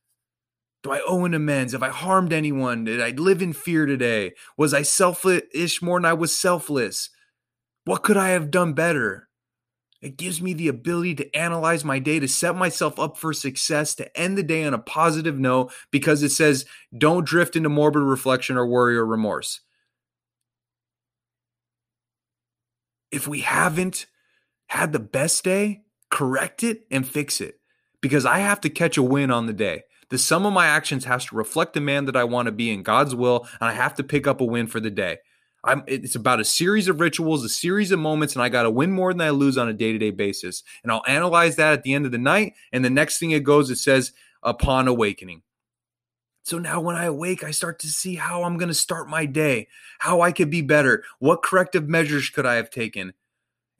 Do 0.82 0.92
I 0.92 1.02
owe 1.06 1.24
an 1.24 1.34
amends? 1.34 1.72
Have 1.72 1.82
I 1.82 1.90
harmed 1.90 2.32
anyone? 2.32 2.84
Did 2.84 3.00
I 3.00 3.10
live 3.10 3.42
in 3.42 3.52
fear 3.52 3.84
today? 3.84 4.32
Was 4.56 4.72
I 4.72 4.82
selfish 4.82 5.82
more 5.82 5.98
than 5.98 6.06
I 6.06 6.14
was 6.14 6.36
selfless? 6.36 7.10
What 7.84 8.02
could 8.02 8.16
I 8.16 8.30
have 8.30 8.50
done 8.50 8.72
better? 8.72 9.28
It 10.00 10.16
gives 10.16 10.40
me 10.40 10.54
the 10.54 10.68
ability 10.68 11.14
to 11.16 11.36
analyze 11.36 11.84
my 11.84 11.98
day, 11.98 12.20
to 12.20 12.28
set 12.28 12.56
myself 12.56 12.98
up 12.98 13.18
for 13.18 13.34
success, 13.34 13.94
to 13.96 14.18
end 14.18 14.38
the 14.38 14.42
day 14.42 14.64
on 14.64 14.72
a 14.72 14.78
positive 14.78 15.38
note 15.38 15.72
because 15.90 16.22
it 16.22 16.30
says, 16.30 16.64
don't 16.96 17.26
drift 17.26 17.54
into 17.54 17.68
morbid 17.68 18.02
reflection 18.02 18.56
or 18.56 18.66
worry 18.66 18.96
or 18.96 19.04
remorse. 19.04 19.60
If 23.10 23.28
we 23.28 23.40
haven't 23.40 24.06
had 24.68 24.92
the 24.92 25.00
best 25.00 25.44
day, 25.44 25.82
correct 26.10 26.64
it 26.64 26.86
and 26.90 27.06
fix 27.06 27.40
it 27.40 27.60
because 28.00 28.24
I 28.24 28.38
have 28.38 28.62
to 28.62 28.70
catch 28.70 28.96
a 28.96 29.02
win 29.02 29.30
on 29.30 29.46
the 29.46 29.52
day. 29.52 29.82
The 30.10 30.18
sum 30.18 30.44
of 30.44 30.52
my 30.52 30.66
actions 30.66 31.04
has 31.04 31.24
to 31.26 31.36
reflect 31.36 31.72
the 31.72 31.80
man 31.80 32.04
that 32.06 32.16
I 32.16 32.24
want 32.24 32.46
to 32.46 32.52
be 32.52 32.70
in 32.70 32.82
God's 32.82 33.14
will, 33.14 33.48
and 33.60 33.70
I 33.70 33.72
have 33.72 33.94
to 33.94 34.04
pick 34.04 34.26
up 34.26 34.40
a 34.40 34.44
win 34.44 34.66
for 34.66 34.80
the 34.80 34.90
day. 34.90 35.18
I'm, 35.62 35.84
it's 35.86 36.14
about 36.14 36.40
a 36.40 36.44
series 36.44 36.88
of 36.88 37.00
rituals, 37.00 37.44
a 37.44 37.48
series 37.48 37.92
of 37.92 37.98
moments, 37.98 38.34
and 38.34 38.42
I 38.42 38.48
got 38.48 38.62
to 38.62 38.70
win 38.70 38.92
more 38.92 39.12
than 39.12 39.20
I 39.20 39.30
lose 39.30 39.58
on 39.58 39.68
a 39.68 39.74
day 39.74 39.92
to 39.92 39.98
day 39.98 40.10
basis. 40.10 40.62
And 40.82 40.90
I'll 40.90 41.04
analyze 41.06 41.56
that 41.56 41.74
at 41.74 41.82
the 41.82 41.94
end 41.94 42.06
of 42.06 42.12
the 42.12 42.18
night. 42.18 42.54
And 42.72 42.84
the 42.84 42.90
next 42.90 43.18
thing 43.18 43.30
it 43.30 43.44
goes, 43.44 43.70
it 43.70 43.76
says, 43.76 44.12
upon 44.42 44.88
awakening. 44.88 45.42
So 46.44 46.58
now 46.58 46.80
when 46.80 46.96
I 46.96 47.04
awake, 47.04 47.44
I 47.44 47.50
start 47.50 47.78
to 47.80 47.88
see 47.88 48.16
how 48.16 48.42
I'm 48.42 48.56
going 48.56 48.68
to 48.68 48.74
start 48.74 49.08
my 49.08 49.26
day, 49.26 49.68
how 49.98 50.22
I 50.22 50.32
could 50.32 50.50
be 50.50 50.62
better, 50.62 51.04
what 51.18 51.42
corrective 51.42 51.88
measures 51.88 52.30
could 52.30 52.46
I 52.46 52.54
have 52.54 52.70
taken, 52.70 53.12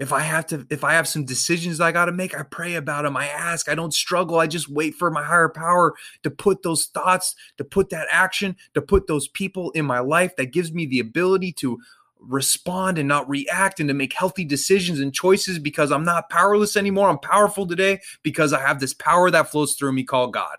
if 0.01 0.15
I 0.15 0.21
have 0.21 0.47
to, 0.47 0.67
if 0.71 0.83
I 0.83 0.95
have 0.95 1.07
some 1.07 1.27
decisions 1.27 1.79
I 1.79 1.93
got 1.93 2.07
to 2.07 2.13
make, 2.13 2.35
I 2.35 2.43
pray 2.43 2.77
about 2.77 3.05
them. 3.05 3.19
I 3.19 3.29
ask. 3.29 3.69
I 3.69 3.75
don't 3.75 3.93
struggle. 3.93 4.41
I 4.41 4.47
just 4.47 4.71
wait 4.71 4.95
for 4.95 5.11
my 5.11 5.23
higher 5.23 5.51
power 5.51 5.95
to 6.23 6.31
put 6.31 6.63
those 6.63 6.87
thoughts, 6.87 7.35
to 7.59 7.65
put 7.65 7.91
that 7.91 8.09
action, 8.11 8.57
to 8.73 8.81
put 8.81 9.07
those 9.07 9.29
people 9.29 9.71
in 9.73 9.85
my 9.85 9.99
life 9.99 10.35
that 10.37 10.53
gives 10.53 10.73
me 10.73 10.87
the 10.87 11.01
ability 11.01 11.53
to 11.53 11.79
respond 12.19 12.97
and 12.97 13.09
not 13.09 13.29
react 13.29 13.79
and 13.79 13.89
to 13.91 13.95
make 13.95 14.15
healthy 14.15 14.45
decisions 14.45 15.01
and 15.01 15.13
choices 15.13 15.59
because 15.59 15.93
I'm 15.93 16.05
not 16.05 16.31
powerless 16.31 16.79
anymore. 16.79 17.11
I'm 17.11 17.19
powerful 17.19 17.67
today 17.67 18.01
because 18.23 18.55
I 18.55 18.61
have 18.61 18.81
this 18.81 18.95
power 18.95 19.31
that 19.31 19.51
flows 19.51 19.75
through 19.75 19.93
me 19.93 20.05
called 20.05 20.33
God. 20.33 20.57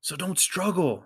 So 0.00 0.16
don't 0.16 0.38
struggle. 0.38 1.04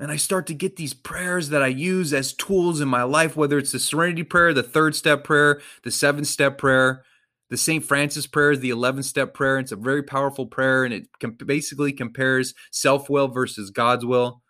And 0.00 0.12
I 0.12 0.16
start 0.16 0.46
to 0.46 0.54
get 0.54 0.76
these 0.76 0.94
prayers 0.94 1.48
that 1.48 1.62
I 1.62 1.66
use 1.68 2.12
as 2.12 2.32
tools 2.32 2.80
in 2.80 2.88
my 2.88 3.02
life, 3.02 3.36
whether 3.36 3.58
it's 3.58 3.72
the 3.72 3.80
serenity 3.80 4.22
prayer, 4.22 4.54
the 4.54 4.62
third 4.62 4.94
step 4.94 5.24
prayer, 5.24 5.60
the 5.82 5.90
seven 5.90 6.24
step 6.24 6.56
prayer, 6.56 7.04
the 7.50 7.56
St. 7.56 7.84
Francis 7.84 8.26
prayer 8.26 8.56
the 8.56 8.70
11 8.70 9.02
step 9.02 9.34
prayer. 9.34 9.58
It's 9.58 9.72
a 9.72 9.76
very 9.76 10.02
powerful 10.02 10.46
prayer 10.46 10.84
and 10.84 10.92
it 10.92 11.08
basically 11.44 11.92
compares 11.92 12.54
self 12.70 13.08
will 13.08 13.28
versus 13.28 13.70
God's 13.70 14.04
will. 14.04 14.42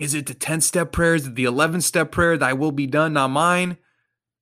Is 0.00 0.14
it 0.14 0.26
the 0.26 0.34
10 0.34 0.62
step 0.62 0.90
prayer? 0.90 1.14
Is 1.14 1.26
it 1.26 1.34
the 1.34 1.44
11 1.44 1.82
step 1.82 2.10
prayer? 2.10 2.36
Thy 2.36 2.54
will 2.54 2.72
be 2.72 2.86
done, 2.86 3.12
not 3.12 3.28
mine? 3.28 3.76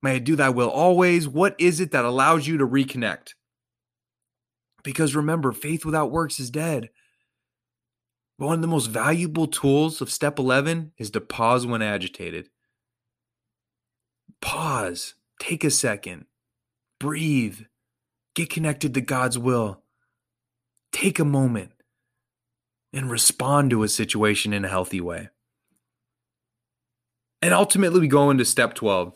May 0.03 0.12
I 0.12 0.18
do 0.18 0.36
thy 0.36 0.49
will 0.49 0.70
always? 0.70 1.28
What 1.28 1.55
is 1.59 1.80
it 1.80 1.91
that 1.91 2.05
allows 2.05 2.47
you 2.47 2.57
to 2.59 2.66
reconnect? 2.66 3.34
Because 4.82 5.14
remember, 5.14 5.53
faith 5.53 5.84
without 5.84 6.11
works 6.11 6.41
is 6.41 6.51
dead. 6.51 6.88
One 8.41 8.55
of 8.55 8.62
the 8.62 8.68
most 8.68 8.86
valuable 8.86 9.47
tools 9.47 10.01
of 10.01 10.11
step 10.11 10.38
11 10.38 10.93
is 10.97 11.11
to 11.11 11.20
pause 11.20 11.66
when 11.66 11.82
agitated. 11.82 12.49
Pause, 14.41 15.12
take 15.38 15.62
a 15.62 15.70
second, 15.70 16.24
breathe, 16.99 17.59
get 18.34 18.49
connected 18.49 18.95
to 18.95 19.03
God's 19.03 19.38
will. 19.38 19.82
Take 20.91 21.18
a 21.18 21.24
moment 21.26 21.72
and 22.95 23.11
respond 23.11 23.68
to 23.70 23.82
a 23.82 23.88
situation 23.88 24.55
in 24.55 24.64
a 24.64 24.70
healthy 24.70 25.03
way. 25.03 25.28
And 27.43 27.53
ultimately, 27.53 28.01
we 28.01 28.09
go 28.09 28.30
into 28.30 28.47
step 28.47 28.72
12. 28.72 29.14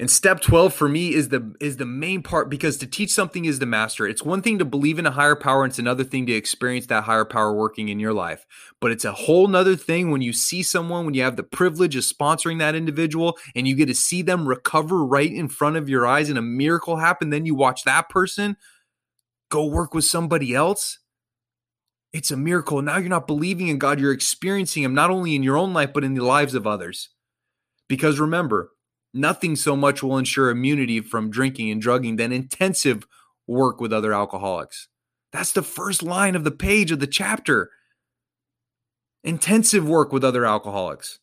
And 0.00 0.10
step 0.10 0.40
12 0.40 0.72
for 0.72 0.88
me 0.88 1.12
is 1.12 1.28
the 1.28 1.54
is 1.60 1.76
the 1.76 1.84
main 1.84 2.22
part 2.22 2.48
because 2.48 2.78
to 2.78 2.86
teach 2.86 3.12
something 3.12 3.44
is 3.44 3.58
to 3.58 3.66
master 3.66 4.06
it. 4.06 4.12
It's 4.12 4.22
one 4.22 4.40
thing 4.40 4.58
to 4.58 4.64
believe 4.64 4.98
in 4.98 5.04
a 5.04 5.10
higher 5.10 5.36
power, 5.36 5.66
it's 5.66 5.78
another 5.78 6.04
thing 6.04 6.24
to 6.24 6.32
experience 6.32 6.86
that 6.86 7.04
higher 7.04 7.26
power 7.26 7.52
working 7.52 7.90
in 7.90 8.00
your 8.00 8.14
life. 8.14 8.46
But 8.80 8.92
it's 8.92 9.04
a 9.04 9.12
whole 9.12 9.46
nother 9.46 9.76
thing 9.76 10.10
when 10.10 10.22
you 10.22 10.32
see 10.32 10.62
someone, 10.62 11.04
when 11.04 11.12
you 11.12 11.22
have 11.22 11.36
the 11.36 11.42
privilege 11.42 11.96
of 11.96 12.04
sponsoring 12.04 12.58
that 12.60 12.74
individual 12.74 13.36
and 13.54 13.68
you 13.68 13.76
get 13.76 13.86
to 13.86 13.94
see 13.94 14.22
them 14.22 14.48
recover 14.48 15.04
right 15.04 15.30
in 15.30 15.48
front 15.48 15.76
of 15.76 15.90
your 15.90 16.06
eyes 16.06 16.30
and 16.30 16.38
a 16.38 16.42
miracle 16.42 16.96
happen, 16.96 17.28
then 17.28 17.44
you 17.44 17.54
watch 17.54 17.84
that 17.84 18.08
person 18.08 18.56
go 19.50 19.66
work 19.66 19.92
with 19.92 20.06
somebody 20.06 20.54
else. 20.54 20.98
It's 22.14 22.30
a 22.30 22.38
miracle. 22.38 22.80
Now 22.80 22.96
you're 22.96 23.10
not 23.10 23.26
believing 23.26 23.68
in 23.68 23.76
God, 23.76 24.00
you're 24.00 24.12
experiencing 24.12 24.82
Him 24.82 24.94
not 24.94 25.10
only 25.10 25.34
in 25.34 25.42
your 25.42 25.58
own 25.58 25.74
life, 25.74 25.90
but 25.92 26.04
in 26.04 26.14
the 26.14 26.24
lives 26.24 26.54
of 26.54 26.66
others. 26.66 27.10
Because 27.86 28.18
remember, 28.18 28.72
Nothing 29.12 29.56
so 29.56 29.74
much 29.74 30.02
will 30.02 30.18
ensure 30.18 30.50
immunity 30.50 31.00
from 31.00 31.30
drinking 31.30 31.70
and 31.70 31.82
drugging 31.82 32.16
than 32.16 32.32
intensive 32.32 33.06
work 33.46 33.80
with 33.80 33.92
other 33.92 34.12
alcoholics. 34.12 34.88
That's 35.32 35.52
the 35.52 35.62
first 35.62 36.02
line 36.02 36.36
of 36.36 36.44
the 36.44 36.50
page 36.50 36.92
of 36.92 37.00
the 37.00 37.06
chapter. 37.06 37.70
Intensive 39.24 39.86
work 39.86 40.12
with 40.12 40.24
other 40.24 40.44
alcoholics. 40.44 41.18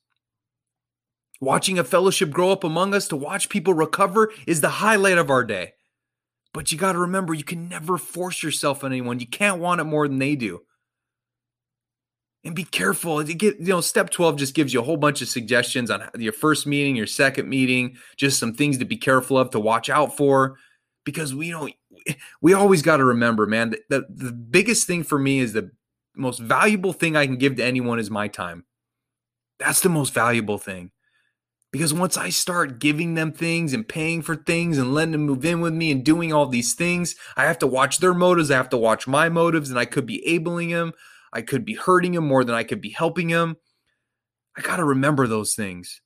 Watching 1.40 1.80
a 1.80 1.84
fellowship 1.84 2.32
grow 2.32 2.52
up 2.52 2.64
among 2.64 2.94
us 2.94 3.08
to 3.10 3.16
watch 3.16 3.50
people 3.50 3.74
recover 3.74 4.32
is 4.46 4.62
the 4.62 4.70
highlight 4.70 5.18
of 5.18 5.30
our 5.30 5.44
day. 5.44 5.74
But 6.54 6.72
you 6.72 6.78
got 6.78 6.94
to 6.94 7.00
remember, 7.00 7.34
you 7.34 7.44
can 7.44 7.70
never 7.70 7.98
force 7.98 8.42
yourself 8.42 8.84
on 8.84 8.92
anyone. 8.92 9.20
You 9.20 9.28
can't 9.28 9.60
want 9.60 9.82
it 9.82 9.86
more 9.86 10.08
than 10.08 10.20
they 10.20 10.36
do 10.36 10.62
and 12.44 12.56
be 12.56 12.64
careful. 12.64 13.22
You 13.22 13.34
get, 13.34 13.60
you 13.60 13.68
know, 13.68 13.82
step 13.82 14.10
12 14.10 14.38
just 14.38 14.54
gives 14.54 14.74
you 14.74 14.80
a 14.80 14.84
whole 14.84 14.98
bunch 14.98 15.22
of 15.22 15.28
suggestions 15.28 15.92
on 15.92 16.10
your 16.18 16.34
first 16.34 16.66
meeting, 16.66 16.96
your 16.96 17.08
second 17.08 17.50
meeting, 17.50 17.98
just 18.16 18.40
some 18.40 18.54
things 18.54 18.78
to 18.78 18.86
be 18.86 18.98
careful 18.98 19.38
of 19.38 19.50
to 19.52 19.60
watch 19.60 19.90
out 19.90 20.16
for 20.16 20.58
because 21.04 21.34
we 21.34 21.50
don't 21.50 21.74
we 22.42 22.54
always 22.54 22.82
got 22.82 22.98
to 22.98 23.06
remember, 23.06 23.46
man, 23.46 23.76
the, 23.90 24.06
the, 24.10 24.32
biggest 24.32 24.88
thing 24.88 25.04
for 25.04 25.18
me 25.18 25.40
is 25.40 25.54
the 25.54 25.72
most 26.16 26.40
valuable 26.40 26.94
thing 26.94 27.16
I 27.16 27.26
can 27.26 27.38
give 27.38 27.56
to 27.56 27.64
anyone 27.64 28.00
is 28.00 28.10
my 28.10 28.28
time. 28.28 28.66
That's 29.60 29.82
the 29.82 29.90
most 29.90 30.14
valuable 30.14 30.58
thing. 30.58 30.92
Because 31.72 31.94
once 31.94 32.18
I 32.18 32.30
start 32.30 32.80
giving 32.80 33.16
them 33.16 33.32
things 33.32 33.74
and 33.74 33.88
paying 33.88 34.22
for 34.22 34.36
things 34.36 34.78
and 34.78 34.94
letting 34.94 35.12
them 35.12 35.26
move 35.26 35.44
in 35.46 35.60
with 35.60 35.74
me 35.74 35.92
and 35.92 36.04
doing 36.04 36.32
all 36.32 36.48
these 36.48 36.74
things, 36.74 37.16
I 37.36 37.44
have 37.44 37.60
to 37.60 37.68
watch 37.68 38.00
their 38.00 38.14
motives. 38.14 38.50
I 38.50 38.56
have 38.56 38.70
to 38.70 38.78
watch 38.78 39.08
my 39.08 39.28
motives 39.28 39.70
and 39.70 39.78
I 39.78 39.86
could 39.86 40.06
be 40.06 40.26
abling 40.28 40.70
them. 40.70 40.94
I 41.34 41.42
could 41.42 41.66
be 41.66 41.74
hurting 41.74 42.14
him 42.14 42.26
more 42.26 42.44
than 42.44 42.56
I 42.56 42.64
could 42.64 42.82
be 42.82 42.90
helping 42.90 43.30
him. 43.30 43.58
I 44.58 44.62
got 44.62 44.78
to 44.78 44.84
remember 44.84 45.28
those 45.28 45.56
things. 45.56 46.02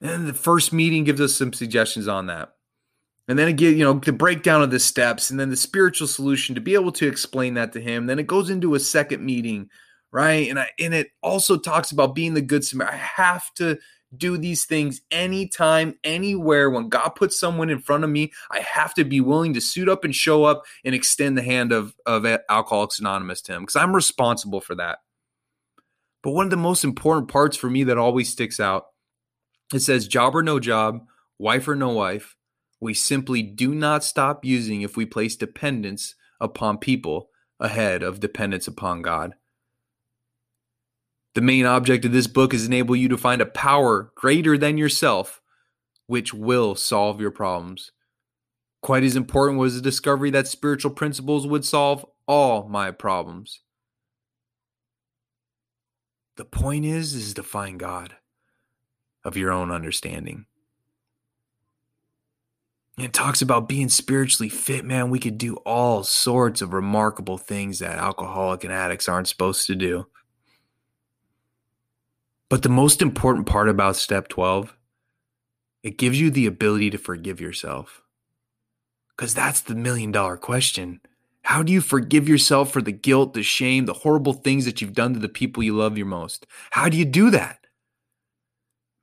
And 0.00 0.26
the 0.26 0.34
first 0.34 0.72
meeting 0.72 1.04
gives 1.04 1.20
us 1.20 1.34
some 1.34 1.52
suggestions 1.52 2.08
on 2.08 2.26
that. 2.26 2.52
And 3.26 3.38
then 3.38 3.48
again, 3.48 3.78
you 3.78 3.84
know, 3.84 3.94
the 3.94 4.12
breakdown 4.12 4.62
of 4.62 4.70
the 4.70 4.78
steps 4.78 5.30
and 5.30 5.40
then 5.40 5.48
the 5.48 5.56
spiritual 5.56 6.06
solution 6.06 6.54
to 6.54 6.60
be 6.60 6.74
able 6.74 6.92
to 6.92 7.08
explain 7.08 7.54
that 7.54 7.72
to 7.72 7.80
him. 7.80 8.06
Then 8.06 8.18
it 8.18 8.26
goes 8.26 8.50
into 8.50 8.74
a 8.74 8.80
second 8.80 9.24
meeting, 9.24 9.70
right? 10.12 10.50
And 10.50 10.58
I 10.58 10.68
and 10.78 10.92
it 10.92 11.08
also 11.22 11.56
talks 11.56 11.90
about 11.90 12.14
being 12.14 12.34
the 12.34 12.42
good 12.42 12.64
Samaritan. 12.64 13.00
I 13.00 13.02
have 13.22 13.52
to 13.54 13.78
do 14.18 14.38
these 14.38 14.64
things 14.64 15.00
anytime, 15.10 15.94
anywhere. 16.04 16.70
When 16.70 16.88
God 16.88 17.10
puts 17.10 17.38
someone 17.38 17.70
in 17.70 17.80
front 17.80 18.04
of 18.04 18.10
me, 18.10 18.32
I 18.50 18.60
have 18.60 18.94
to 18.94 19.04
be 19.04 19.20
willing 19.20 19.54
to 19.54 19.60
suit 19.60 19.88
up 19.88 20.04
and 20.04 20.14
show 20.14 20.44
up 20.44 20.64
and 20.84 20.94
extend 20.94 21.36
the 21.36 21.42
hand 21.42 21.72
of, 21.72 21.94
of 22.06 22.24
Alcoholics 22.24 22.98
Anonymous 22.98 23.42
to 23.42 23.54
him 23.54 23.62
because 23.62 23.76
I'm 23.76 23.94
responsible 23.94 24.60
for 24.60 24.74
that. 24.76 24.98
But 26.22 26.32
one 26.32 26.46
of 26.46 26.50
the 26.50 26.56
most 26.56 26.84
important 26.84 27.28
parts 27.28 27.56
for 27.56 27.68
me 27.68 27.84
that 27.84 27.98
always 27.98 28.30
sticks 28.30 28.58
out 28.58 28.86
it 29.72 29.80
says, 29.80 30.06
job 30.06 30.36
or 30.36 30.42
no 30.42 30.60
job, 30.60 31.06
wife 31.38 31.66
or 31.66 31.74
no 31.74 31.90
wife, 31.90 32.36
we 32.80 32.94
simply 32.94 33.42
do 33.42 33.74
not 33.74 34.04
stop 34.04 34.44
using 34.44 34.82
if 34.82 34.96
we 34.96 35.06
place 35.06 35.36
dependence 35.36 36.14
upon 36.40 36.78
people 36.78 37.30
ahead 37.58 38.02
of 38.02 38.20
dependence 38.20 38.68
upon 38.68 39.02
God. 39.02 39.34
The 41.34 41.40
main 41.40 41.66
object 41.66 42.04
of 42.04 42.12
this 42.12 42.28
book 42.28 42.54
is 42.54 42.66
enable 42.66 42.94
you 42.94 43.08
to 43.08 43.18
find 43.18 43.42
a 43.42 43.46
power 43.46 44.12
greater 44.14 44.56
than 44.56 44.78
yourself 44.78 45.40
which 46.06 46.34
will 46.34 46.74
solve 46.74 47.20
your 47.20 47.30
problems. 47.30 47.92
Quite 48.82 49.04
as 49.04 49.16
important 49.16 49.58
was 49.58 49.74
the 49.74 49.82
discovery 49.82 50.30
that 50.30 50.46
spiritual 50.46 50.90
principles 50.90 51.46
would 51.46 51.64
solve 51.64 52.04
all 52.28 52.68
my 52.68 52.90
problems. 52.90 53.60
The 56.36 56.44
point 56.44 56.84
is 56.84 57.14
is 57.14 57.34
to 57.34 57.42
find 57.42 57.78
God 57.78 58.16
of 59.24 59.36
your 59.36 59.50
own 59.50 59.70
understanding. 59.70 60.46
And 62.96 63.06
it 63.06 63.12
talks 63.12 63.40
about 63.42 63.68
being 63.68 63.88
spiritually 63.88 64.48
fit, 64.48 64.84
man. 64.84 65.10
We 65.10 65.18
could 65.18 65.38
do 65.38 65.56
all 65.64 66.04
sorts 66.04 66.60
of 66.62 66.72
remarkable 66.72 67.38
things 67.38 67.78
that 67.78 67.98
alcoholic 67.98 68.62
and 68.62 68.72
addicts 68.72 69.08
aren't 69.08 69.28
supposed 69.28 69.66
to 69.66 69.74
do. 69.74 70.06
But 72.50 72.62
the 72.62 72.68
most 72.68 73.00
important 73.00 73.46
part 73.46 73.68
about 73.68 73.96
step 73.96 74.28
12, 74.28 74.76
it 75.82 75.98
gives 75.98 76.20
you 76.20 76.30
the 76.30 76.46
ability 76.46 76.90
to 76.90 76.98
forgive 76.98 77.40
yourself. 77.40 78.02
Because 79.16 79.34
that's 79.34 79.60
the 79.60 79.74
million 79.74 80.12
dollar 80.12 80.36
question. 80.36 81.00
How 81.42 81.62
do 81.62 81.72
you 81.72 81.80
forgive 81.80 82.28
yourself 82.28 82.72
for 82.72 82.80
the 82.80 82.92
guilt, 82.92 83.34
the 83.34 83.42
shame, 83.42 83.84
the 83.84 83.92
horrible 83.92 84.32
things 84.32 84.64
that 84.64 84.80
you've 84.80 84.94
done 84.94 85.12
to 85.12 85.20
the 85.20 85.28
people 85.28 85.62
you 85.62 85.76
love 85.76 85.98
your 85.98 86.06
most? 86.06 86.46
How 86.70 86.88
do 86.88 86.96
you 86.96 87.04
do 87.04 87.30
that? 87.30 87.66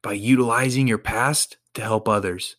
By 0.01 0.13
utilizing 0.13 0.87
your 0.87 0.97
past 0.97 1.57
to 1.75 1.81
help 1.81 2.09
others. 2.09 2.55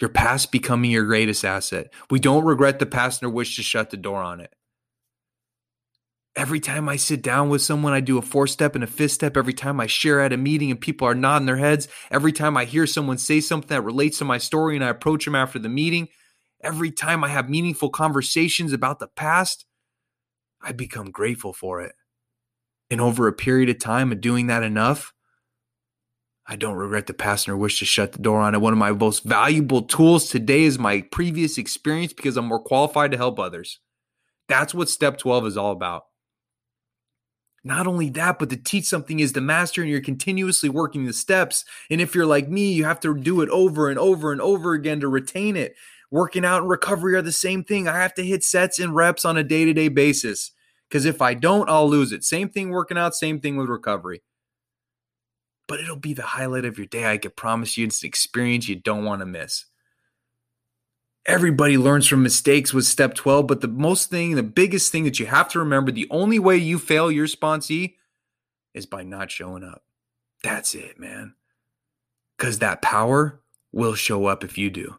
Your 0.00 0.10
past 0.10 0.50
becoming 0.50 0.90
your 0.90 1.04
greatest 1.04 1.44
asset. 1.44 1.92
We 2.10 2.18
don't 2.18 2.44
regret 2.44 2.78
the 2.80 2.86
past 2.86 3.22
nor 3.22 3.30
wish 3.30 3.54
to 3.56 3.62
shut 3.62 3.90
the 3.90 3.96
door 3.96 4.20
on 4.20 4.40
it. 4.40 4.54
Every 6.40 6.58
time 6.58 6.88
I 6.88 6.96
sit 6.96 7.20
down 7.20 7.50
with 7.50 7.60
someone, 7.60 7.92
I 7.92 8.00
do 8.00 8.16
a 8.16 8.22
four 8.22 8.46
step 8.46 8.74
and 8.74 8.82
a 8.82 8.86
fifth 8.86 9.12
step. 9.12 9.36
Every 9.36 9.52
time 9.52 9.78
I 9.78 9.86
share 9.86 10.22
at 10.22 10.32
a 10.32 10.38
meeting 10.38 10.70
and 10.70 10.80
people 10.80 11.06
are 11.06 11.14
nodding 11.14 11.44
their 11.44 11.58
heads. 11.58 11.86
Every 12.10 12.32
time 12.32 12.56
I 12.56 12.64
hear 12.64 12.86
someone 12.86 13.18
say 13.18 13.40
something 13.42 13.68
that 13.68 13.82
relates 13.82 14.16
to 14.18 14.24
my 14.24 14.38
story 14.38 14.74
and 14.74 14.82
I 14.82 14.88
approach 14.88 15.26
them 15.26 15.34
after 15.34 15.58
the 15.58 15.68
meeting. 15.68 16.08
Every 16.62 16.90
time 16.90 17.22
I 17.24 17.28
have 17.28 17.50
meaningful 17.50 17.90
conversations 17.90 18.72
about 18.72 19.00
the 19.00 19.08
past, 19.08 19.66
I 20.62 20.72
become 20.72 21.10
grateful 21.10 21.52
for 21.52 21.82
it. 21.82 21.92
And 22.90 23.02
over 23.02 23.28
a 23.28 23.34
period 23.34 23.68
of 23.68 23.78
time 23.78 24.10
of 24.10 24.22
doing 24.22 24.46
that 24.46 24.62
enough, 24.62 25.12
I 26.46 26.56
don't 26.56 26.76
regret 26.76 27.06
the 27.06 27.12
past 27.12 27.48
nor 27.48 27.56
wish 27.58 27.80
to 27.80 27.84
shut 27.84 28.12
the 28.12 28.18
door 28.18 28.40
on 28.40 28.54
it. 28.54 28.62
One 28.62 28.72
of 28.72 28.78
my 28.78 28.92
most 28.92 29.24
valuable 29.24 29.82
tools 29.82 30.30
today 30.30 30.62
is 30.62 30.78
my 30.78 31.02
previous 31.02 31.58
experience 31.58 32.14
because 32.14 32.38
I'm 32.38 32.46
more 32.46 32.64
qualified 32.64 33.10
to 33.10 33.18
help 33.18 33.38
others. 33.38 33.78
That's 34.48 34.72
what 34.72 34.88
step 34.88 35.18
12 35.18 35.46
is 35.46 35.56
all 35.58 35.72
about. 35.72 36.04
Not 37.62 37.86
only 37.86 38.08
that, 38.10 38.38
but 38.38 38.48
to 38.50 38.56
teach 38.56 38.86
something 38.86 39.20
is 39.20 39.32
to 39.32 39.40
master, 39.40 39.82
and 39.82 39.90
you're 39.90 40.00
continuously 40.00 40.68
working 40.68 41.04
the 41.04 41.12
steps. 41.12 41.64
And 41.90 42.00
if 42.00 42.14
you're 42.14 42.26
like 42.26 42.48
me, 42.48 42.72
you 42.72 42.84
have 42.84 43.00
to 43.00 43.14
do 43.14 43.42
it 43.42 43.50
over 43.50 43.90
and 43.90 43.98
over 43.98 44.32
and 44.32 44.40
over 44.40 44.72
again 44.72 45.00
to 45.00 45.08
retain 45.08 45.56
it. 45.56 45.74
Working 46.10 46.44
out 46.44 46.62
and 46.62 46.70
recovery 46.70 47.14
are 47.14 47.22
the 47.22 47.32
same 47.32 47.62
thing. 47.62 47.86
I 47.86 47.98
have 47.98 48.14
to 48.14 48.24
hit 48.24 48.42
sets 48.42 48.78
and 48.78 48.94
reps 48.94 49.24
on 49.24 49.36
a 49.36 49.44
day 49.44 49.64
to 49.64 49.74
day 49.74 49.88
basis 49.88 50.52
because 50.88 51.04
if 51.04 51.22
I 51.22 51.34
don't, 51.34 51.68
I'll 51.68 51.88
lose 51.88 52.12
it. 52.12 52.24
Same 52.24 52.48
thing 52.48 52.70
working 52.70 52.98
out, 52.98 53.14
same 53.14 53.40
thing 53.40 53.56
with 53.56 53.68
recovery. 53.68 54.22
But 55.68 55.78
it'll 55.80 55.96
be 55.96 56.14
the 56.14 56.22
highlight 56.22 56.64
of 56.64 56.78
your 56.78 56.88
day. 56.88 57.08
I 57.08 57.18
can 57.18 57.30
promise 57.30 57.76
you, 57.76 57.86
it's 57.86 58.02
an 58.02 58.08
experience 58.08 58.68
you 58.68 58.74
don't 58.74 59.04
want 59.04 59.20
to 59.20 59.26
miss 59.26 59.66
everybody 61.26 61.76
learns 61.76 62.06
from 62.06 62.22
mistakes 62.22 62.72
with 62.72 62.84
step 62.84 63.14
12 63.14 63.46
but 63.46 63.60
the 63.60 63.68
most 63.68 64.08
thing 64.08 64.34
the 64.34 64.42
biggest 64.42 64.90
thing 64.90 65.04
that 65.04 65.18
you 65.18 65.26
have 65.26 65.48
to 65.48 65.58
remember 65.58 65.92
the 65.92 66.08
only 66.10 66.38
way 66.38 66.56
you 66.56 66.78
fail 66.78 67.10
your 67.10 67.26
sponsee 67.26 67.94
is 68.74 68.86
by 68.86 69.02
not 69.02 69.30
showing 69.30 69.64
up. 69.64 69.82
That's 70.42 70.74
it 70.74 70.98
man. 70.98 71.34
Because 72.36 72.58
that 72.58 72.82
power 72.82 73.40
will 73.72 73.94
show 73.94 74.26
up 74.26 74.42
if 74.42 74.56
you 74.56 74.70
do. 74.70 74.96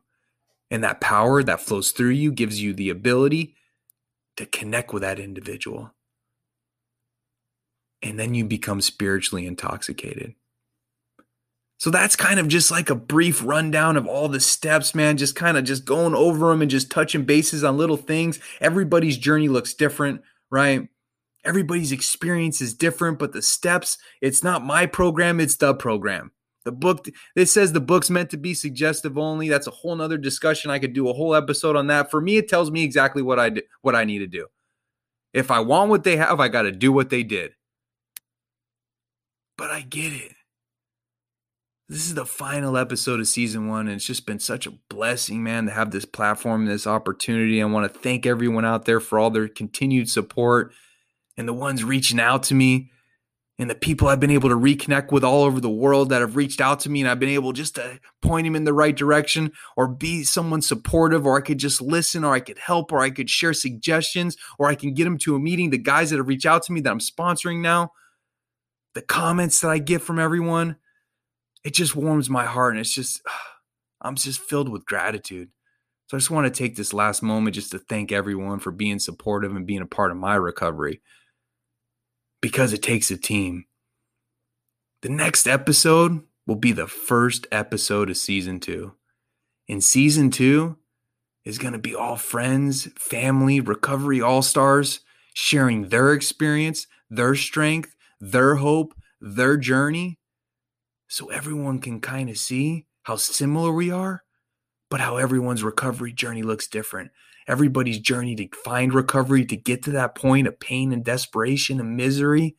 And 0.69 0.83
that 0.83 1.01
power 1.01 1.43
that 1.43 1.59
flows 1.59 1.91
through 1.91 2.11
you 2.11 2.31
gives 2.31 2.61
you 2.61 2.73
the 2.73 2.89
ability 2.89 3.55
to 4.37 4.45
connect 4.45 4.93
with 4.93 5.01
that 5.01 5.19
individual. 5.19 5.93
And 8.01 8.19
then 8.19 8.33
you 8.33 8.45
become 8.45 8.81
spiritually 8.81 9.45
intoxicated 9.45 10.35
so 11.81 11.89
that's 11.89 12.15
kind 12.15 12.39
of 12.39 12.47
just 12.47 12.69
like 12.69 12.91
a 12.91 12.95
brief 12.95 13.43
rundown 13.43 13.97
of 13.97 14.05
all 14.05 14.29
the 14.29 14.39
steps, 14.39 14.93
man. 14.93 15.17
Just 15.17 15.35
kind 15.35 15.57
of 15.57 15.63
just 15.63 15.83
going 15.83 16.13
over 16.13 16.49
them 16.49 16.61
and 16.61 16.69
just 16.69 16.91
touching 16.91 17.25
bases 17.25 17.63
on 17.63 17.75
little 17.75 17.97
things. 17.97 18.39
Everybody's 18.59 19.17
journey 19.17 19.47
looks 19.47 19.73
different, 19.73 20.21
right? 20.51 20.87
Everybody's 21.43 21.91
experience 21.91 22.61
is 22.61 22.75
different, 22.75 23.17
but 23.17 23.33
the 23.33 23.41
steps, 23.41 23.97
it's 24.21 24.43
not 24.43 24.63
my 24.63 24.85
program, 24.85 25.39
it's 25.39 25.55
the 25.55 25.73
program. 25.73 26.29
The 26.65 26.71
book, 26.71 27.07
it 27.35 27.47
says 27.47 27.73
the 27.73 27.79
book's 27.79 28.11
meant 28.11 28.29
to 28.29 28.37
be 28.37 28.53
suggestive 28.53 29.17
only. 29.17 29.49
That's 29.49 29.65
a 29.65 29.71
whole 29.71 29.95
nother 29.95 30.19
discussion. 30.19 30.69
I 30.69 30.77
could 30.77 30.93
do 30.93 31.09
a 31.09 31.13
whole 31.13 31.33
episode 31.33 31.75
on 31.75 31.87
that. 31.87 32.11
For 32.11 32.21
me, 32.21 32.37
it 32.37 32.47
tells 32.47 32.69
me 32.69 32.83
exactly 32.83 33.23
what 33.23 33.39
I 33.39 33.49
do, 33.49 33.61
what 33.81 33.95
I 33.95 34.03
need 34.03 34.19
to 34.19 34.27
do. 34.27 34.45
If 35.33 35.49
I 35.49 35.61
want 35.61 35.89
what 35.89 36.03
they 36.03 36.17
have, 36.17 36.39
I 36.39 36.47
got 36.47 36.61
to 36.61 36.71
do 36.71 36.91
what 36.91 37.09
they 37.09 37.23
did. 37.23 37.53
But 39.57 39.71
I 39.71 39.81
get 39.81 40.13
it. 40.13 40.33
This 41.91 42.05
is 42.05 42.13
the 42.13 42.25
final 42.25 42.77
episode 42.77 43.19
of 43.19 43.27
season 43.27 43.67
one, 43.67 43.87
and 43.87 43.97
it's 43.97 44.05
just 44.05 44.25
been 44.25 44.39
such 44.39 44.65
a 44.65 44.71
blessing, 44.87 45.43
man, 45.43 45.65
to 45.65 45.73
have 45.73 45.91
this 45.91 46.05
platform, 46.05 46.65
this 46.65 46.87
opportunity. 46.87 47.61
I 47.61 47.65
want 47.65 47.93
to 47.93 47.99
thank 47.99 48.25
everyone 48.25 48.63
out 48.63 48.85
there 48.85 49.01
for 49.01 49.19
all 49.19 49.29
their 49.29 49.49
continued 49.49 50.09
support 50.09 50.71
and 51.35 51.49
the 51.49 51.53
ones 51.53 51.83
reaching 51.83 52.17
out 52.17 52.43
to 52.43 52.55
me 52.55 52.91
and 53.59 53.69
the 53.69 53.75
people 53.75 54.07
I've 54.07 54.21
been 54.21 54.31
able 54.31 54.47
to 54.47 54.55
reconnect 54.55 55.11
with 55.11 55.25
all 55.25 55.43
over 55.43 55.59
the 55.59 55.69
world 55.69 56.07
that 56.11 56.21
have 56.21 56.37
reached 56.37 56.61
out 56.61 56.79
to 56.79 56.89
me 56.89 57.01
and 57.01 57.09
I've 57.09 57.19
been 57.19 57.27
able 57.27 57.51
just 57.51 57.75
to 57.75 57.99
point 58.21 58.45
them 58.45 58.55
in 58.55 58.63
the 58.63 58.73
right 58.73 58.95
direction 58.95 59.51
or 59.75 59.89
be 59.89 60.23
someone 60.23 60.61
supportive 60.61 61.25
or 61.25 61.37
I 61.37 61.41
could 61.41 61.57
just 61.57 61.81
listen 61.81 62.23
or 62.23 62.33
I 62.33 62.39
could 62.39 62.57
help 62.57 62.93
or 62.93 62.99
I 63.01 63.09
could 63.09 63.29
share 63.29 63.51
suggestions 63.51 64.37
or 64.57 64.69
I 64.69 64.75
can 64.75 64.93
get 64.93 65.03
them 65.03 65.17
to 65.17 65.35
a 65.35 65.39
meeting. 65.41 65.71
The 65.71 65.77
guys 65.77 66.11
that 66.11 66.19
have 66.19 66.29
reached 66.29 66.45
out 66.45 66.63
to 66.63 66.71
me 66.71 66.79
that 66.79 66.89
I'm 66.89 66.99
sponsoring 66.99 67.59
now, 67.59 67.91
the 68.93 69.01
comments 69.01 69.59
that 69.59 69.71
I 69.71 69.79
get 69.79 70.01
from 70.01 70.19
everyone, 70.19 70.77
it 71.63 71.73
just 71.73 71.95
warms 71.95 72.29
my 72.29 72.45
heart 72.45 72.73
and 72.73 72.79
it's 72.79 72.93
just, 72.93 73.21
I'm 74.01 74.15
just 74.15 74.41
filled 74.41 74.69
with 74.69 74.85
gratitude. 74.85 75.49
So 76.07 76.17
I 76.17 76.19
just 76.19 76.31
want 76.31 76.45
to 76.45 76.57
take 76.57 76.75
this 76.75 76.93
last 76.93 77.23
moment 77.23 77.55
just 77.55 77.71
to 77.71 77.79
thank 77.79 78.11
everyone 78.11 78.59
for 78.59 78.71
being 78.71 78.99
supportive 78.99 79.55
and 79.55 79.65
being 79.65 79.81
a 79.81 79.85
part 79.85 80.11
of 80.11 80.17
my 80.17 80.35
recovery 80.35 81.01
because 82.41 82.73
it 82.73 82.83
takes 82.83 83.11
a 83.11 83.17
team. 83.17 83.65
The 85.03 85.09
next 85.09 85.47
episode 85.47 86.23
will 86.45 86.57
be 86.57 86.71
the 86.71 86.87
first 86.87 87.47
episode 87.51 88.09
of 88.09 88.17
season 88.17 88.59
two. 88.59 88.93
In 89.67 89.79
season 89.79 90.31
two 90.31 90.77
is 91.45 91.57
going 91.57 91.73
to 91.73 91.79
be 91.79 91.95
all 91.95 92.17
friends, 92.17 92.89
family, 92.97 93.61
recovery 93.61 94.21
all 94.21 94.41
stars 94.41 94.99
sharing 95.33 95.89
their 95.89 96.13
experience, 96.13 96.87
their 97.09 97.35
strength, 97.35 97.95
their 98.19 98.55
hope, 98.55 98.93
their 99.19 99.57
journey. 99.57 100.19
So 101.11 101.27
everyone 101.27 101.79
can 101.79 101.99
kind 101.99 102.29
of 102.29 102.37
see 102.37 102.87
how 103.03 103.17
similar 103.17 103.71
we 103.71 103.91
are, 103.91 104.23
but 104.89 105.01
how 105.01 105.17
everyone's 105.17 105.63
recovery 105.63 106.13
journey 106.13 106.41
looks 106.41 106.67
different 106.67 107.11
everybody's 107.47 107.99
journey 107.99 108.35
to 108.35 108.47
find 108.63 108.93
recovery, 108.93 109.45
to 109.45 109.57
get 109.57 109.83
to 109.83 109.91
that 109.91 110.15
point 110.15 110.47
of 110.47 110.59
pain 110.59 110.91
and 110.91 111.03
desperation 111.03 111.79
and 111.79 111.97
misery, 111.97 112.55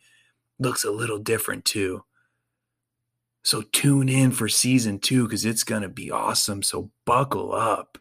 looks 0.59 0.85
a 0.85 0.91
little 0.91 1.19
different 1.19 1.65
too. 1.65 2.05
So 3.45 3.63
tune 3.73 4.09
in 4.09 4.31
for 4.31 4.49
season 4.49 4.99
two 4.99 5.25
because 5.25 5.45
it's 5.45 5.65
going 5.65 5.83
to 5.83 5.89
be 5.89 6.11
awesome. 6.11 6.63
So 6.63 6.91
buckle 7.05 7.55
up. 7.55 7.99